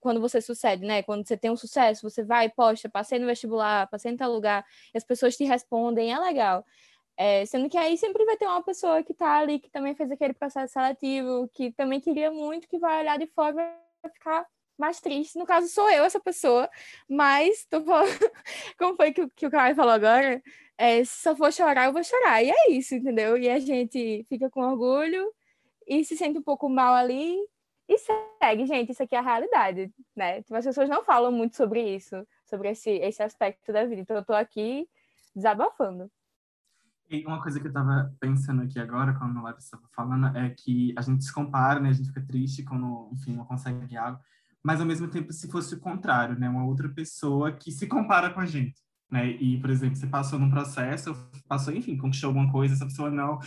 quando 0.00 0.20
você 0.20 0.40
sucede, 0.40 0.84
né? 0.84 1.02
Quando 1.02 1.26
você 1.26 1.36
tem 1.36 1.50
um 1.50 1.56
sucesso, 1.56 2.08
você 2.08 2.24
vai, 2.24 2.48
poxa, 2.48 2.88
passei 2.88 3.18
no 3.18 3.26
vestibular, 3.26 3.88
passei 3.88 4.12
em 4.12 4.16
tal 4.16 4.32
lugar, 4.32 4.64
e 4.94 4.98
as 4.98 5.04
pessoas 5.04 5.36
te 5.36 5.44
respondem, 5.44 6.12
é 6.12 6.18
legal. 6.18 6.64
É, 7.16 7.46
sendo 7.46 7.68
que 7.68 7.78
aí 7.78 7.96
sempre 7.96 8.24
vai 8.26 8.36
ter 8.36 8.46
uma 8.46 8.62
pessoa 8.62 9.02
que 9.02 9.14
tá 9.14 9.38
ali, 9.38 9.58
que 9.58 9.70
também 9.70 9.94
fez 9.94 10.10
aquele 10.10 10.34
processo 10.34 10.74
seletivo, 10.74 11.48
que 11.54 11.72
também 11.72 12.00
queria 12.00 12.30
muito, 12.30 12.68
que 12.68 12.78
vai 12.78 13.00
olhar 13.00 13.18
de 13.18 13.26
fora 13.28 13.52
e 13.52 13.54
vai 13.54 14.12
ficar 14.12 14.46
mais 14.78 15.00
triste. 15.00 15.38
No 15.38 15.46
caso, 15.46 15.68
sou 15.68 15.90
eu 15.90 16.04
essa 16.04 16.20
pessoa, 16.20 16.68
mas 17.08 17.64
tô 17.66 17.82
falando, 17.82 18.08
como 18.78 18.96
foi 18.96 19.12
que, 19.12 19.28
que 19.30 19.46
o 19.46 19.50
Caio 19.50 19.74
falou 19.74 19.92
agora? 19.92 20.42
É, 20.78 21.02
se 21.04 21.22
só 21.22 21.34
for 21.34 21.52
chorar, 21.52 21.86
eu 21.86 21.92
vou 21.92 22.04
chorar. 22.04 22.42
E 22.42 22.50
é 22.50 22.70
isso, 22.70 22.94
entendeu? 22.94 23.36
E 23.38 23.48
a 23.48 23.58
gente 23.58 24.24
fica 24.28 24.50
com 24.50 24.60
orgulho 24.60 25.32
e 25.86 26.04
se 26.04 26.16
sente 26.16 26.38
um 26.38 26.42
pouco 26.42 26.68
mal 26.68 26.94
ali 26.94 27.38
e 27.88 27.98
segue, 27.98 28.66
gente. 28.66 28.92
Isso 28.92 29.02
aqui 29.02 29.14
é 29.14 29.18
a 29.18 29.22
realidade, 29.22 29.92
né? 30.14 30.42
Tipo, 30.42 30.56
as 30.56 30.64
pessoas 30.64 30.88
não 30.88 31.04
falam 31.04 31.30
muito 31.32 31.56
sobre 31.56 31.80
isso, 31.94 32.26
sobre 32.44 32.70
esse, 32.70 32.90
esse 32.90 33.22
aspecto 33.22 33.72
da 33.72 33.84
vida. 33.84 34.00
Então, 34.00 34.16
eu 34.16 34.24
tô 34.24 34.32
aqui 34.32 34.88
desabafando. 35.34 36.10
E 37.08 37.24
uma 37.24 37.40
coisa 37.40 37.60
que 37.60 37.66
eu 37.66 37.70
estava 37.70 38.12
pensando 38.18 38.62
aqui 38.62 38.80
agora, 38.80 39.14
quando 39.14 39.38
a 39.38 39.42
Larissa 39.42 39.76
estava 39.76 39.88
falando, 39.94 40.36
é 40.36 40.50
que 40.50 40.92
a 40.96 41.02
gente 41.02 41.24
se 41.24 41.32
compara, 41.32 41.78
né? 41.78 41.90
A 41.90 41.92
gente 41.92 42.08
fica 42.08 42.26
triste 42.26 42.64
quando, 42.64 43.10
enfim, 43.12 43.36
não 43.36 43.44
consegue 43.44 43.96
algo 43.96 44.18
mas 44.66 44.80
ao 44.80 44.86
mesmo 44.86 45.06
tempo 45.06 45.32
se 45.32 45.48
fosse 45.48 45.76
o 45.76 45.78
contrário, 45.78 46.36
né, 46.36 46.48
uma 46.48 46.64
outra 46.64 46.88
pessoa 46.88 47.52
que 47.52 47.70
se 47.70 47.86
compara 47.86 48.30
com 48.30 48.40
a 48.40 48.46
gente, 48.46 48.74
né? 49.08 49.30
E 49.30 49.60
por 49.60 49.70
exemplo, 49.70 49.94
você 49.94 50.08
passou 50.08 50.40
num 50.40 50.50
processo, 50.50 51.14
passou, 51.46 51.72
enfim, 51.72 51.96
conquistou 51.96 52.26
alguma 52.26 52.50
coisa, 52.50 52.74
essa 52.74 52.84
pessoa 52.84 53.08
não. 53.08 53.38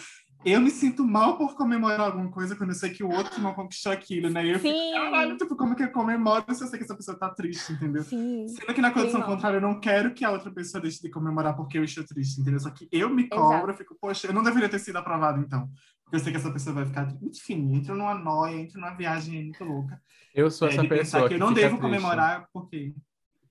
Eu 0.45 0.61
me 0.61 0.69
sinto 0.71 1.05
mal 1.05 1.37
por 1.37 1.53
comemorar 1.55 1.99
alguma 1.99 2.31
coisa 2.31 2.55
quando 2.55 2.69
eu 2.69 2.75
sei 2.75 2.91
que 2.91 3.03
o 3.03 3.09
outro 3.09 3.41
não 3.41 3.53
conquistou 3.53 3.91
aquilo, 3.91 4.29
né? 4.29 4.45
E 4.45 4.51
eu 4.51 4.59
Sim. 4.59 4.71
fico, 4.71 4.93
caralho, 4.93 5.37
tipo, 5.37 5.55
como 5.57 5.75
que 5.75 5.83
eu 5.83 5.91
comemoro 5.91 6.45
se 6.55 6.63
eu 6.63 6.67
sei 6.67 6.79
que 6.79 6.85
essa 6.85 6.95
pessoa 6.95 7.19
tá 7.19 7.29
triste, 7.29 7.73
entendeu? 7.73 8.03
Sim. 8.03 8.47
Sendo 8.47 8.73
que 8.73 8.79
na 8.81 8.91
condição 8.91 9.21
contrária, 9.21 9.57
eu 9.57 9.61
não 9.61 9.79
quero 9.81 10.13
que 10.13 10.23
a 10.23 10.31
outra 10.31 10.49
pessoa 10.51 10.81
deixe 10.81 11.01
de 11.01 11.09
comemorar 11.09 11.55
porque 11.57 11.77
eu 11.77 11.83
estou 11.83 12.05
triste, 12.05 12.39
entendeu? 12.39 12.59
Só 12.59 12.69
que 12.69 12.87
eu 12.91 13.09
me 13.09 13.27
cobro, 13.27 13.71
eu 13.71 13.77
fico, 13.77 13.97
poxa, 13.99 14.27
eu 14.27 14.33
não 14.33 14.41
deveria 14.43 14.69
ter 14.69 14.79
sido 14.79 14.95
aprovado 14.97 15.39
então. 15.41 15.69
Porque 16.03 16.15
eu 16.15 16.19
sei 16.21 16.31
que 16.31 16.37
essa 16.37 16.51
pessoa 16.51 16.73
vai 16.73 16.85
ficar, 16.85 17.07
enfim, 17.21 17.75
entra 17.75 17.93
numa 17.93 18.15
noia, 18.15 18.55
entra 18.61 18.79
numa 18.79 18.95
viagem 18.95 19.43
muito 19.43 19.63
louca. 19.63 20.01
Eu 20.33 20.49
sou 20.49 20.67
É, 20.69 20.71
essa 20.71 20.81
de 20.81 20.87
pensar 20.87 21.03
pessoa 21.03 21.23
que 21.23 21.27
que 21.29 21.35
eu 21.35 21.39
não 21.39 21.49
fica 21.49 21.61
devo 21.61 21.77
triste. 21.77 21.81
comemorar 22.01 22.47
porque 22.53 22.93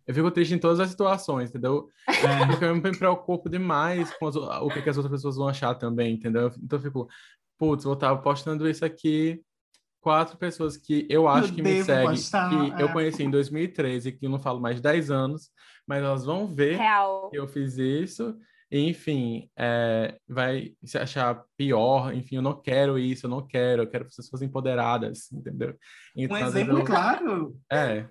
Eu 0.08 0.14
fico 0.14 0.30
triste 0.30 0.54
em 0.54 0.58
todas 0.58 0.80
as 0.80 0.88
situações, 0.90 1.50
entendeu? 1.50 1.86
é, 2.08 2.12
Porque 2.48 2.64
eu 2.64 2.74
me 2.74 2.96
preocupo 2.98 3.48
demais 3.50 4.10
com 4.18 4.26
as 4.26 4.36
o- 4.36 4.70
que, 4.70 4.80
que 4.82 4.88
as 4.88 4.96
outras 4.96 5.12
pessoas 5.14 5.36
vão 5.36 5.46
achar 5.48 5.74
também, 5.74 6.14
entendeu? 6.14 6.50
Então 6.62 6.78
eu 6.78 6.82
fico, 6.82 7.08
putz, 7.58 7.84
vou 7.84 7.92
estar 7.92 8.16
postando 8.16 8.66
isso 8.68 8.84
aqui, 8.86 9.42
quatro 10.00 10.38
pessoas 10.38 10.78
que 10.78 11.06
eu 11.10 11.28
acho 11.28 11.52
que 11.52 11.60
me 11.62 11.84
seguem, 11.84 12.08
postar, 12.08 12.48
que 12.48 12.82
eu 12.82 12.88
é. 12.88 12.92
conheci 12.92 13.22
em 13.22 13.30
2013, 13.30 14.12
que 14.12 14.24
eu 14.24 14.30
não 14.30 14.40
falo 14.40 14.60
mais 14.60 14.76
de 14.76 14.82
10 14.82 15.10
anos, 15.10 15.50
mas 15.86 16.02
elas 16.02 16.24
vão 16.24 16.46
ver 16.46 16.78
Real. 16.78 17.28
que 17.30 17.38
eu 17.38 17.46
fiz 17.46 17.76
isso, 17.76 18.34
enfim, 18.70 19.50
é, 19.58 20.18
vai 20.26 20.72
se 20.84 20.96
achar 20.98 21.42
pior, 21.56 22.14
enfim, 22.14 22.36
eu 22.36 22.42
não 22.42 22.58
quero 22.60 22.98
isso, 22.98 23.26
eu 23.26 23.30
não 23.30 23.46
quero, 23.46 23.82
eu 23.82 23.86
quero 23.90 24.04
pessoas 24.06 24.40
empoderadas, 24.42 25.30
entendeu? 25.32 25.70
um 25.70 26.22
Então, 26.22 26.36
vezes 26.38 26.48
exemplo 26.56 26.78
eu- 26.78 26.84
claro. 26.84 27.56
É, 27.70 28.06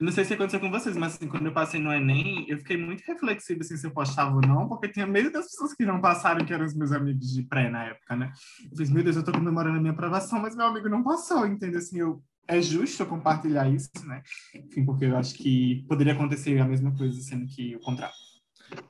Não 0.00 0.10
sei 0.10 0.24
se 0.24 0.32
aconteceu 0.32 0.58
com 0.58 0.70
vocês, 0.70 0.96
mas 0.96 1.14
assim, 1.14 1.28
quando 1.28 1.44
eu 1.44 1.52
passei 1.52 1.78
no 1.78 1.92
Enem, 1.92 2.46
eu 2.48 2.56
fiquei 2.56 2.78
muito 2.78 3.02
reflexivo 3.02 3.60
assim, 3.60 3.76
se 3.76 3.86
eu 3.86 3.90
postava 3.90 4.34
ou 4.34 4.40
não, 4.40 4.66
porque 4.66 4.88
tinha 4.88 5.06
medo 5.06 5.30
das 5.30 5.44
pessoas 5.44 5.74
que 5.74 5.84
não 5.84 6.00
passaram, 6.00 6.44
que 6.44 6.54
eram 6.54 6.64
os 6.64 6.74
meus 6.74 6.90
amigos 6.90 7.30
de 7.34 7.42
pré 7.42 7.68
na 7.68 7.84
época, 7.84 8.16
né? 8.16 8.32
Eu 8.70 8.76
fiz, 8.78 8.90
meu 8.90 9.04
Deus, 9.04 9.16
eu 9.16 9.22
tô 9.22 9.30
comemorando 9.30 9.76
a 9.76 9.80
minha 9.80 9.92
aprovação, 9.92 10.40
mas 10.40 10.56
meu 10.56 10.64
amigo 10.64 10.88
não 10.88 11.02
passou, 11.02 11.46
entendeu? 11.46 11.78
Assim, 11.78 11.98
eu, 11.98 12.22
é 12.48 12.62
justo 12.62 13.02
eu 13.02 13.06
compartilhar 13.06 13.68
isso, 13.68 13.90
né? 14.06 14.22
Enfim, 14.54 14.86
porque 14.86 15.04
eu 15.04 15.18
acho 15.18 15.34
que 15.34 15.84
poderia 15.86 16.14
acontecer 16.14 16.58
a 16.58 16.64
mesma 16.64 16.96
coisa, 16.96 17.20
sendo 17.20 17.46
que 17.46 17.76
o 17.76 17.80
contrário. 17.80 18.14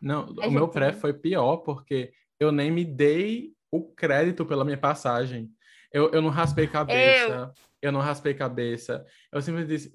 Não, 0.01 0.33
A 0.41 0.47
o 0.47 0.51
meu 0.51 0.69
pré 0.69 0.93
foi 0.93 1.13
pior, 1.13 1.59
porque 1.59 2.13
eu 2.39 2.53
nem 2.53 2.71
me 2.71 2.85
dei 2.85 3.53
o 3.71 3.83
crédito 3.83 4.47
pela 4.47 4.65
minha 4.65 4.79
passagem. 4.79 5.51
Eu, 5.93 6.11
eu 6.13 6.23
não 6.23 6.31
raspei 6.31 6.69
cabeça, 6.69 7.53
eu... 7.83 7.91
não 7.91 8.01
raspei 8.01 8.33
cabeça. 8.33 9.05
Eu 9.33 9.43
sempre 9.43 9.65
disse, 9.67 9.93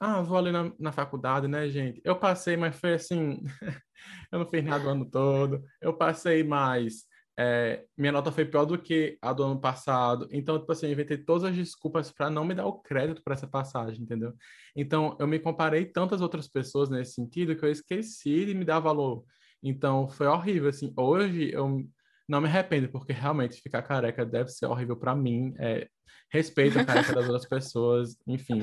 ah, 0.00 0.22
vou 0.22 0.38
ali 0.38 0.50
na, 0.50 0.72
na 0.78 0.92
faculdade, 0.92 1.46
né, 1.46 1.68
gente? 1.68 2.00
Eu 2.02 2.16
passei, 2.18 2.56
mas 2.56 2.74
foi 2.74 2.94
assim, 2.94 3.42
eu 4.32 4.38
não 4.38 4.46
fiz 4.48 4.64
nada 4.64 4.86
o 4.86 4.88
ano 4.88 5.04
todo. 5.04 5.62
Eu 5.80 5.92
passei 5.92 6.42
mais, 6.42 7.04
é, 7.38 7.84
minha 7.96 8.10
nota 8.10 8.32
foi 8.32 8.46
pior 8.46 8.64
do 8.64 8.78
que 8.78 9.18
a 9.20 9.32
do 9.34 9.44
ano 9.44 9.60
passado. 9.60 10.26
Então, 10.30 10.58
tipo 10.58 10.72
assim, 10.72 10.86
eu 10.86 10.92
inventei 10.92 11.18
todas 11.18 11.44
as 11.44 11.54
desculpas 11.54 12.10
para 12.10 12.30
não 12.30 12.46
me 12.46 12.54
dar 12.54 12.64
o 12.66 12.80
crédito 12.80 13.22
para 13.22 13.34
essa 13.34 13.46
passagem, 13.46 14.02
entendeu? 14.02 14.32
Então, 14.74 15.16
eu 15.20 15.26
me 15.26 15.38
comparei 15.38 15.84
tantas 15.84 16.22
outras 16.22 16.48
pessoas 16.48 16.88
nesse 16.88 17.12
sentido 17.12 17.54
que 17.54 17.64
eu 17.64 17.70
esqueci 17.70 18.46
de 18.46 18.54
me 18.54 18.64
dar 18.64 18.80
valor. 18.80 19.24
Então, 19.62 20.08
foi 20.08 20.26
horrível, 20.26 20.70
assim. 20.70 20.94
Hoje, 20.96 21.50
eu 21.52 21.86
não 22.26 22.40
me 22.40 22.48
arrependo, 22.48 22.88
porque 22.88 23.12
realmente 23.12 23.60
ficar 23.60 23.82
careca 23.82 24.24
deve 24.24 24.48
ser 24.48 24.64
horrível 24.64 24.96
para 24.96 25.14
mim. 25.14 25.54
É, 25.58 25.88
respeito 26.30 26.78
a 26.78 26.84
careca 26.84 27.12
das 27.12 27.24
outras 27.28 27.46
pessoas, 27.46 28.16
enfim. 28.26 28.62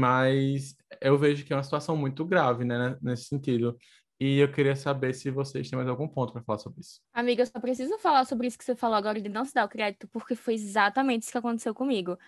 Mas 0.00 0.74
eu 1.00 1.18
vejo 1.18 1.44
que 1.44 1.52
é 1.52 1.56
uma 1.56 1.62
situação 1.62 1.94
muito 1.96 2.24
grave, 2.24 2.64
né, 2.64 2.96
nesse 3.02 3.24
sentido. 3.24 3.76
E 4.18 4.38
eu 4.38 4.50
queria 4.50 4.74
saber 4.76 5.14
se 5.14 5.30
vocês 5.30 5.68
têm 5.68 5.76
mais 5.76 5.88
algum 5.88 6.08
ponto 6.08 6.32
para 6.32 6.42
falar 6.42 6.58
sobre 6.58 6.80
isso. 6.80 7.00
Amiga, 7.12 7.42
eu 7.42 7.46
só 7.46 7.60
preciso 7.60 7.98
falar 7.98 8.24
sobre 8.24 8.46
isso 8.46 8.58
que 8.58 8.64
você 8.64 8.74
falou 8.74 8.96
agora 8.96 9.20
de 9.20 9.28
não 9.28 9.44
se 9.44 9.54
dar 9.54 9.64
o 9.64 9.68
crédito, 9.68 10.08
porque 10.08 10.34
foi 10.34 10.54
exatamente 10.54 11.22
isso 11.22 11.32
que 11.32 11.38
aconteceu 11.38 11.74
comigo. 11.74 12.18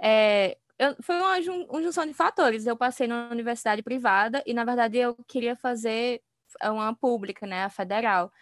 É, 0.00 0.56
eu- 0.78 0.96
foi 1.02 1.16
uma, 1.16 1.40
jun- 1.40 1.66
uma 1.70 1.82
junção 1.82 2.06
de 2.06 2.14
fatores. 2.14 2.66
Eu 2.66 2.76
passei 2.76 3.06
na 3.06 3.28
universidade 3.30 3.82
privada 3.82 4.42
e, 4.46 4.52
na 4.54 4.64
verdade, 4.64 4.98
eu 4.98 5.16
queria 5.26 5.54
fazer 5.56 6.20
uma 6.64 6.94
pública, 6.94 7.46
né, 7.46 7.64
a 7.64 7.70
federal. 7.70 8.32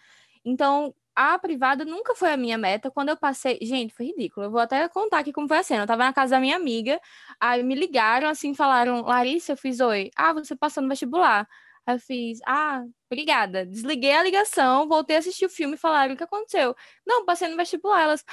Então, 0.45 0.93
a 1.19 1.37
privada 1.37 1.83
nunca 1.83 2.15
foi 2.15 2.31
a 2.31 2.37
minha 2.37 2.57
meta. 2.57 2.89
Quando 2.89 3.09
eu 3.09 3.17
passei, 3.17 3.59
gente, 3.61 3.93
foi 3.93 4.05
ridículo. 4.07 4.45
Eu 4.45 4.51
vou 4.51 4.61
até 4.61 4.87
contar 4.87 5.19
aqui 5.19 5.33
como 5.33 5.49
foi 5.49 5.57
a 5.57 5.63
cena. 5.63 5.83
Eu 5.83 5.87
tava 5.87 6.05
na 6.05 6.13
casa 6.13 6.31
da 6.31 6.39
minha 6.39 6.55
amiga, 6.55 6.97
aí 7.41 7.61
me 7.61 7.75
ligaram 7.75 8.29
assim, 8.29 8.53
falaram: 8.53 9.01
Larissa, 9.01 9.51
eu 9.51 9.57
fiz 9.57 9.81
oi. 9.81 10.11
Ah, 10.15 10.31
você 10.31 10.55
passou 10.55 10.81
no 10.81 10.87
vestibular. 10.87 11.45
Aí 11.85 11.95
eu 11.95 11.99
fiz, 11.99 12.39
ah, 12.47 12.83
obrigada. 13.11 13.65
Desliguei 13.65 14.13
a 14.13 14.23
ligação, 14.23 14.87
voltei 14.87 15.17
a 15.17 15.19
assistir 15.19 15.45
o 15.45 15.49
filme 15.49 15.75
e 15.75 15.77
falaram: 15.77 16.13
o 16.13 16.17
que 16.17 16.23
aconteceu? 16.23 16.73
Não, 17.05 17.25
passei 17.25 17.49
no 17.49 17.57
vestibular. 17.57 18.01
Elas, 18.01 18.23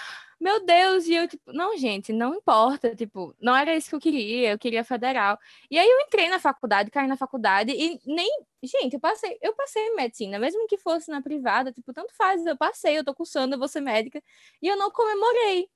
meu 0.40 0.64
Deus, 0.64 1.07
e 1.07 1.14
eu, 1.14 1.27
tipo, 1.29 1.53
não, 1.53 1.77
gente, 1.79 2.12
não 2.12 2.35
importa, 2.35 2.94
tipo, 2.94 3.35
não 3.40 3.57
era 3.57 3.75
isso 3.77 3.88
que 3.88 3.94
eu 3.96 4.01
queria, 4.01 4.51
eu 4.53 4.59
queria 4.59 4.85
federal. 4.85 5.38
E 5.70 5.79
aí 5.79 5.88
eu 5.88 6.01
entrei 6.01 6.29
na 6.29 6.38
faculdade, 6.38 6.90
caí 6.90 7.07
na 7.07 7.16
faculdade 7.16 7.72
e 7.72 7.99
nem, 8.07 8.29
gente, 8.62 8.94
eu 8.94 9.01
passei, 9.01 9.38
eu 9.42 9.55
passei 9.55 9.94
medicina, 9.94 10.38
mesmo 10.38 10.66
que 10.68 10.77
fosse 10.79 11.11
na 11.11 11.22
privada, 11.22 11.72
tipo, 11.72 11.92
tanto 11.92 12.14
faz, 12.14 12.44
eu 12.46 12.57
passei, 12.57 12.99
eu 12.99 13.05
tô 13.05 13.14
cursando, 13.14 13.55
eu 13.55 13.59
vou 13.59 13.68
ser 13.68 13.81
médica, 13.81 14.22
e 14.62 14.68
eu 14.68 14.77
não 14.77 14.90
comemorei. 14.90 15.68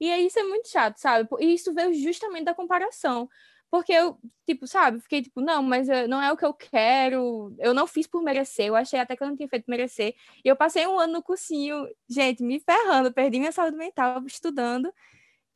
E 0.00 0.10
aí 0.12 0.26
isso 0.26 0.38
é 0.38 0.42
muito 0.44 0.68
chato, 0.68 0.96
sabe? 0.98 1.28
E 1.40 1.54
isso 1.54 1.74
veio 1.74 1.92
justamente 1.94 2.44
da 2.44 2.54
comparação. 2.54 3.28
Porque 3.70 3.92
eu, 3.92 4.18
tipo, 4.46 4.66
sabe, 4.66 4.98
fiquei 5.00 5.22
tipo, 5.22 5.40
não, 5.42 5.62
mas 5.62 5.88
eh, 5.90 6.06
não 6.06 6.22
é 6.22 6.32
o 6.32 6.36
que 6.36 6.44
eu 6.44 6.54
quero, 6.54 7.54
eu 7.58 7.74
não 7.74 7.86
fiz 7.86 8.06
por 8.06 8.22
merecer, 8.22 8.66
eu 8.66 8.74
achei 8.76 8.98
até 8.98 9.14
que 9.16 9.22
eu 9.22 9.28
não 9.28 9.36
tinha 9.36 9.48
feito 9.48 9.66
merecer. 9.70 10.14
E 10.44 10.48
eu 10.48 10.56
passei 10.56 10.86
um 10.86 10.98
ano 10.98 11.14
no 11.14 11.22
cursinho, 11.22 11.86
gente, 12.08 12.42
me 12.42 12.58
ferrando, 12.60 13.12
perdi 13.12 13.38
minha 13.38 13.52
saúde 13.52 13.76
mental 13.76 14.24
estudando, 14.26 14.92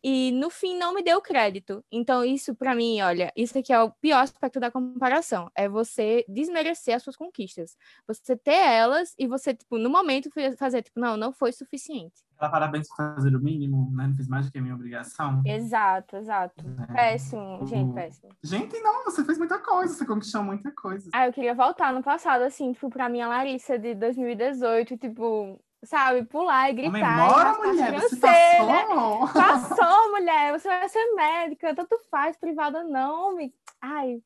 e 0.03 0.33
no 0.33 0.51
fim 0.51 0.77
não 0.77 0.93
me 0.95 1.03
deu 1.03 1.21
crédito. 1.21 1.85
Então, 1.91 2.25
isso 2.25 2.55
pra 2.55 2.75
mim, 2.75 3.01
olha, 3.01 3.33
isso 3.37 3.59
aqui 3.59 3.73
é 3.73 3.81
o 3.81 3.91
pior 3.91 4.21
aspecto 4.21 4.59
da 4.59 4.71
comparação, 4.71 5.51
é 5.55 5.69
você 5.69 6.25
desmerecer 6.29 6.95
as 6.97 7.03
suas 7.03 7.17
conquistas. 7.17 7.77
Você 8.07 8.37
ter 8.37 8.53
elas 8.55 9.15
e 9.19 9.27
você, 9.27 9.55
tipo, 9.55 9.79
no 9.79 9.88
momento 9.91 10.31
fa- 10.31 10.57
fazer, 10.59 10.83
tipo, 10.83 10.99
não, 10.99 11.17
não 11.17 11.33
foi 11.33 11.53
suficiente. 11.53 12.23
Ela 12.41 12.51
parabéns 12.51 12.88
por 12.88 12.97
fazer 12.97 13.37
o 13.37 13.41
mínimo, 13.41 13.88
né? 13.95 14.09
Não 14.09 14.15
fiz 14.17 14.27
mais 14.27 14.47
do 14.47 14.51
que 14.53 14.59
a 14.59 14.62
minha 14.62 14.75
obrigação. 14.75 15.41
Exato, 15.47 16.17
exato. 16.17 16.65
É. 16.88 16.93
Péssimo, 16.93 17.65
gente, 17.67 17.95
péssimo. 17.95 18.31
Gente, 18.43 18.81
não, 18.81 19.05
você 19.05 19.25
fez 19.25 19.38
muita 19.38 19.59
coisa, 19.61 19.95
você 19.95 20.05
conquistou 20.05 20.43
muita 20.43 20.73
coisa. 20.73 21.09
Ah, 21.15 21.27
eu 21.29 21.33
queria 21.33 21.55
voltar 21.55 21.93
no 21.93 22.03
passado, 22.03 22.43
assim, 22.43 22.73
tipo, 22.73 22.91
pra 22.91 23.09
minha 23.09 23.29
Larissa 23.29 23.79
de 23.79 23.95
2018, 23.95 24.97
tipo, 24.97 25.61
sabe, 25.85 26.25
pular 26.25 26.71
e 26.71 26.75
gritar. 26.75 27.29
Comemora, 27.29 27.59
mulher, 27.59 28.01
você 28.01 28.16
passou! 28.16 29.29
Passou, 29.33 30.12
mulher, 30.12 30.59
você 30.59 30.68
vai 30.68 30.88
ser 30.88 31.14
médica, 31.14 31.75
tanto 31.75 31.99
faz, 32.11 32.37
privada 32.37 32.85
não, 32.85 33.37
me... 33.37 33.53
Ai, 33.81 34.21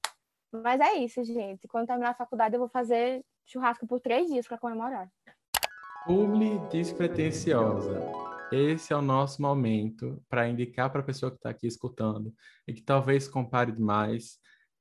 mas 0.52 0.80
é 0.80 0.94
isso, 0.94 1.24
gente. 1.24 1.66
Quando 1.68 1.86
terminar 1.86 2.10
a 2.10 2.14
faculdade, 2.14 2.54
eu 2.54 2.60
vou 2.60 2.68
fazer 2.68 3.24
churrasco 3.46 3.86
por 3.86 4.00
três 4.00 4.26
dias 4.26 4.46
pra 4.46 4.58
comemorar. 4.58 5.08
Publi 6.04 6.58
despretensiosa. 6.70 8.00
Esse 8.52 8.92
é 8.92 8.96
o 8.96 9.02
nosso 9.02 9.42
momento 9.42 10.22
para 10.28 10.48
indicar 10.48 10.90
para 10.90 11.00
a 11.00 11.04
pessoa 11.04 11.30
que 11.30 11.36
está 11.36 11.50
aqui 11.50 11.66
escutando 11.66 12.32
e 12.66 12.72
que 12.72 12.80
talvez 12.80 13.26
compare 13.26 13.72
demais 13.72 14.38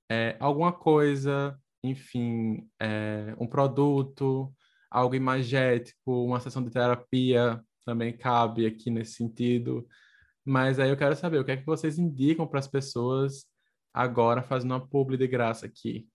é, 0.10 0.38
alguma 0.40 0.72
coisa, 0.72 1.60
enfim, 1.84 2.70
é, 2.80 3.36
um 3.40 3.48
produto, 3.48 4.54
algo 4.96 5.14
imagético, 5.14 6.24
uma 6.24 6.40
sessão 6.40 6.64
de 6.64 6.72
terapia 6.72 7.62
também 7.86 8.16
cabe 8.18 8.66
aqui 8.66 8.90
nesse 8.90 9.14
sentido. 9.14 9.86
Mas 10.44 10.80
aí 10.80 10.90
eu 10.90 10.98
quero 10.98 11.16
saber 11.16 11.38
o 11.38 11.44
que 11.44 11.52
é 11.52 11.58
que 11.58 11.66
vocês 11.66 12.00
indicam 12.00 12.48
para 12.48 12.60
as 12.60 12.68
pessoas 12.68 13.46
agora 13.94 14.42
fazendo 14.42 14.72
uma 14.72 14.88
publi 14.88 15.18
de 15.18 15.28
graça 15.28 15.66
aqui 15.66 16.08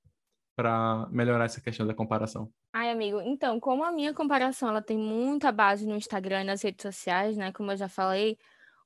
para 0.57 1.07
melhorar 1.11 1.45
essa 1.45 1.61
questão 1.61 1.87
da 1.87 1.95
comparação? 1.95 2.51
Ai, 2.73 2.91
amigo, 2.91 3.21
então, 3.21 3.61
como 3.61 3.85
a 3.85 3.93
minha 3.93 4.15
comparação 4.15 4.69
ela 4.69 4.81
tem 4.81 4.97
muita 4.97 5.53
base 5.53 5.87
no 5.87 5.97
Instagram 5.97 6.43
e 6.43 6.45
nas 6.45 6.63
redes 6.63 6.83
sociais, 6.83 7.37
né? 7.37 7.53
Como 7.53 7.71
eu 7.73 7.77
já 7.77 7.89
falei, 7.89 8.39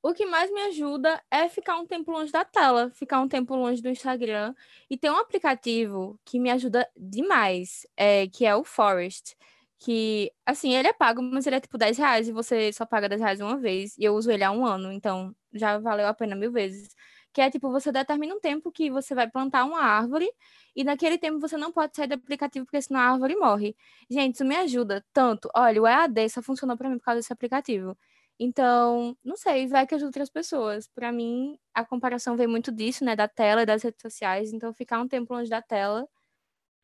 o 0.03 0.12
que 0.12 0.26
mais 0.26 0.51
me 0.51 0.61
ajuda 0.62 1.22
é 1.30 1.49
ficar 1.49 1.78
um 1.78 1.86
tempo 1.86 2.11
longe 2.11 2.32
da 2.32 2.45
tela, 2.45 2.90
ficar 2.90 3.20
um 3.20 3.28
tempo 3.28 3.55
longe 3.55 3.80
do 3.80 3.88
Instagram. 3.88 4.55
E 4.90 4.97
tem 4.97 5.11
um 5.11 5.18
aplicativo 5.18 6.18
que 6.24 6.38
me 6.38 6.51
ajuda 6.51 6.88
demais, 6.97 7.86
é, 7.97 8.26
que 8.26 8.45
é 8.45 8.57
o 8.57 8.64
Forest. 8.64 9.36
Que, 9.85 10.32
assim, 10.47 10.74
ele 10.74 10.89
é 10.89 10.93
pago, 10.93 11.22
mas 11.22 11.47
ele 11.47 11.57
é 11.57 11.61
tipo 11.61 11.76
10 11.78 11.99
reais 11.99 12.28
e 12.28 12.32
você 12.32 12.72
só 12.72 12.87
paga 12.87 13.09
10 13.09 13.20
reais 13.20 13.41
uma 13.41 13.59
vez. 13.59 13.97
E 13.99 14.05
eu 14.05 14.14
uso 14.14 14.30
ele 14.30 14.45
há 14.45 14.51
um 14.51 14.64
ano, 14.66 14.93
então 14.93 15.35
já 15.53 15.78
valeu 15.78 16.07
a 16.07 16.14
pena 16.14 16.35
mil 16.37 16.53
vezes 16.53 16.95
que 17.32 17.41
é 17.41 17.51
tipo, 17.51 17.68
você 17.70 17.91
determina 17.91 18.32
um 18.35 18.41
tempo 18.41 18.70
que 18.70 18.91
você 18.91 19.12
vai 19.14 19.28
plantar 19.28 19.64
uma 19.64 19.80
árvore 19.82 20.30
e 20.74 20.85
naquele 20.85 21.18
tempo 21.18 21.41
você 21.41 21.57
não 21.57 21.72
pode 21.72 21.97
sair 21.97 22.07
do 22.07 22.14
aplicativo 22.14 22.64
porque 22.64 22.80
senão 22.80 23.01
a 23.01 23.05
árvore 23.11 23.35
morre. 23.37 23.76
Gente, 24.09 24.37
isso 24.37 24.45
me 24.45 24.55
ajuda 24.57 25.05
tanto. 25.12 25.49
Olha, 25.55 25.82
o 25.82 25.87
EAD 25.87 26.28
só 26.30 26.41
funcionou 26.43 26.76
para 26.76 26.89
mim 26.89 26.97
por 26.99 27.05
causa 27.05 27.18
desse 27.20 27.32
aplicativo. 27.32 27.99
Então, 28.39 29.16
não 29.24 29.37
sei, 29.37 29.66
vai 29.66 29.85
que 29.87 29.95
ajuda 29.97 30.09
outras 30.09 30.30
pessoas. 30.30 30.87
Para 30.89 31.11
mim, 31.12 31.59
a 31.74 31.85
comparação 31.85 32.37
vem 32.37 32.47
muito 32.47 32.70
disso, 32.72 33.05
né, 33.05 33.16
da 33.16 33.26
tela 33.28 33.62
e 33.62 33.66
das 33.66 33.82
redes 33.82 34.01
sociais. 34.03 34.53
Então, 34.53 34.72
ficar 34.72 35.01
um 35.01 35.09
tempo 35.09 35.35
longe 35.35 35.51
da 35.51 35.61
tela 35.62 36.07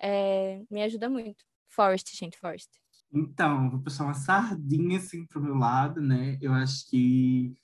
é, 0.00 0.62
me 0.70 0.82
ajuda 0.84 1.08
muito. 1.10 1.44
Forest, 1.68 2.16
gente, 2.16 2.38
Forest. 2.38 2.79
Então, 3.12 3.70
vou 3.70 3.80
puxar 3.80 4.04
uma 4.04 4.14
sardinha 4.14 4.98
assim 4.98 5.26
pro 5.26 5.42
meu 5.42 5.56
lado, 5.56 6.00
né? 6.00 6.38
Eu 6.40 6.52
acho 6.52 6.88
que 6.88 7.56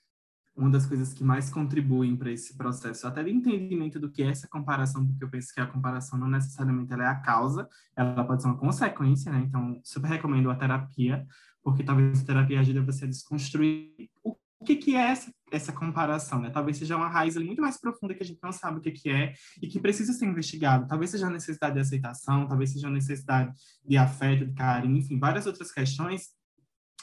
uma 0.56 0.70
das 0.70 0.86
coisas 0.86 1.12
que 1.12 1.22
mais 1.22 1.50
contribuem 1.50 2.16
para 2.16 2.30
esse 2.32 2.56
processo, 2.56 3.06
até 3.06 3.22
de 3.22 3.30
entendimento 3.30 4.00
do 4.00 4.10
que 4.10 4.22
é 4.22 4.30
essa 4.30 4.48
comparação, 4.48 5.06
porque 5.06 5.22
eu 5.22 5.28
penso 5.28 5.52
que 5.52 5.60
a 5.60 5.66
comparação 5.66 6.18
não 6.18 6.28
necessariamente 6.28 6.92
ela 6.92 7.04
é 7.04 7.08
a 7.08 7.20
causa, 7.20 7.68
ela 7.94 8.24
pode 8.24 8.42
ser 8.42 8.48
uma 8.48 8.56
consequência, 8.56 9.30
né? 9.30 9.40
Então, 9.46 9.78
super 9.84 10.08
recomendo 10.08 10.50
a 10.50 10.56
terapia, 10.56 11.26
porque 11.62 11.84
talvez 11.84 12.22
a 12.22 12.24
terapia 12.24 12.60
ajude 12.60 12.80
você 12.80 13.04
a 13.04 13.08
desconstruir 13.08 14.10
o 14.24 14.34
que, 14.64 14.76
que 14.76 14.96
é 14.96 15.10
essa, 15.10 15.32
essa 15.52 15.72
comparação, 15.72 16.40
né? 16.40 16.50
Talvez 16.50 16.78
seja 16.78 16.96
uma 16.96 17.08
raiz 17.08 17.36
muito 17.36 17.60
mais 17.60 17.78
profunda 17.80 18.14
que 18.14 18.22
a 18.22 18.26
gente 18.26 18.40
não 18.42 18.52
sabe 18.52 18.78
o 18.78 18.80
que, 18.80 18.90
que 18.90 19.10
é 19.10 19.32
e 19.62 19.68
que 19.68 19.80
precisa 19.80 20.12
ser 20.12 20.26
investigado. 20.26 20.86
Talvez 20.86 21.10
seja 21.10 21.26
a 21.26 21.30
necessidade 21.30 21.74
de 21.74 21.80
aceitação, 21.80 22.48
talvez 22.48 22.72
seja 22.72 22.88
a 22.88 22.90
necessidade 22.90 23.52
de 23.84 23.96
afeto, 23.96 24.46
de 24.46 24.54
carinho, 24.54 24.96
enfim, 24.96 25.18
várias 25.18 25.46
outras 25.46 25.70
questões 25.70 26.34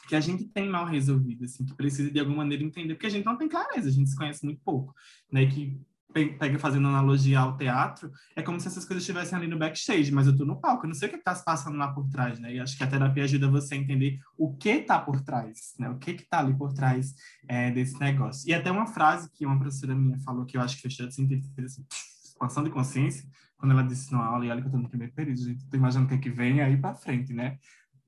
que 0.08 0.16
a 0.16 0.20
gente 0.20 0.46
tem 0.46 0.68
mal 0.68 0.86
resolvido, 0.86 1.46
assim, 1.46 1.64
que 1.64 1.76
precisa 1.76 2.12
de 2.12 2.20
alguma 2.20 2.38
maneira 2.38 2.64
entender, 2.64 2.96
porque 2.96 3.08
a 3.08 3.10
gente 3.10 3.26
não 3.26 3.38
tem 3.38 3.48
clareza, 3.48 3.88
a 3.88 3.92
gente 3.92 4.10
se 4.10 4.16
conhece 4.16 4.44
muito 4.44 4.62
pouco, 4.64 4.94
né? 5.32 5.46
Que 5.46 5.80
pega 6.14 6.60
fazendo 6.60 6.88
analogia 6.88 7.40
ao 7.40 7.58
teatro, 7.58 8.12
é 8.36 8.42
como 8.42 8.60
se 8.60 8.68
essas 8.68 8.86
coisas 8.86 9.02
estivessem 9.02 9.38
ali 9.38 9.48
no 9.48 9.58
backstage, 9.58 10.12
mas 10.12 10.28
eu 10.28 10.38
tô 10.38 10.46
no 10.46 10.62
palco, 10.62 10.86
eu 10.86 10.90
não 10.90 10.96
sei 10.96 11.08
o 11.08 11.12
que 11.12 11.18
está 11.18 11.34
se 11.34 11.44
passando 11.44 11.78
lá 11.78 11.92
por 11.92 12.08
trás, 12.08 12.40
né? 12.40 12.54
E 12.54 12.60
acho 12.60 12.78
que 12.78 12.84
a 12.84 12.88
terapia 12.88 13.24
ajuda 13.24 13.50
você 13.50 13.74
a 13.74 13.78
entender 13.78 14.20
o 14.38 14.56
que 14.56 14.70
está 14.70 15.00
por 15.00 15.22
trás, 15.22 15.74
né? 15.80 15.90
O 15.90 15.98
que 15.98 16.14
que 16.14 16.24
tá 16.24 16.40
ali 16.40 16.54
por 16.56 16.72
trás 16.74 17.16
é, 17.48 17.72
desse 17.72 18.00
negócio. 18.00 18.48
E 18.48 18.54
até 18.54 18.72
uma 18.72 18.86
frase 18.86 19.30
que 19.32 19.46
uma 19.46 19.58
professora 19.58 19.96
minha 19.96 20.20
falou 20.20 20.46
que 20.46 20.56
eu 20.56 20.62
acho 20.62 20.76
que 20.76 20.84
fez 20.84 20.96
todo 20.96 21.12
sentido, 21.12 21.44
assim, 21.64 21.86
expansão 22.24 22.64
de 22.64 22.70
consciência, 22.70 23.28
quando 23.58 23.72
ela 23.72 23.84
disse 23.84 24.12
na 24.12 24.24
aula, 24.24 24.46
e 24.46 24.50
olha 24.50 24.62
que 24.62 24.68
eu 24.68 24.72
tô 24.72 24.78
no 24.78 24.90
primeiro 24.90 25.14
período, 25.14 25.42
gente, 25.42 25.68
tô 25.68 25.78
imaginando 25.78 26.06
o 26.06 26.10
que 26.10 26.16
é 26.16 26.18
que 26.20 26.30
vem 26.30 26.62
aí 26.62 26.78
para 26.78 26.94
frente, 26.94 27.34
né? 27.34 27.58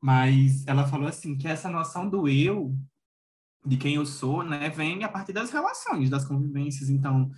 Mas 0.01 0.67
ela 0.67 0.85
falou 0.85 1.07
assim 1.07 1.37
que 1.37 1.47
essa 1.47 1.69
noção 1.69 2.09
do 2.09 2.27
eu, 2.27 2.77
de 3.65 3.77
quem 3.77 3.95
eu 3.95 4.05
sou, 4.05 4.43
né, 4.43 4.69
vem 4.69 5.03
a 5.03 5.09
partir 5.09 5.33
das 5.33 5.49
relações, 5.49 6.09
das 6.09 6.25
convivências. 6.25 6.89
Então, 6.89 7.31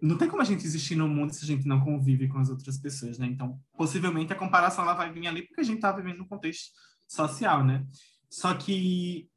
não 0.00 0.16
tem 0.16 0.28
como 0.28 0.42
a 0.42 0.44
gente 0.44 0.64
existir 0.64 0.96
no 0.96 1.08
mundo 1.08 1.32
se 1.32 1.44
a 1.44 1.46
gente 1.46 1.66
não 1.66 1.80
convive 1.80 2.28
com 2.28 2.38
as 2.38 2.50
outras 2.50 2.78
pessoas, 2.78 3.18
né? 3.18 3.26
Então, 3.26 3.58
possivelmente 3.76 4.32
a 4.32 4.36
comparação 4.36 4.84
ela 4.84 4.94
vai 4.94 5.12
vir 5.12 5.26
ali 5.26 5.42
porque 5.42 5.60
a 5.60 5.64
gente 5.64 5.76
está 5.76 5.92
vivendo 5.92 6.18
num 6.18 6.28
contexto 6.28 6.70
social, 7.06 7.64
né? 7.64 7.84
Só 8.30 8.54
que 8.54 9.28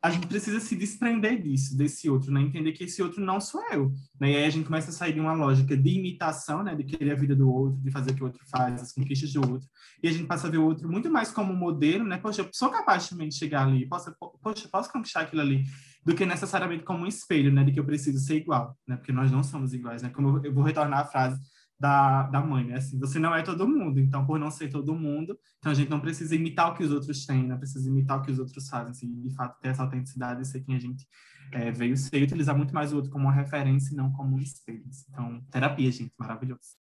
a 0.00 0.10
gente 0.10 0.28
precisa 0.28 0.60
se 0.60 0.76
desprender 0.76 1.42
disso, 1.42 1.76
desse 1.76 2.08
outro, 2.08 2.30
né? 2.30 2.40
Entender 2.40 2.72
que 2.72 2.84
esse 2.84 3.02
outro 3.02 3.20
não 3.20 3.40
sou 3.40 3.60
eu, 3.72 3.92
né? 4.20 4.30
E 4.30 4.36
aí 4.36 4.44
a 4.44 4.50
gente 4.50 4.66
começa 4.66 4.90
a 4.90 4.92
sair 4.92 5.12
de 5.12 5.18
uma 5.18 5.32
lógica 5.32 5.76
de 5.76 5.90
imitação, 5.90 6.62
né? 6.62 6.74
De 6.74 6.84
querer 6.84 7.12
a 7.12 7.16
vida 7.16 7.34
do 7.34 7.50
outro, 7.50 7.80
de 7.80 7.90
fazer 7.90 8.12
o 8.12 8.14
que 8.14 8.22
o 8.22 8.26
outro 8.26 8.40
faz, 8.48 8.80
as 8.80 8.92
conquistas 8.92 9.32
do 9.32 9.40
outro. 9.50 9.68
E 10.00 10.08
a 10.08 10.12
gente 10.12 10.26
passa 10.26 10.46
a 10.46 10.50
ver 10.50 10.58
o 10.58 10.64
outro 10.64 10.88
muito 10.88 11.10
mais 11.10 11.32
como 11.32 11.52
modelo, 11.52 12.04
né? 12.04 12.16
Poxa, 12.16 12.42
eu 12.42 12.48
sou 12.52 12.70
capaz 12.70 13.08
também 13.08 13.28
de 13.28 13.34
chegar 13.34 13.66
ali, 13.66 13.88
posso, 13.88 14.14
poxa, 14.40 14.68
posso 14.68 14.92
conquistar 14.92 15.22
aquilo 15.22 15.42
ali, 15.42 15.64
do 16.08 16.14
que 16.14 16.24
necessariamente 16.24 16.84
como 16.84 17.04
um 17.04 17.06
espelho, 17.06 17.52
né? 17.52 17.62
De 17.62 17.70
que 17.70 17.78
eu 17.78 17.84
preciso 17.84 18.18
ser 18.18 18.36
igual, 18.36 18.74
né? 18.86 18.96
Porque 18.96 19.12
nós 19.12 19.30
não 19.30 19.42
somos 19.42 19.74
iguais, 19.74 20.02
né? 20.02 20.08
Como 20.08 20.40
eu 20.42 20.54
vou 20.54 20.64
retornar 20.64 21.00
a 21.00 21.04
frase 21.04 21.38
da, 21.78 22.22
da 22.28 22.40
mãe, 22.40 22.64
né? 22.64 22.76
Assim, 22.76 22.98
você 22.98 23.18
não 23.18 23.34
é 23.34 23.42
todo 23.42 23.68
mundo, 23.68 24.00
então 24.00 24.24
por 24.24 24.38
não 24.38 24.50
ser 24.50 24.70
todo 24.70 24.94
mundo, 24.94 25.38
então 25.58 25.70
a 25.70 25.74
gente 25.74 25.90
não 25.90 26.00
precisa 26.00 26.34
imitar 26.34 26.72
o 26.72 26.74
que 26.74 26.82
os 26.82 26.92
outros 26.92 27.26
têm, 27.26 27.46
não 27.46 27.58
precisa 27.58 27.86
imitar 27.90 28.18
o 28.18 28.22
que 28.22 28.32
os 28.32 28.38
outros 28.38 28.66
fazem, 28.70 28.90
assim, 28.90 29.20
de 29.20 29.34
fato 29.34 29.60
ter 29.60 29.68
essa 29.68 29.82
autenticidade 29.82 30.40
e 30.40 30.46
ser 30.46 30.60
quem 30.60 30.76
a 30.76 30.80
gente 30.80 31.06
é, 31.52 31.70
veio 31.70 31.94
ser 31.94 32.22
utilizar 32.22 32.56
muito 32.56 32.74
mais 32.74 32.90
o 32.90 32.96
outro 32.96 33.10
como 33.10 33.24
uma 33.24 33.32
referência 33.32 33.92
e 33.92 33.96
não 33.96 34.10
como 34.10 34.36
um 34.36 34.40
espelho. 34.40 34.84
Assim. 34.88 35.04
Então, 35.10 35.42
terapia, 35.50 35.92
gente, 35.92 36.14
maravilhoso. 36.18 36.87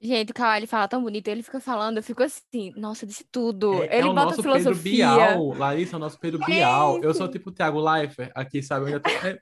Gente, 0.00 0.30
o 0.30 0.34
Kawhi 0.34 0.66
fala 0.66 0.86
tão 0.86 1.02
bonito, 1.02 1.26
ele 1.26 1.42
fica 1.42 1.58
falando, 1.58 1.96
eu 1.96 2.02
fico 2.04 2.22
assim, 2.22 2.72
nossa, 2.76 3.04
disse 3.04 3.24
tudo. 3.32 3.82
É, 3.82 3.98
ele 3.98 4.06
é 4.08 4.10
o 4.10 4.14
bota 4.14 4.26
nosso 4.26 4.42
filosofia. 4.42 5.06
Pedro 5.08 5.18
Bial, 5.18 5.54
Larissa, 5.54 5.94
é 5.94 5.96
o 5.96 6.00
nosso 6.00 6.20
Pedro 6.20 6.40
Bial. 6.46 7.02
Eu 7.02 7.12
sou 7.14 7.28
tipo 7.28 7.50
o 7.50 7.52
Thiago 7.52 7.80
Leifert 7.80 8.30
aqui, 8.34 8.62
sabe? 8.62 8.86
Eu 8.86 8.90
já 8.90 9.00
tô... 9.00 9.10
é, 9.10 9.38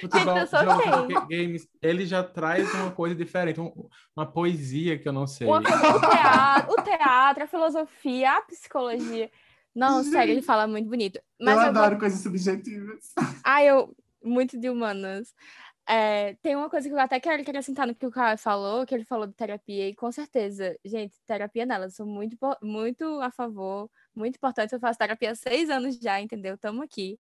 Futebol, 0.00 0.36
jogos, 0.46 1.28
games, 1.28 1.68
ele 1.82 2.06
já 2.06 2.22
traz 2.22 2.72
uma 2.74 2.90
coisa 2.90 3.14
diferente, 3.14 3.60
um- 3.60 3.72
uma 4.16 4.26
poesia 4.26 4.98
que 4.98 5.08
eu 5.08 5.12
não 5.12 5.26
sei. 5.26 5.46
O, 5.46 5.60
teatro, 5.60 6.72
o 6.72 6.82
teatro, 6.82 7.44
a 7.44 7.46
filosofia, 7.46 8.32
a 8.38 8.42
psicologia. 8.42 9.30
Não, 9.74 10.02
sério, 10.02 10.32
ele 10.32 10.42
fala 10.42 10.66
muito 10.66 10.88
bonito. 10.88 11.20
Mas 11.40 11.56
eu 11.56 11.62
eu 11.64 11.68
adoro 11.68 11.90
vou- 11.90 11.98
coisas 12.00 12.20
subjetivas. 12.20 13.12
Ah, 13.44 13.62
eu. 13.62 13.94
Muito 14.24 14.58
de 14.58 14.68
humanas. 14.68 15.32
É, 15.88 16.34
tem 16.42 16.56
uma 16.56 16.68
coisa 16.68 16.88
que 16.88 16.94
eu 16.94 16.98
até 16.98 17.20
quero 17.20 17.42
acrescentar 17.42 17.86
no 17.86 17.94
que 17.94 18.04
o 18.04 18.10
Caio 18.10 18.36
falou, 18.36 18.84
que 18.84 18.92
ele 18.94 19.04
falou 19.04 19.26
de 19.26 19.34
terapia, 19.34 19.88
e 19.88 19.94
com 19.94 20.10
certeza, 20.10 20.76
gente, 20.84 21.14
terapia 21.24 21.64
nela, 21.64 21.88
sou 21.90 22.04
muito, 22.04 22.36
muito 22.60 23.04
a 23.20 23.30
favor, 23.30 23.88
muito 24.14 24.34
importante. 24.36 24.72
Eu 24.72 24.80
faço 24.80 24.98
terapia 24.98 25.30
há 25.30 25.34
seis 25.36 25.70
anos 25.70 25.96
já, 25.96 26.20
entendeu? 26.20 26.54
Estamos 26.56 26.82
aqui. 26.82 27.18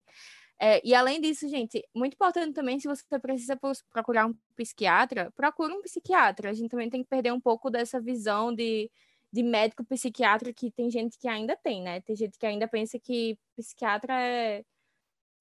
É, 0.60 0.82
e 0.88 0.96
além 0.96 1.20
disso, 1.20 1.48
gente, 1.50 1.84
muito 1.94 2.14
importante 2.14 2.54
também, 2.54 2.80
se 2.80 2.88
você 2.88 3.04
precisa 3.20 3.60
procurar 3.92 4.28
um 4.28 4.34
psiquiatra, 4.56 5.30
procure 5.36 5.74
um 5.74 5.82
psiquiatra. 5.82 6.50
A 6.50 6.54
gente 6.54 6.70
também 6.70 6.90
tem 6.90 7.04
que 7.04 7.10
perder 7.10 7.34
um 7.34 7.42
pouco 7.42 7.70
dessa 7.70 8.00
visão 8.00 8.54
de, 8.56 8.90
de 9.32 9.44
médico 9.44 9.84
psiquiatra 9.84 10.54
que 10.54 10.72
tem 10.72 10.90
gente 10.90 11.18
que 11.18 11.28
ainda 11.28 11.58
tem, 11.58 11.82
né? 11.82 12.00
Tem 12.02 12.16
gente 12.16 12.38
que 12.40 12.46
ainda 12.46 12.68
pensa 12.68 12.98
que 12.98 13.38
psiquiatra 13.58 14.14
é 14.14 14.64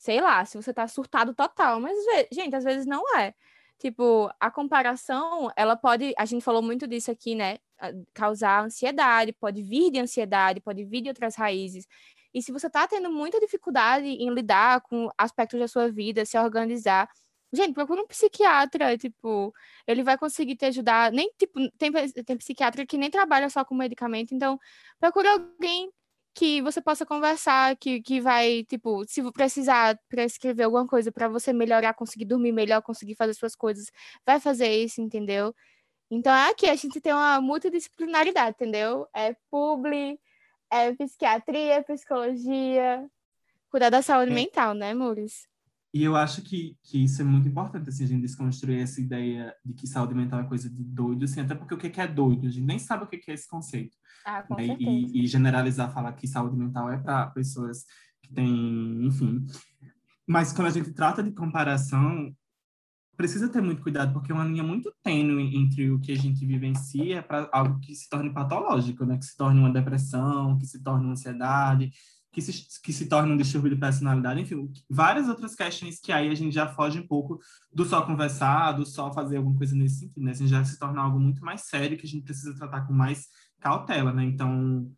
sei 0.03 0.21
lá, 0.21 0.45
se 0.45 0.57
você 0.57 0.75
tá 0.75 0.89
surtado 0.89 1.33
total, 1.33 1.81
mas, 1.81 1.97
gente, 2.33 2.57
às 2.57 2.65
vezes 2.65 2.87
não 2.87 3.05
é. 3.17 3.33
Tipo, 3.79 4.29
a 4.41 4.51
comparação, 4.51 5.49
ela 5.57 5.77
pode, 5.77 6.13
a 6.19 6.25
gente 6.25 6.43
falou 6.43 6.61
muito 6.61 6.89
disso 6.89 7.09
aqui, 7.13 7.37
né? 7.37 7.59
Causar 8.13 8.65
ansiedade, 8.65 9.33
pode 9.33 9.63
vir 9.63 9.93
de 9.93 10.01
ansiedade, 10.01 10.61
pode 10.61 10.85
vir 10.85 11.03
de 11.03 11.09
outras 11.09 11.37
raízes. 11.37 11.87
E 12.35 12.43
se 12.43 12.51
você 12.51 12.69
tá 12.69 12.87
tendo 12.89 13.13
muita 13.13 13.39
dificuldade 13.39 14.07
em 14.07 14.29
lidar 14.35 14.81
com 14.81 15.09
aspectos 15.17 15.61
da 15.61 15.69
sua 15.69 15.89
vida, 15.89 16.25
se 16.25 16.37
organizar, 16.37 17.09
gente, 17.53 17.73
procura 17.73 18.03
um 18.03 18.07
psiquiatra, 18.09 18.99
tipo, 18.99 19.55
ele 19.87 20.03
vai 20.03 20.19
conseguir 20.19 20.57
te 20.57 20.65
ajudar. 20.65 21.13
Nem, 21.13 21.31
tipo, 21.39 21.61
tem, 21.79 21.93
tem 22.25 22.37
psiquiatra 22.37 22.85
que 22.85 22.99
nem 22.99 23.11
trabalha 23.11 23.49
só 23.49 23.65
com 23.65 23.77
medicamento, 23.77 24.35
então 24.35 24.59
procura 24.99 25.31
alguém 25.31 25.93
que 26.35 26.63
você 26.63 26.81
possa 26.81 27.05
conversar, 27.07 27.77
que, 27.77 28.01
que 28.01 28.21
vai, 28.21 28.65
tipo, 28.65 29.05
se 29.07 29.23
precisar 29.33 29.99
prescrever 30.09 30.65
alguma 30.67 30.87
coisa 30.87 31.13
para 31.13 31.29
você 31.29 31.53
melhorar, 31.53 31.95
conseguir 31.95 32.25
dormir 32.25 32.53
melhor, 32.53 32.83
conseguir 32.83 33.15
fazer 33.15 33.35
suas 33.35 33.55
coisas, 33.55 33.87
vai 34.27 34.41
fazer 34.41 34.69
isso, 34.69 35.01
entendeu? 35.01 35.55
Então, 36.11 36.33
aqui 36.51 36.67
a 36.67 36.75
gente 36.77 37.01
tem 37.01 37.13
uma 37.13 37.41
multidisciplinaridade, 37.41 38.57
entendeu? 38.57 39.07
É 39.15 39.35
publi, 39.51 40.19
é 40.71 40.93
psiquiatria, 40.95 41.83
psicologia, 41.83 43.07
cuidar 43.71 43.91
da 43.91 44.03
saúde 44.03 44.31
É. 44.33 44.35
mental, 44.35 44.75
né, 44.75 44.95
Maurício? 44.95 45.49
E 45.95 46.03
eu 46.03 46.17
acho 46.17 46.41
que, 46.43 46.77
que 46.83 47.05
isso 47.05 47.21
é 47.21 47.25
muito 47.25 47.47
importante, 47.49 47.89
assim, 47.91 48.05
a 48.05 48.07
gente 48.07 48.23
desconstruir 48.23 48.81
essa 48.81 48.99
ideia 49.01 49.55
de 49.63 49.75
que 49.75 49.87
saúde 49.87 50.15
mental 50.15 50.41
é 50.41 50.45
coisa 50.45 50.69
de 50.71 50.83
doido, 50.83 51.25
assim, 51.25 51.41
até 51.41 51.55
porque 51.55 51.75
o 51.75 51.79
que 51.79 51.91
que 51.91 52.01
é 52.01 52.07
doido? 52.09 52.47
A 52.47 52.51
gente 52.51 52.65
nem 52.65 52.79
sabe 52.79 53.05
o 53.05 53.07
que 53.07 53.31
é 53.31 53.35
esse 53.35 53.47
conceito. 53.47 53.97
Ah, 54.25 54.43
com 54.43 54.57
né? 54.57 54.67
certeza. 54.67 54.91
E, 54.91 55.25
e 55.25 55.27
generalizar, 55.27 55.93
falar 55.93 56.13
que 56.13 56.27
saúde 56.27 56.57
mental 56.57 56.91
é 56.91 56.99
para 56.99 57.27
pessoas 57.29 57.85
que 58.23 58.33
têm, 58.33 59.07
enfim. 59.07 59.45
Mas 60.27 60.53
quando 60.53 60.69
a 60.69 60.71
gente 60.71 60.93
trata 60.93 61.23
de 61.23 61.33
comparação, 61.33 62.35
precisa 63.17 63.49
ter 63.49 63.61
muito 63.61 63.83
cuidado, 63.83 64.13
porque 64.13 64.33
é 64.33 64.35
uma 64.35 64.45
linha 64.45 64.63
muito 64.63 64.93
tênue 65.03 65.57
entre 65.57 65.91
o 65.91 66.01
que 66.01 66.13
a 66.13 66.17
gente 66.17 66.47
vivencia 66.47 67.23
para 67.23 67.49
algo 67.53 67.79
que 67.81 67.95
se 67.95 68.09
torne 68.09 68.33
patológico, 68.33 69.05
né? 69.05 69.19
Que 69.19 69.25
se 69.25 69.37
torne 69.37 69.61
uma 69.61 69.73
depressão, 69.73 70.59
que 70.59 70.67
se 70.67 70.83
torne 70.83 71.05
uma 71.05 71.13
ansiedade, 71.13 71.93
que 72.33 72.41
se, 72.41 72.81
que 72.83 72.93
se 72.93 73.07
torna 73.07 73.35
um 73.35 73.37
distúrbio 73.37 73.75
de 73.75 73.77
personalidade, 73.77 74.41
enfim, 74.41 74.73
várias 74.89 75.29
outras 75.29 75.55
questões 75.55 76.01
que 76.01 76.11
aí 76.11 76.31
a 76.31 76.35
gente 76.35 76.55
já 76.55 76.67
foge 76.67 76.99
um 76.99 77.07
pouco 77.07 77.39
do 77.73 77.85
só 77.85 78.03
conversar, 78.03 78.73
do 78.73 78.87
só 78.87 79.13
fazer 79.13 79.37
alguma 79.37 79.57
coisa 79.57 79.77
nesse 79.77 80.01
sentido, 80.01 80.25
né? 80.25 80.31
Assim, 80.31 80.47
já 80.47 80.65
se 80.65 80.79
torna 80.79 81.03
algo 81.03 81.21
muito 81.21 81.45
mais 81.45 81.63
sério 81.63 81.99
que 81.99 82.07
a 82.07 82.09
gente 82.09 82.25
precisa 82.25 82.57
tratar 82.57 82.87
com 82.87 82.93
mais 82.95 83.29
cautela, 83.63 84.13
né? 84.13 84.25
Então, 84.25 84.91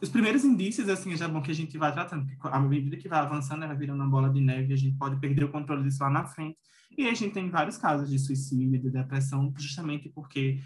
os 0.00 0.08
primeiros 0.08 0.44
indícios, 0.44 0.88
assim, 0.88 1.16
já 1.16 1.26
é 1.26 1.28
bom 1.28 1.42
que 1.42 1.50
a 1.50 1.54
gente 1.54 1.76
vai 1.76 1.92
tratando, 1.92 2.26
porque 2.26 2.48
à 2.48 2.60
medida 2.60 2.96
que 2.96 3.08
vai 3.08 3.18
avançando, 3.18 3.66
vai 3.66 3.76
virando 3.76 4.00
uma 4.00 4.10
bola 4.10 4.30
de 4.30 4.40
neve, 4.40 4.72
a 4.72 4.76
gente 4.76 4.96
pode 4.96 5.18
perder 5.20 5.44
o 5.44 5.52
controle 5.52 5.82
disso 5.82 6.02
lá 6.02 6.10
na 6.10 6.24
frente. 6.24 6.58
E 6.96 7.08
a 7.08 7.14
gente 7.14 7.32
tem 7.32 7.50
vários 7.50 7.76
casos 7.78 8.08
de 8.08 8.18
suicídio, 8.18 8.80
de 8.80 8.90
depressão, 8.90 9.52
justamente 9.56 10.08
porque 10.08 10.60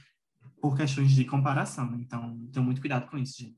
por 0.60 0.76
questões 0.76 1.10
de 1.10 1.24
comparação. 1.24 1.90
Né? 1.90 1.98
Então, 2.00 2.38
tenha 2.52 2.64
muito 2.64 2.80
cuidado 2.80 3.08
com 3.08 3.18
isso, 3.18 3.42
gente. 3.42 3.56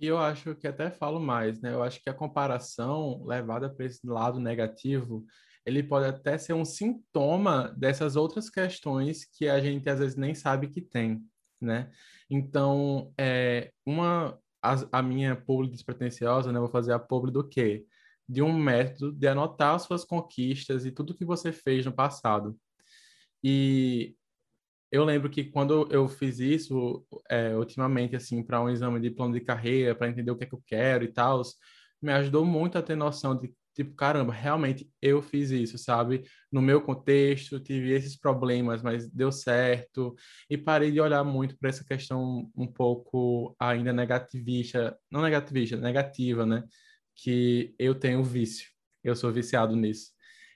E 0.00 0.06
eu 0.06 0.18
acho 0.18 0.54
que 0.56 0.66
até 0.66 0.90
falo 0.90 1.20
mais, 1.20 1.60
né? 1.60 1.72
Eu 1.72 1.82
acho 1.82 2.02
que 2.02 2.10
a 2.10 2.14
comparação 2.14 3.22
levada 3.24 3.70
para 3.70 3.86
esse 3.86 4.04
lado 4.04 4.40
negativo, 4.40 5.24
ele 5.64 5.82
pode 5.82 6.06
até 6.06 6.36
ser 6.36 6.54
um 6.54 6.64
sintoma 6.64 7.72
dessas 7.76 8.16
outras 8.16 8.50
questões 8.50 9.24
que 9.24 9.48
a 9.48 9.60
gente 9.60 9.88
às 9.88 10.00
vezes 10.00 10.16
nem 10.16 10.34
sabe 10.34 10.66
que 10.66 10.80
tem, 10.80 11.24
né? 11.64 11.90
Então, 12.30 13.12
é, 13.18 13.72
uma 13.86 14.38
a, 14.62 14.98
a 14.98 15.02
minha 15.02 15.36
publi 15.36 15.68
despretensiosa, 15.68 16.52
né? 16.52 16.58
Vou 16.58 16.68
fazer 16.68 16.92
a 16.92 16.98
publi 16.98 17.32
do 17.32 17.46
quê? 17.46 17.84
De 18.28 18.42
um 18.42 18.52
método 18.56 19.12
de 19.12 19.26
anotar 19.26 19.78
suas 19.80 20.04
conquistas 20.04 20.86
e 20.86 20.92
tudo 20.92 21.14
que 21.14 21.24
você 21.24 21.52
fez 21.52 21.84
no 21.84 21.92
passado. 21.92 22.56
E 23.42 24.14
eu 24.90 25.04
lembro 25.04 25.30
que 25.30 25.44
quando 25.44 25.88
eu 25.90 26.08
fiz 26.08 26.38
isso, 26.38 27.04
é, 27.28 27.56
ultimamente, 27.56 28.14
assim, 28.14 28.42
para 28.42 28.60
um 28.60 28.68
exame 28.70 29.00
de 29.00 29.10
plano 29.10 29.34
de 29.34 29.40
carreira, 29.40 29.94
para 29.94 30.08
entender 30.08 30.30
o 30.30 30.36
que 30.36 30.44
é 30.44 30.46
que 30.46 30.54
eu 30.54 30.62
quero 30.66 31.04
e 31.04 31.08
tal, 31.08 31.42
me 32.00 32.12
ajudou 32.12 32.44
muito 32.44 32.78
a 32.78 32.82
ter 32.82 32.96
noção 32.96 33.36
de, 33.36 33.52
tipo, 33.74 33.94
caramba, 33.94 34.32
realmente 34.32 34.90
eu 35.00 35.22
fiz 35.22 35.50
isso, 35.50 35.78
sabe? 35.78 36.24
No 36.50 36.60
meu 36.62 36.80
contexto, 36.82 37.60
tive 37.60 37.92
esses 37.92 38.16
problemas, 38.16 38.82
mas 38.82 39.08
deu 39.10 39.32
certo. 39.32 40.14
E 40.48 40.56
parei 40.58 40.90
de 40.90 41.00
olhar 41.00 41.24
muito 41.24 41.56
para 41.58 41.70
essa 41.70 41.84
questão 41.84 42.50
um 42.56 42.66
pouco 42.66 43.54
ainda 43.58 43.92
negativista, 43.92 44.96
não 45.10 45.22
negativista, 45.22 45.76
negativa, 45.76 46.44
né? 46.46 46.64
Que 47.14 47.74
eu 47.78 47.94
tenho 47.94 48.22
vício, 48.22 48.68
eu 49.04 49.14
sou 49.16 49.32
viciado 49.32 49.76
nisso. 49.76 50.10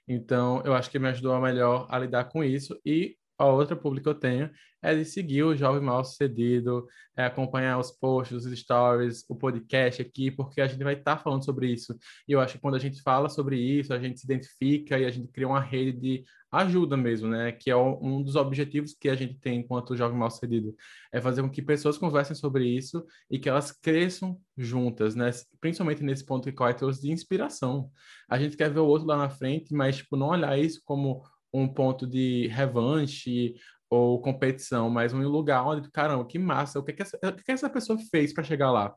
Então, 0.08 0.62
eu 0.64 0.74
acho 0.74 0.90
que 0.90 0.98
me 0.98 1.08
ajudou 1.08 1.32
a 1.32 1.40
melhor 1.40 1.86
a 1.90 1.98
lidar 1.98 2.24
com 2.24 2.44
isso 2.44 2.78
e 2.84 3.16
a 3.38 3.46
outra 3.46 3.76
pública 3.76 4.04
que 4.04 4.16
eu 4.16 4.20
tenho 4.20 4.50
é 4.82 4.94
de 4.94 5.04
seguir 5.04 5.42
o 5.42 5.56
Jovem 5.56 5.82
Mal 5.82 6.04
Sucedido, 6.04 6.86
é 7.16 7.24
acompanhar 7.24 7.78
os 7.78 7.90
posts, 7.90 8.44
os 8.44 8.58
stories, 8.58 9.24
o 9.28 9.34
podcast 9.34 10.00
aqui, 10.00 10.30
porque 10.30 10.60
a 10.60 10.66
gente 10.66 10.84
vai 10.84 10.94
estar 10.94 11.16
tá 11.16 11.22
falando 11.22 11.44
sobre 11.44 11.72
isso. 11.72 11.96
E 12.28 12.32
eu 12.32 12.40
acho 12.40 12.54
que 12.54 12.60
quando 12.60 12.76
a 12.76 12.78
gente 12.78 13.02
fala 13.02 13.28
sobre 13.28 13.58
isso, 13.58 13.92
a 13.92 13.98
gente 13.98 14.20
se 14.20 14.26
identifica 14.26 14.98
e 14.98 15.04
a 15.04 15.10
gente 15.10 15.28
cria 15.28 15.48
uma 15.48 15.60
rede 15.60 15.92
de 15.98 16.24
ajuda 16.52 16.96
mesmo, 16.96 17.28
né? 17.28 17.52
Que 17.52 17.70
é 17.70 17.76
um 17.76 18.22
dos 18.22 18.36
objetivos 18.36 18.94
que 18.98 19.08
a 19.08 19.14
gente 19.14 19.38
tem 19.38 19.60
enquanto 19.60 19.96
Jovem 19.96 20.16
Mal 20.16 20.30
Sucedido. 20.30 20.74
É 21.12 21.20
fazer 21.20 21.42
com 21.42 21.50
que 21.50 21.62
pessoas 21.62 21.98
conversem 21.98 22.36
sobre 22.36 22.66
isso 22.66 23.04
e 23.30 23.38
que 23.38 23.48
elas 23.48 23.72
cresçam 23.72 24.38
juntas, 24.56 25.14
né? 25.14 25.30
Principalmente 25.60 26.02
nesse 26.02 26.24
ponto 26.24 26.50
que 26.50 26.74
trouxe 26.74 27.02
de 27.02 27.10
inspiração. 27.10 27.90
A 28.28 28.38
gente 28.38 28.56
quer 28.56 28.70
ver 28.70 28.80
o 28.80 28.86
outro 28.86 29.06
lá 29.06 29.16
na 29.16 29.30
frente, 29.30 29.74
mas, 29.74 29.96
tipo, 29.96 30.16
não 30.16 30.28
olhar 30.28 30.58
isso 30.58 30.80
como 30.84 31.22
um 31.60 31.68
ponto 31.68 32.06
de 32.06 32.48
revanche 32.48 33.54
ou 33.88 34.20
competição, 34.20 34.90
mas 34.90 35.12
um 35.12 35.20
lugar 35.28 35.64
onde, 35.66 35.90
caramba, 35.90 36.26
que 36.26 36.38
massa, 36.38 36.78
o 36.78 36.84
que, 36.84 36.92
que, 36.92 37.02
essa, 37.02 37.16
o 37.16 37.32
que, 37.32 37.44
que 37.44 37.52
essa 37.52 37.70
pessoa 37.70 37.98
fez 38.10 38.32
para 38.32 38.44
chegar 38.44 38.70
lá? 38.72 38.94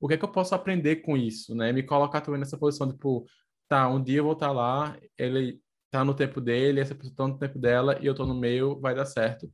O 0.00 0.08
que 0.08 0.14
é 0.14 0.16
que 0.16 0.24
eu 0.24 0.32
posso 0.32 0.54
aprender 0.54 0.96
com 0.96 1.16
isso, 1.16 1.54
né? 1.54 1.72
Me 1.72 1.82
colocar 1.82 2.20
também 2.20 2.40
nessa 2.40 2.58
posição, 2.58 2.88
tipo, 2.90 3.26
tá, 3.68 3.88
um 3.88 4.02
dia 4.02 4.18
eu 4.18 4.24
vou 4.24 4.32
estar 4.32 4.48
tá 4.48 4.52
lá, 4.52 4.98
ele 5.18 5.60
tá 5.90 6.04
no 6.04 6.14
tempo 6.14 6.40
dele, 6.40 6.80
essa 6.80 6.94
pessoa 6.94 7.14
tá 7.16 7.28
no 7.28 7.38
tempo 7.38 7.58
dela 7.58 7.98
e 8.00 8.06
eu 8.06 8.14
tô 8.14 8.26
no 8.26 8.34
meio, 8.34 8.80
vai 8.80 8.94
dar 8.94 9.06
certo. 9.06 9.50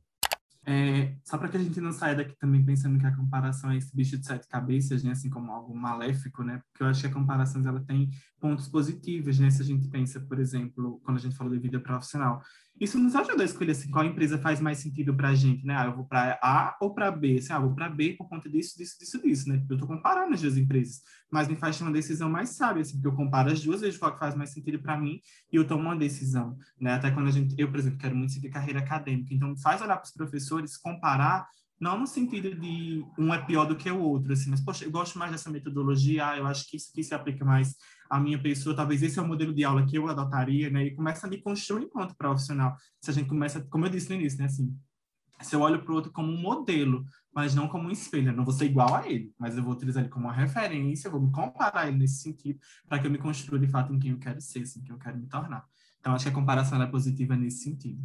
É, 0.65 1.15
só 1.23 1.37
para 1.37 1.47
que 1.49 1.57
a 1.57 1.59
gente 1.59 1.79
não 1.79 1.91
saia 1.91 2.15
daqui 2.15 2.35
também 2.37 2.63
pensando 2.63 2.99
que 2.99 3.05
a 3.05 3.15
comparação 3.15 3.71
é 3.71 3.77
esse 3.77 3.95
bicho 3.95 4.17
de 4.17 4.25
sete 4.25 4.47
cabeças, 4.47 5.03
né, 5.03 5.11
assim 5.11 5.29
como 5.29 5.51
algo 5.51 5.75
maléfico, 5.75 6.43
né, 6.43 6.61
porque 6.69 6.83
eu 6.83 6.87
acho 6.87 7.01
que 7.01 7.07
a 7.07 7.13
comparação 7.13 7.65
ela 7.65 7.83
tem 7.85 8.09
pontos 8.39 8.67
positivos, 8.67 9.39
né, 9.39 9.49
se 9.49 9.61
a 9.61 9.65
gente 9.65 9.87
pensa, 9.87 10.19
por 10.19 10.39
exemplo, 10.39 10.99
quando 11.03 11.17
a 11.17 11.21
gente 11.21 11.35
falou 11.35 11.53
de 11.53 11.59
vida 11.59 11.79
profissional, 11.79 12.41
isso 12.79 12.97
nos 12.97 13.15
ajuda 13.15 13.43
a 13.43 13.45
escolher 13.45 13.71
assim, 13.71 13.91
qual 13.91 14.05
empresa 14.05 14.37
faz 14.37 14.61
mais 14.61 14.77
sentido 14.77 15.13
para 15.13 15.29
a 15.29 15.35
gente, 15.35 15.65
né? 15.65 15.75
Ah, 15.77 15.85
eu 15.85 15.95
vou 15.95 16.05
para 16.05 16.39
A 16.41 16.77
ou 16.79 16.93
para 16.93 17.11
B? 17.11 17.37
Assim, 17.37 17.51
ah, 17.51 17.59
vou 17.59 17.75
para 17.75 17.89
B 17.89 18.15
por 18.17 18.29
conta 18.29 18.49
disso, 18.49 18.77
disso, 18.77 18.97
disso, 18.97 19.21
disso, 19.21 19.49
né? 19.49 19.63
Eu 19.69 19.75
estou 19.75 19.87
comparando 19.87 20.33
as 20.33 20.41
duas 20.41 20.55
empresas, 20.55 21.01
mas 21.29 21.47
me 21.47 21.55
faz 21.55 21.79
uma 21.81 21.91
decisão 21.91 22.29
mais 22.29 22.49
sábia, 22.49 22.81
assim, 22.81 22.93
porque 22.93 23.07
eu 23.07 23.15
comparo 23.15 23.51
as 23.51 23.61
duas, 23.61 23.81
vejo 23.81 23.99
qual 23.99 24.13
que 24.13 24.19
faz 24.19 24.33
mais 24.35 24.51
sentido 24.51 24.79
para 24.79 24.97
mim 24.97 25.19
e 25.51 25.57
eu 25.57 25.67
tomo 25.67 25.83
uma 25.83 25.95
decisão, 25.95 26.57
né? 26.79 26.93
Até 26.93 27.11
quando 27.11 27.27
a 27.27 27.31
gente, 27.31 27.53
eu, 27.57 27.69
por 27.69 27.79
exemplo, 27.79 27.99
quero 27.99 28.15
muito 28.15 28.31
seguir 28.31 28.49
carreira 28.49 28.79
acadêmica, 28.79 29.33
então 29.33 29.57
faz 29.57 29.81
olhar 29.81 29.97
para 29.97 30.05
os 30.05 30.13
professores, 30.13 30.77
comparar 30.77 31.47
não 31.79 31.97
no 31.97 32.05
sentido 32.05 32.53
de 32.53 33.05
um 33.17 33.33
é 33.33 33.41
pior 33.41 33.65
do 33.65 33.75
que 33.75 33.89
o 33.89 33.99
outro, 33.99 34.33
assim, 34.33 34.49
mas, 34.49 34.59
poxa, 34.59 34.83
eu 34.83 34.91
gosto 34.91 35.17
mais 35.17 35.31
dessa 35.31 35.49
metodologia, 35.49 36.27
ah, 36.27 36.37
eu 36.37 36.45
acho 36.45 36.69
que 36.69 36.75
isso 36.75 36.89
aqui 36.91 37.03
se 37.03 37.13
aplica 37.13 37.45
mais 37.45 37.75
à 38.09 38.19
minha 38.19 38.41
pessoa, 38.41 38.75
talvez 38.75 39.03
esse 39.03 39.19
é 39.19 39.21
o 39.21 39.27
modelo 39.27 39.53
de 39.53 39.63
aula 39.63 39.85
que 39.85 39.97
eu 39.97 40.07
adotaria, 40.07 40.69
né, 40.69 40.85
e 40.85 40.95
começa 40.95 41.27
a 41.27 41.29
me 41.29 41.41
construir 41.41 41.83
enquanto 41.83 42.15
profissional. 42.15 42.75
Se 42.99 43.11
a 43.11 43.13
gente 43.13 43.29
começa, 43.29 43.61
como 43.69 43.85
eu 43.85 43.89
disse 43.89 44.09
no 44.09 44.15
início, 44.15 44.39
né, 44.39 44.45
assim, 44.45 44.75
se 45.41 45.55
eu 45.55 45.61
olho 45.61 45.81
para 45.81 45.91
o 45.91 45.95
outro 45.95 46.11
como 46.11 46.31
um 46.31 46.41
modelo, 46.41 47.05
mas 47.33 47.55
não 47.55 47.67
como 47.67 47.87
um 47.87 47.91
espelho, 47.91 48.29
eu 48.29 48.35
não 48.35 48.43
vou 48.43 48.53
ser 48.53 48.65
igual 48.65 48.95
a 48.95 49.09
ele, 49.09 49.31
mas 49.37 49.55
eu 49.55 49.63
vou 49.63 49.73
utilizar 49.73 50.03
ele 50.03 50.11
como 50.11 50.25
uma 50.25 50.33
referência, 50.33 51.09
vou 51.09 51.21
me 51.21 51.31
comparar 51.31 51.87
ele 51.87 51.97
nesse 51.97 52.21
sentido, 52.21 52.59
para 52.87 52.99
que 52.99 53.07
eu 53.07 53.11
me 53.11 53.17
construa 53.17 53.59
de 53.59 53.67
fato 53.67 53.93
em 53.93 53.99
quem 53.99 54.11
eu 54.11 54.19
quero 54.19 54.41
ser, 54.41 54.63
assim, 54.63 54.81
quem 54.81 54.91
eu 54.91 54.99
quero 54.99 55.17
me 55.17 55.27
tornar. 55.27 55.65
Então, 55.99 56.13
acho 56.13 56.25
que 56.25 56.29
a 56.29 56.33
comparação 56.33 56.81
é 56.81 56.87
positiva 56.87 57.35
nesse 57.35 57.63
sentido. 57.63 58.01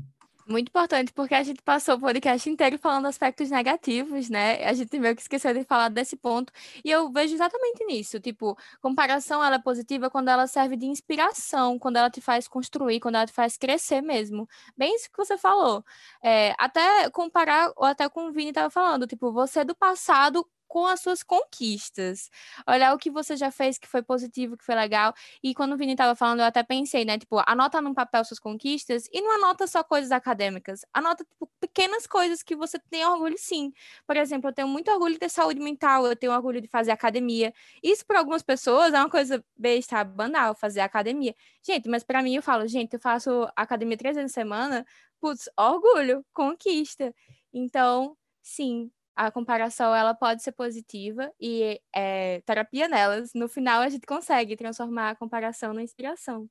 Muito 0.46 0.68
importante, 0.68 1.10
porque 1.14 1.34
a 1.34 1.42
gente 1.42 1.62
passou 1.62 1.94
o 1.94 2.00
podcast 2.00 2.50
inteiro 2.50 2.76
falando 2.78 3.06
aspectos 3.06 3.48
negativos, 3.48 4.28
né? 4.28 4.62
A 4.66 4.74
gente 4.74 4.98
meio 4.98 5.16
que 5.16 5.22
esqueceu 5.22 5.54
de 5.54 5.64
falar 5.64 5.88
desse 5.88 6.16
ponto. 6.16 6.52
E 6.84 6.90
eu 6.90 7.10
vejo 7.10 7.32
exatamente 7.34 7.82
nisso. 7.86 8.20
Tipo, 8.20 8.54
comparação 8.82 9.42
ela 9.42 9.56
é 9.56 9.58
positiva 9.58 10.10
quando 10.10 10.28
ela 10.28 10.46
serve 10.46 10.76
de 10.76 10.84
inspiração, 10.84 11.78
quando 11.78 11.96
ela 11.96 12.10
te 12.10 12.20
faz 12.20 12.46
construir, 12.46 13.00
quando 13.00 13.14
ela 13.14 13.26
te 13.26 13.32
faz 13.32 13.56
crescer 13.56 14.02
mesmo. 14.02 14.46
Bem 14.76 14.94
isso 14.94 15.10
que 15.10 15.16
você 15.16 15.38
falou. 15.38 15.82
É, 16.22 16.54
até 16.58 17.08
comparar, 17.08 17.72
ou 17.74 17.86
até 17.86 18.06
com 18.10 18.26
o 18.28 18.32
Vini 18.32 18.50
estava 18.50 18.68
falando, 18.68 19.06
tipo, 19.06 19.32
você 19.32 19.64
do 19.64 19.74
passado 19.74 20.46
com 20.74 20.88
as 20.88 21.00
suas 21.00 21.22
conquistas. 21.22 22.28
Olhar 22.68 22.92
o 22.92 22.98
que 22.98 23.08
você 23.08 23.36
já 23.36 23.48
fez 23.52 23.78
que 23.78 23.86
foi 23.86 24.02
positivo, 24.02 24.56
que 24.56 24.64
foi 24.64 24.74
legal. 24.74 25.14
E 25.40 25.54
quando 25.54 25.74
o 25.74 25.76
Vini 25.76 25.92
estava 25.92 26.16
falando, 26.16 26.40
eu 26.40 26.46
até 26.46 26.64
pensei, 26.64 27.04
né? 27.04 27.16
Tipo, 27.16 27.40
anota 27.46 27.80
num 27.80 27.94
papel 27.94 28.24
suas 28.24 28.40
conquistas 28.40 29.08
e 29.12 29.20
não 29.22 29.36
anota 29.36 29.68
só 29.68 29.84
coisas 29.84 30.10
acadêmicas. 30.10 30.84
Anota, 30.92 31.22
tipo, 31.24 31.48
pequenas 31.60 32.08
coisas 32.08 32.42
que 32.42 32.56
você 32.56 32.76
tem 32.90 33.06
orgulho, 33.06 33.36
sim. 33.38 33.72
Por 34.04 34.16
exemplo, 34.16 34.50
eu 34.50 34.52
tenho 34.52 34.66
muito 34.66 34.90
orgulho 34.90 35.12
de 35.14 35.20
ter 35.20 35.28
saúde 35.28 35.60
mental, 35.60 36.06
eu 36.08 36.16
tenho 36.16 36.32
orgulho 36.32 36.60
de 36.60 36.66
fazer 36.66 36.90
academia. 36.90 37.54
Isso, 37.80 38.04
para 38.04 38.18
algumas 38.18 38.42
pessoas, 38.42 38.92
é 38.92 38.98
uma 38.98 39.08
coisa 39.08 39.44
besta, 39.56 40.02
banal, 40.02 40.56
fazer 40.56 40.80
academia. 40.80 41.36
Gente, 41.62 41.88
mas 41.88 42.02
para 42.02 42.20
mim, 42.20 42.34
eu 42.34 42.42
falo, 42.42 42.66
gente, 42.66 42.94
eu 42.94 43.00
faço 43.00 43.46
academia 43.54 43.96
três 43.96 44.16
vezes 44.16 44.32
na 44.32 44.34
semana. 44.42 44.84
Putz, 45.20 45.48
orgulho, 45.56 46.26
conquista. 46.32 47.14
Então, 47.52 48.16
sim, 48.42 48.90
a 49.16 49.30
comparação 49.30 49.94
ela 49.94 50.14
pode 50.14 50.42
ser 50.42 50.52
positiva 50.52 51.30
e 51.40 51.80
é, 51.94 52.40
terapia 52.42 52.88
nelas. 52.88 53.30
No 53.34 53.48
final, 53.48 53.82
a 53.82 53.88
gente 53.88 54.06
consegue 54.06 54.56
transformar 54.56 55.10
a 55.10 55.16
comparação 55.16 55.72
na 55.72 55.82
inspiração. 55.82 56.48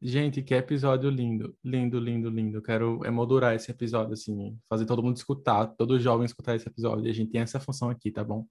Gente, 0.00 0.42
que 0.42 0.54
episódio 0.54 1.08
lindo, 1.08 1.56
lindo, 1.64 1.98
lindo, 1.98 2.28
lindo. 2.28 2.58
Eu 2.58 2.62
quero 2.62 3.00
emoldurar 3.06 3.54
esse 3.54 3.70
episódio, 3.70 4.12
assim, 4.12 4.58
fazer 4.68 4.84
todo 4.84 5.02
mundo 5.02 5.16
escutar, 5.16 5.66
todo 5.66 5.98
jovem 5.98 6.26
escutar 6.26 6.54
esse 6.54 6.68
episódio. 6.68 7.08
A 7.08 7.12
gente 7.12 7.30
tem 7.30 7.40
essa 7.40 7.58
função 7.58 7.88
aqui, 7.88 8.10
tá 8.10 8.22
bom? 8.22 8.46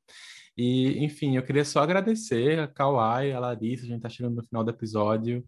E, 0.58 1.04
enfim, 1.04 1.36
eu 1.38 1.44
queria 1.44 1.64
só 1.64 1.82
agradecer 1.82 2.60
a 2.60 2.68
Kawai, 2.68 3.32
a 3.32 3.40
Larissa, 3.40 3.86
a 3.86 3.88
gente 3.88 4.02
tá 4.02 4.10
chegando 4.10 4.36
no 4.36 4.44
final 4.44 4.64
do 4.64 4.72
episódio. 4.72 5.46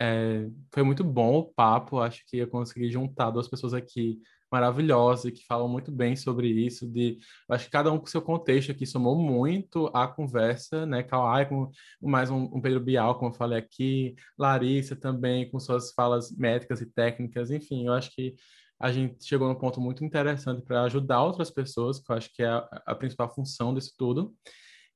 É, 0.00 0.48
foi 0.72 0.82
muito 0.82 1.04
bom 1.04 1.36
o 1.38 1.44
papo, 1.44 2.00
acho 2.00 2.24
que 2.26 2.38
eu 2.38 2.48
consegui 2.48 2.90
juntar 2.90 3.30
duas 3.30 3.48
pessoas 3.48 3.74
aqui 3.74 4.18
maravilhosa 4.54 5.32
que 5.32 5.44
falam 5.44 5.68
muito 5.68 5.90
bem 5.90 6.14
sobre 6.14 6.46
isso. 6.46 6.86
De, 6.88 7.18
acho 7.50 7.64
que 7.64 7.72
cada 7.72 7.90
um 7.90 7.98
com 7.98 8.06
seu 8.06 8.22
contexto 8.22 8.70
aqui 8.70 8.86
somou 8.86 9.16
muito 9.16 9.90
a 9.92 10.06
conversa, 10.06 10.86
né? 10.86 11.02
Kawai 11.02 11.48
com 11.48 11.70
mais 12.00 12.30
um, 12.30 12.44
um, 12.44 12.60
Pedro 12.60 12.78
Bial, 12.78 13.16
como 13.18 13.32
eu 13.32 13.34
falei 13.34 13.58
aqui, 13.58 14.14
Larissa 14.38 14.94
também 14.94 15.50
com 15.50 15.58
suas 15.58 15.92
falas 15.92 16.30
métricas 16.36 16.80
e 16.80 16.86
técnicas. 16.86 17.50
Enfim, 17.50 17.86
eu 17.86 17.92
acho 17.94 18.12
que 18.12 18.36
a 18.78 18.92
gente 18.92 19.24
chegou 19.24 19.48
num 19.48 19.56
ponto 19.56 19.80
muito 19.80 20.04
interessante 20.04 20.62
para 20.62 20.82
ajudar 20.82 21.24
outras 21.24 21.50
pessoas, 21.50 21.98
que 21.98 22.12
eu 22.12 22.16
acho 22.16 22.32
que 22.32 22.42
é 22.44 22.46
a, 22.46 22.68
a 22.86 22.94
principal 22.94 23.34
função 23.34 23.74
disso 23.74 23.92
tudo. 23.98 24.32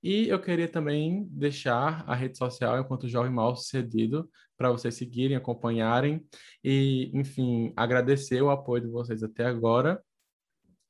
E 0.03 0.29
eu 0.29 0.41
queria 0.41 0.69
também 0.69 1.27
deixar 1.31 2.05
a 2.07 2.15
rede 2.15 2.39
social 2.39 2.79
enquanto 2.79 3.09
jovem 3.09 3.33
mal 3.33 3.57
sucedido 3.57 4.31
para 4.57 4.71
vocês 4.71 4.95
seguirem, 4.95 5.37
acompanharem 5.37 6.25
e, 6.63 7.11
enfim, 7.15 7.73
agradecer 7.77 8.43
o 8.43 8.51
apoio 8.51 8.83
de 8.83 8.89
vocês 8.89 9.23
até 9.23 9.45
agora. 9.45 10.03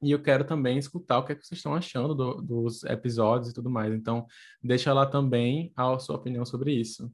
E 0.02 0.12
eu 0.12 0.22
quero 0.22 0.44
também 0.44 0.78
escutar 0.78 1.18
o 1.18 1.24
que, 1.24 1.32
é 1.32 1.34
que 1.34 1.44
vocês 1.44 1.58
estão 1.58 1.74
achando 1.74 2.14
do, 2.14 2.34
dos 2.40 2.84
episódios 2.84 3.50
e 3.50 3.54
tudo 3.54 3.68
mais. 3.68 3.92
Então, 3.92 4.26
deixa 4.62 4.92
lá 4.92 5.04
também 5.06 5.72
a 5.74 5.98
sua 5.98 6.16
opinião 6.16 6.44
sobre 6.44 6.72
isso. 6.72 7.12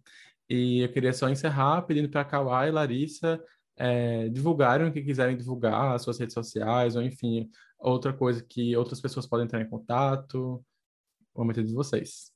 E 0.48 0.80
eu 0.80 0.92
queria 0.92 1.12
só 1.12 1.28
encerrar 1.28 1.82
pedindo 1.82 2.08
para 2.08 2.20
a 2.20 2.24
Kawai 2.24 2.68
e 2.68 2.72
Larissa 2.72 3.42
é, 3.76 4.28
divulgarem 4.28 4.88
o 4.88 4.92
que 4.92 5.02
quiserem 5.02 5.36
divulgar, 5.36 5.94
as 5.94 6.02
suas 6.02 6.18
redes 6.18 6.34
sociais, 6.34 6.96
ou 6.96 7.02
enfim, 7.02 7.50
outra 7.78 8.12
coisa 8.12 8.44
que 8.44 8.76
outras 8.76 9.00
pessoas 9.00 9.26
podem 9.26 9.46
entrar 9.46 9.60
em 9.60 9.68
contato. 9.68 10.64
Momento 11.34 11.64
de 11.64 11.74
vocês. 11.74 12.32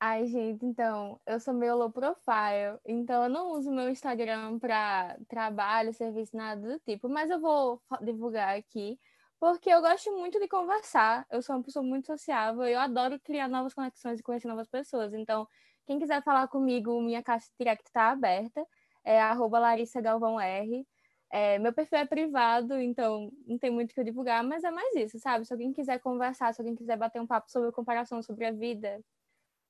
Ai, 0.00 0.26
gente, 0.26 0.66
então, 0.66 1.18
eu 1.26 1.40
sou 1.40 1.54
meio 1.54 1.76
low 1.76 1.90
profile, 1.90 2.78
então 2.84 3.24
eu 3.24 3.30
não 3.30 3.52
uso 3.52 3.70
meu 3.70 3.88
Instagram 3.88 4.58
para 4.58 5.16
trabalho, 5.26 5.94
serviço, 5.94 6.36
nada 6.36 6.60
do 6.60 6.78
tipo, 6.80 7.08
mas 7.08 7.30
eu 7.30 7.40
vou 7.40 7.80
divulgar 8.02 8.54
aqui, 8.54 8.98
porque 9.40 9.70
eu 9.70 9.80
gosto 9.80 10.12
muito 10.12 10.38
de 10.38 10.46
conversar, 10.46 11.24
eu 11.30 11.40
sou 11.40 11.56
uma 11.56 11.62
pessoa 11.62 11.82
muito 11.82 12.06
sociável, 12.06 12.64
eu 12.64 12.78
adoro 12.78 13.18
criar 13.20 13.48
novas 13.48 13.72
conexões 13.72 14.20
e 14.20 14.22
conhecer 14.22 14.46
novas 14.46 14.68
pessoas, 14.68 15.14
então, 15.14 15.48
quem 15.86 15.98
quiser 15.98 16.22
falar 16.22 16.48
comigo, 16.48 17.00
minha 17.00 17.22
caixa 17.22 17.48
direct 17.58 17.84
está 17.86 18.10
aberta, 18.10 18.66
é 19.02 19.18
arroba 19.18 19.58
Larissa 19.58 20.02
Galvão 20.02 20.38
R, 20.38 20.86
é, 21.34 21.58
meu 21.58 21.72
perfil 21.72 21.98
é 21.98 22.06
privado, 22.06 22.74
então 22.74 23.30
não 23.46 23.58
tem 23.58 23.70
muito 23.70 23.90
o 23.90 23.94
que 23.94 24.00
eu 24.00 24.04
divulgar, 24.04 24.44
mas 24.44 24.62
é 24.64 24.70
mais 24.70 24.94
isso, 24.94 25.18
sabe? 25.18 25.44
Se 25.44 25.52
alguém 25.52 25.72
quiser 25.72 25.98
conversar, 26.00 26.52
se 26.54 26.60
alguém 26.60 26.76
quiser 26.76 26.96
bater 26.96 27.20
um 27.20 27.26
papo 27.26 27.50
sobre 27.50 27.72
comparação 27.72 28.22
sobre 28.22 28.46
a 28.46 28.52
vida, 28.52 29.00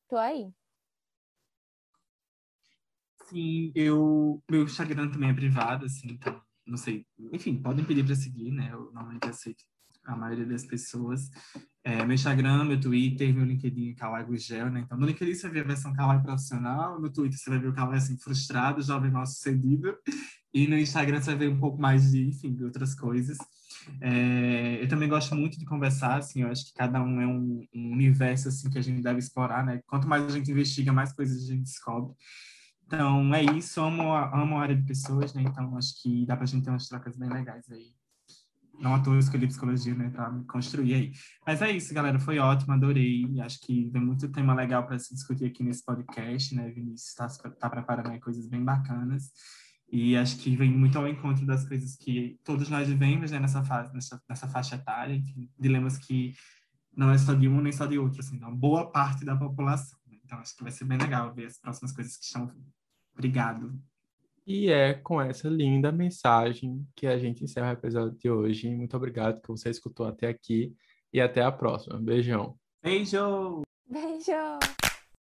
Tô 0.09 0.17
aí. 0.17 0.53
Sim, 3.25 3.73
eu. 3.75 4.43
Meu 4.51 4.65
Instagram 4.65 5.11
também 5.11 5.31
é 5.31 5.35
privado, 5.35 5.87
assim, 5.87 6.09
então, 6.13 6.41
não 6.67 6.77
sei. 6.77 7.07
Enfim, 7.33 7.61
podem 7.61 7.85
pedir 7.85 8.05
para 8.05 8.15
seguir, 8.15 8.51
né? 8.51 8.69
Eu 8.71 8.93
normalmente 8.93 9.29
aceito 9.29 9.65
a 10.05 10.17
maioria 10.17 10.47
das 10.47 10.65
pessoas. 10.65 11.31
É, 11.83 12.05
meu 12.05 12.15
Instagram, 12.15 12.65
meu 12.65 12.81
Twitter, 12.81 13.35
meu 13.35 13.45
LinkedIn 13.45 13.95
Kawaii 13.95 14.25
Gugel, 14.25 14.71
né? 14.71 14.81
Então, 14.81 14.97
no 14.97 15.07
LinkedIn 15.07 15.35
você 15.35 15.49
vê 15.51 15.61
a 15.61 15.65
versão 15.65 15.93
Kawaii 15.93 16.23
profissional, 16.23 16.99
no 16.99 17.13
Twitter 17.13 17.39
você 17.39 17.51
vai 17.51 17.59
ver 17.59 17.69
o 17.69 17.75
Kawaii, 17.75 17.99
assim, 17.99 18.17
frustrado, 18.17 18.81
jovem 18.81 19.11
mal 19.11 19.27
sucedido, 19.27 19.95
e 20.53 20.67
no 20.67 20.79
Instagram 20.79 21.21
você 21.21 21.35
vai 21.35 21.47
ver 21.47 21.49
um 21.49 21.61
pouco 21.61 21.81
mais 21.81 22.11
de, 22.11 22.27
enfim, 22.27 22.55
de 22.55 22.65
outras 22.65 22.95
coisas. 22.95 23.37
É, 24.01 24.83
eu 24.83 24.89
também 24.89 25.09
gosto 25.09 25.35
muito 25.35 25.59
de 25.59 25.67
conversar, 25.67 26.19
assim, 26.19 26.43
eu 26.43 26.49
acho 26.49 26.67
que 26.67 26.73
cada 26.73 27.03
um 27.03 27.21
é 27.21 27.27
um, 27.27 27.67
um, 27.75 27.93
universo, 27.93 28.49
assim, 28.49 28.71
que 28.71 28.79
a 28.79 28.83
gente 28.83 29.03
deve 29.03 29.19
explorar, 29.19 29.65
né? 29.65 29.81
Quanto 29.87 30.09
mais 30.09 30.25
a 30.25 30.31
gente 30.31 30.51
investiga, 30.51 30.93
mais 30.93 31.13
coisas 31.13 31.43
a 31.43 31.47
gente 31.47 31.65
descobre. 31.65 32.15
Então, 32.87 33.35
é 33.35 33.43
isso, 33.43 33.81
amo 33.81 34.13
amo 34.15 34.57
a 34.57 34.63
área 34.63 34.77
de 34.77 34.87
pessoas, 34.87 35.35
né? 35.35 35.43
Então, 35.43 35.77
acho 35.77 36.01
que 36.03 36.25
dá 36.27 36.37
pra 36.37 36.47
gente 36.47 36.65
ter 36.65 36.71
umas 36.71 36.89
trocas 36.89 37.17
bem 37.17 37.29
legais 37.29 37.71
aí. 37.71 37.93
Não 38.81 38.95
à 38.95 39.01
toa 39.01 39.19
escolhi 39.19 39.47
psicologia, 39.47 39.95
né, 39.95 40.11
para 40.11 40.31
me 40.31 40.45
construir 40.47 40.95
aí. 40.95 41.13
Mas 41.47 41.63
é 41.63 41.71
isso, 41.71 41.95
galera, 41.95 42.19
foi 42.19 42.39
ótimo, 42.39 42.73
adorei. 42.73 43.41
Acho 43.41 43.61
que 43.61 43.89
tem 43.91 44.01
muito 44.01 44.29
tema 44.31 44.55
legal 44.55 44.85
para 44.85 44.99
se 44.99 45.15
discutir 45.15 45.47
aqui 45.47 45.63
nesse 45.63 45.85
podcast, 45.85 46.55
né? 46.55 46.71
Vinícius 46.71 47.11
está 47.11 47.29
tá 47.51 47.71
preparando 47.71 48.11
aí 48.11 48.21
coisas 48.21 48.49
bem 48.49 48.65
bacanas. 48.65 49.31
E 49.91 50.17
acho 50.17 50.39
que 50.39 50.57
vem 50.57 50.71
muito 50.71 50.99
ao 50.99 51.07
encontro 51.07 51.47
das 51.47 51.67
coisas 51.69 51.95
que 51.97 52.39
todos 52.43 52.69
nós 52.69 52.89
vivemos 52.89 53.31
né, 53.31 53.39
nessa, 53.39 53.63
fase, 53.63 53.93
nessa, 53.95 54.21
nessa 54.29 54.49
faixa 54.49 54.75
etária, 54.75 55.15
enfim, 55.15 55.49
dilemas 55.59 55.99
que 55.99 56.35
não 56.97 57.11
é 57.11 57.19
só 57.19 57.35
de 57.35 57.49
um 57.49 57.61
nem 57.61 57.73
só 57.73 57.87
de 57.87 57.99
outro, 57.99 58.21
assim, 58.21 58.37
então, 58.37 58.55
boa 58.55 58.91
parte 58.91 59.25
da 59.25 59.37
população. 59.37 59.99
Então, 60.25 60.39
acho 60.39 60.57
que 60.57 60.63
vai 60.63 60.73
ser 60.73 60.85
bem 60.85 60.99
legal 60.99 61.33
ver 61.35 61.47
as 61.47 61.59
próximas 61.59 61.93
coisas 61.93 62.17
que 62.17 62.25
estão. 62.25 62.51
Obrigado. 63.13 63.81
E 64.47 64.71
é 64.71 64.93
com 64.93 65.21
essa 65.21 65.49
linda 65.49 65.91
mensagem 65.91 66.87
que 66.95 67.07
a 67.07 67.19
gente 67.19 67.43
encerra 67.43 67.71
o 67.71 67.73
episódio 67.73 68.19
de 68.19 68.31
hoje. 68.31 68.75
Muito 68.75 68.97
obrigado 68.97 69.41
que 69.41 69.49
você 69.49 69.71
escutou 69.71 70.07
até 70.07 70.29
aqui 70.29 70.75
e 71.13 71.21
até 71.21 71.43
a 71.43 71.51
próxima. 71.51 71.99
Beijão. 71.99 72.57
Beijo! 72.83 73.63
Beijo! 73.89 74.84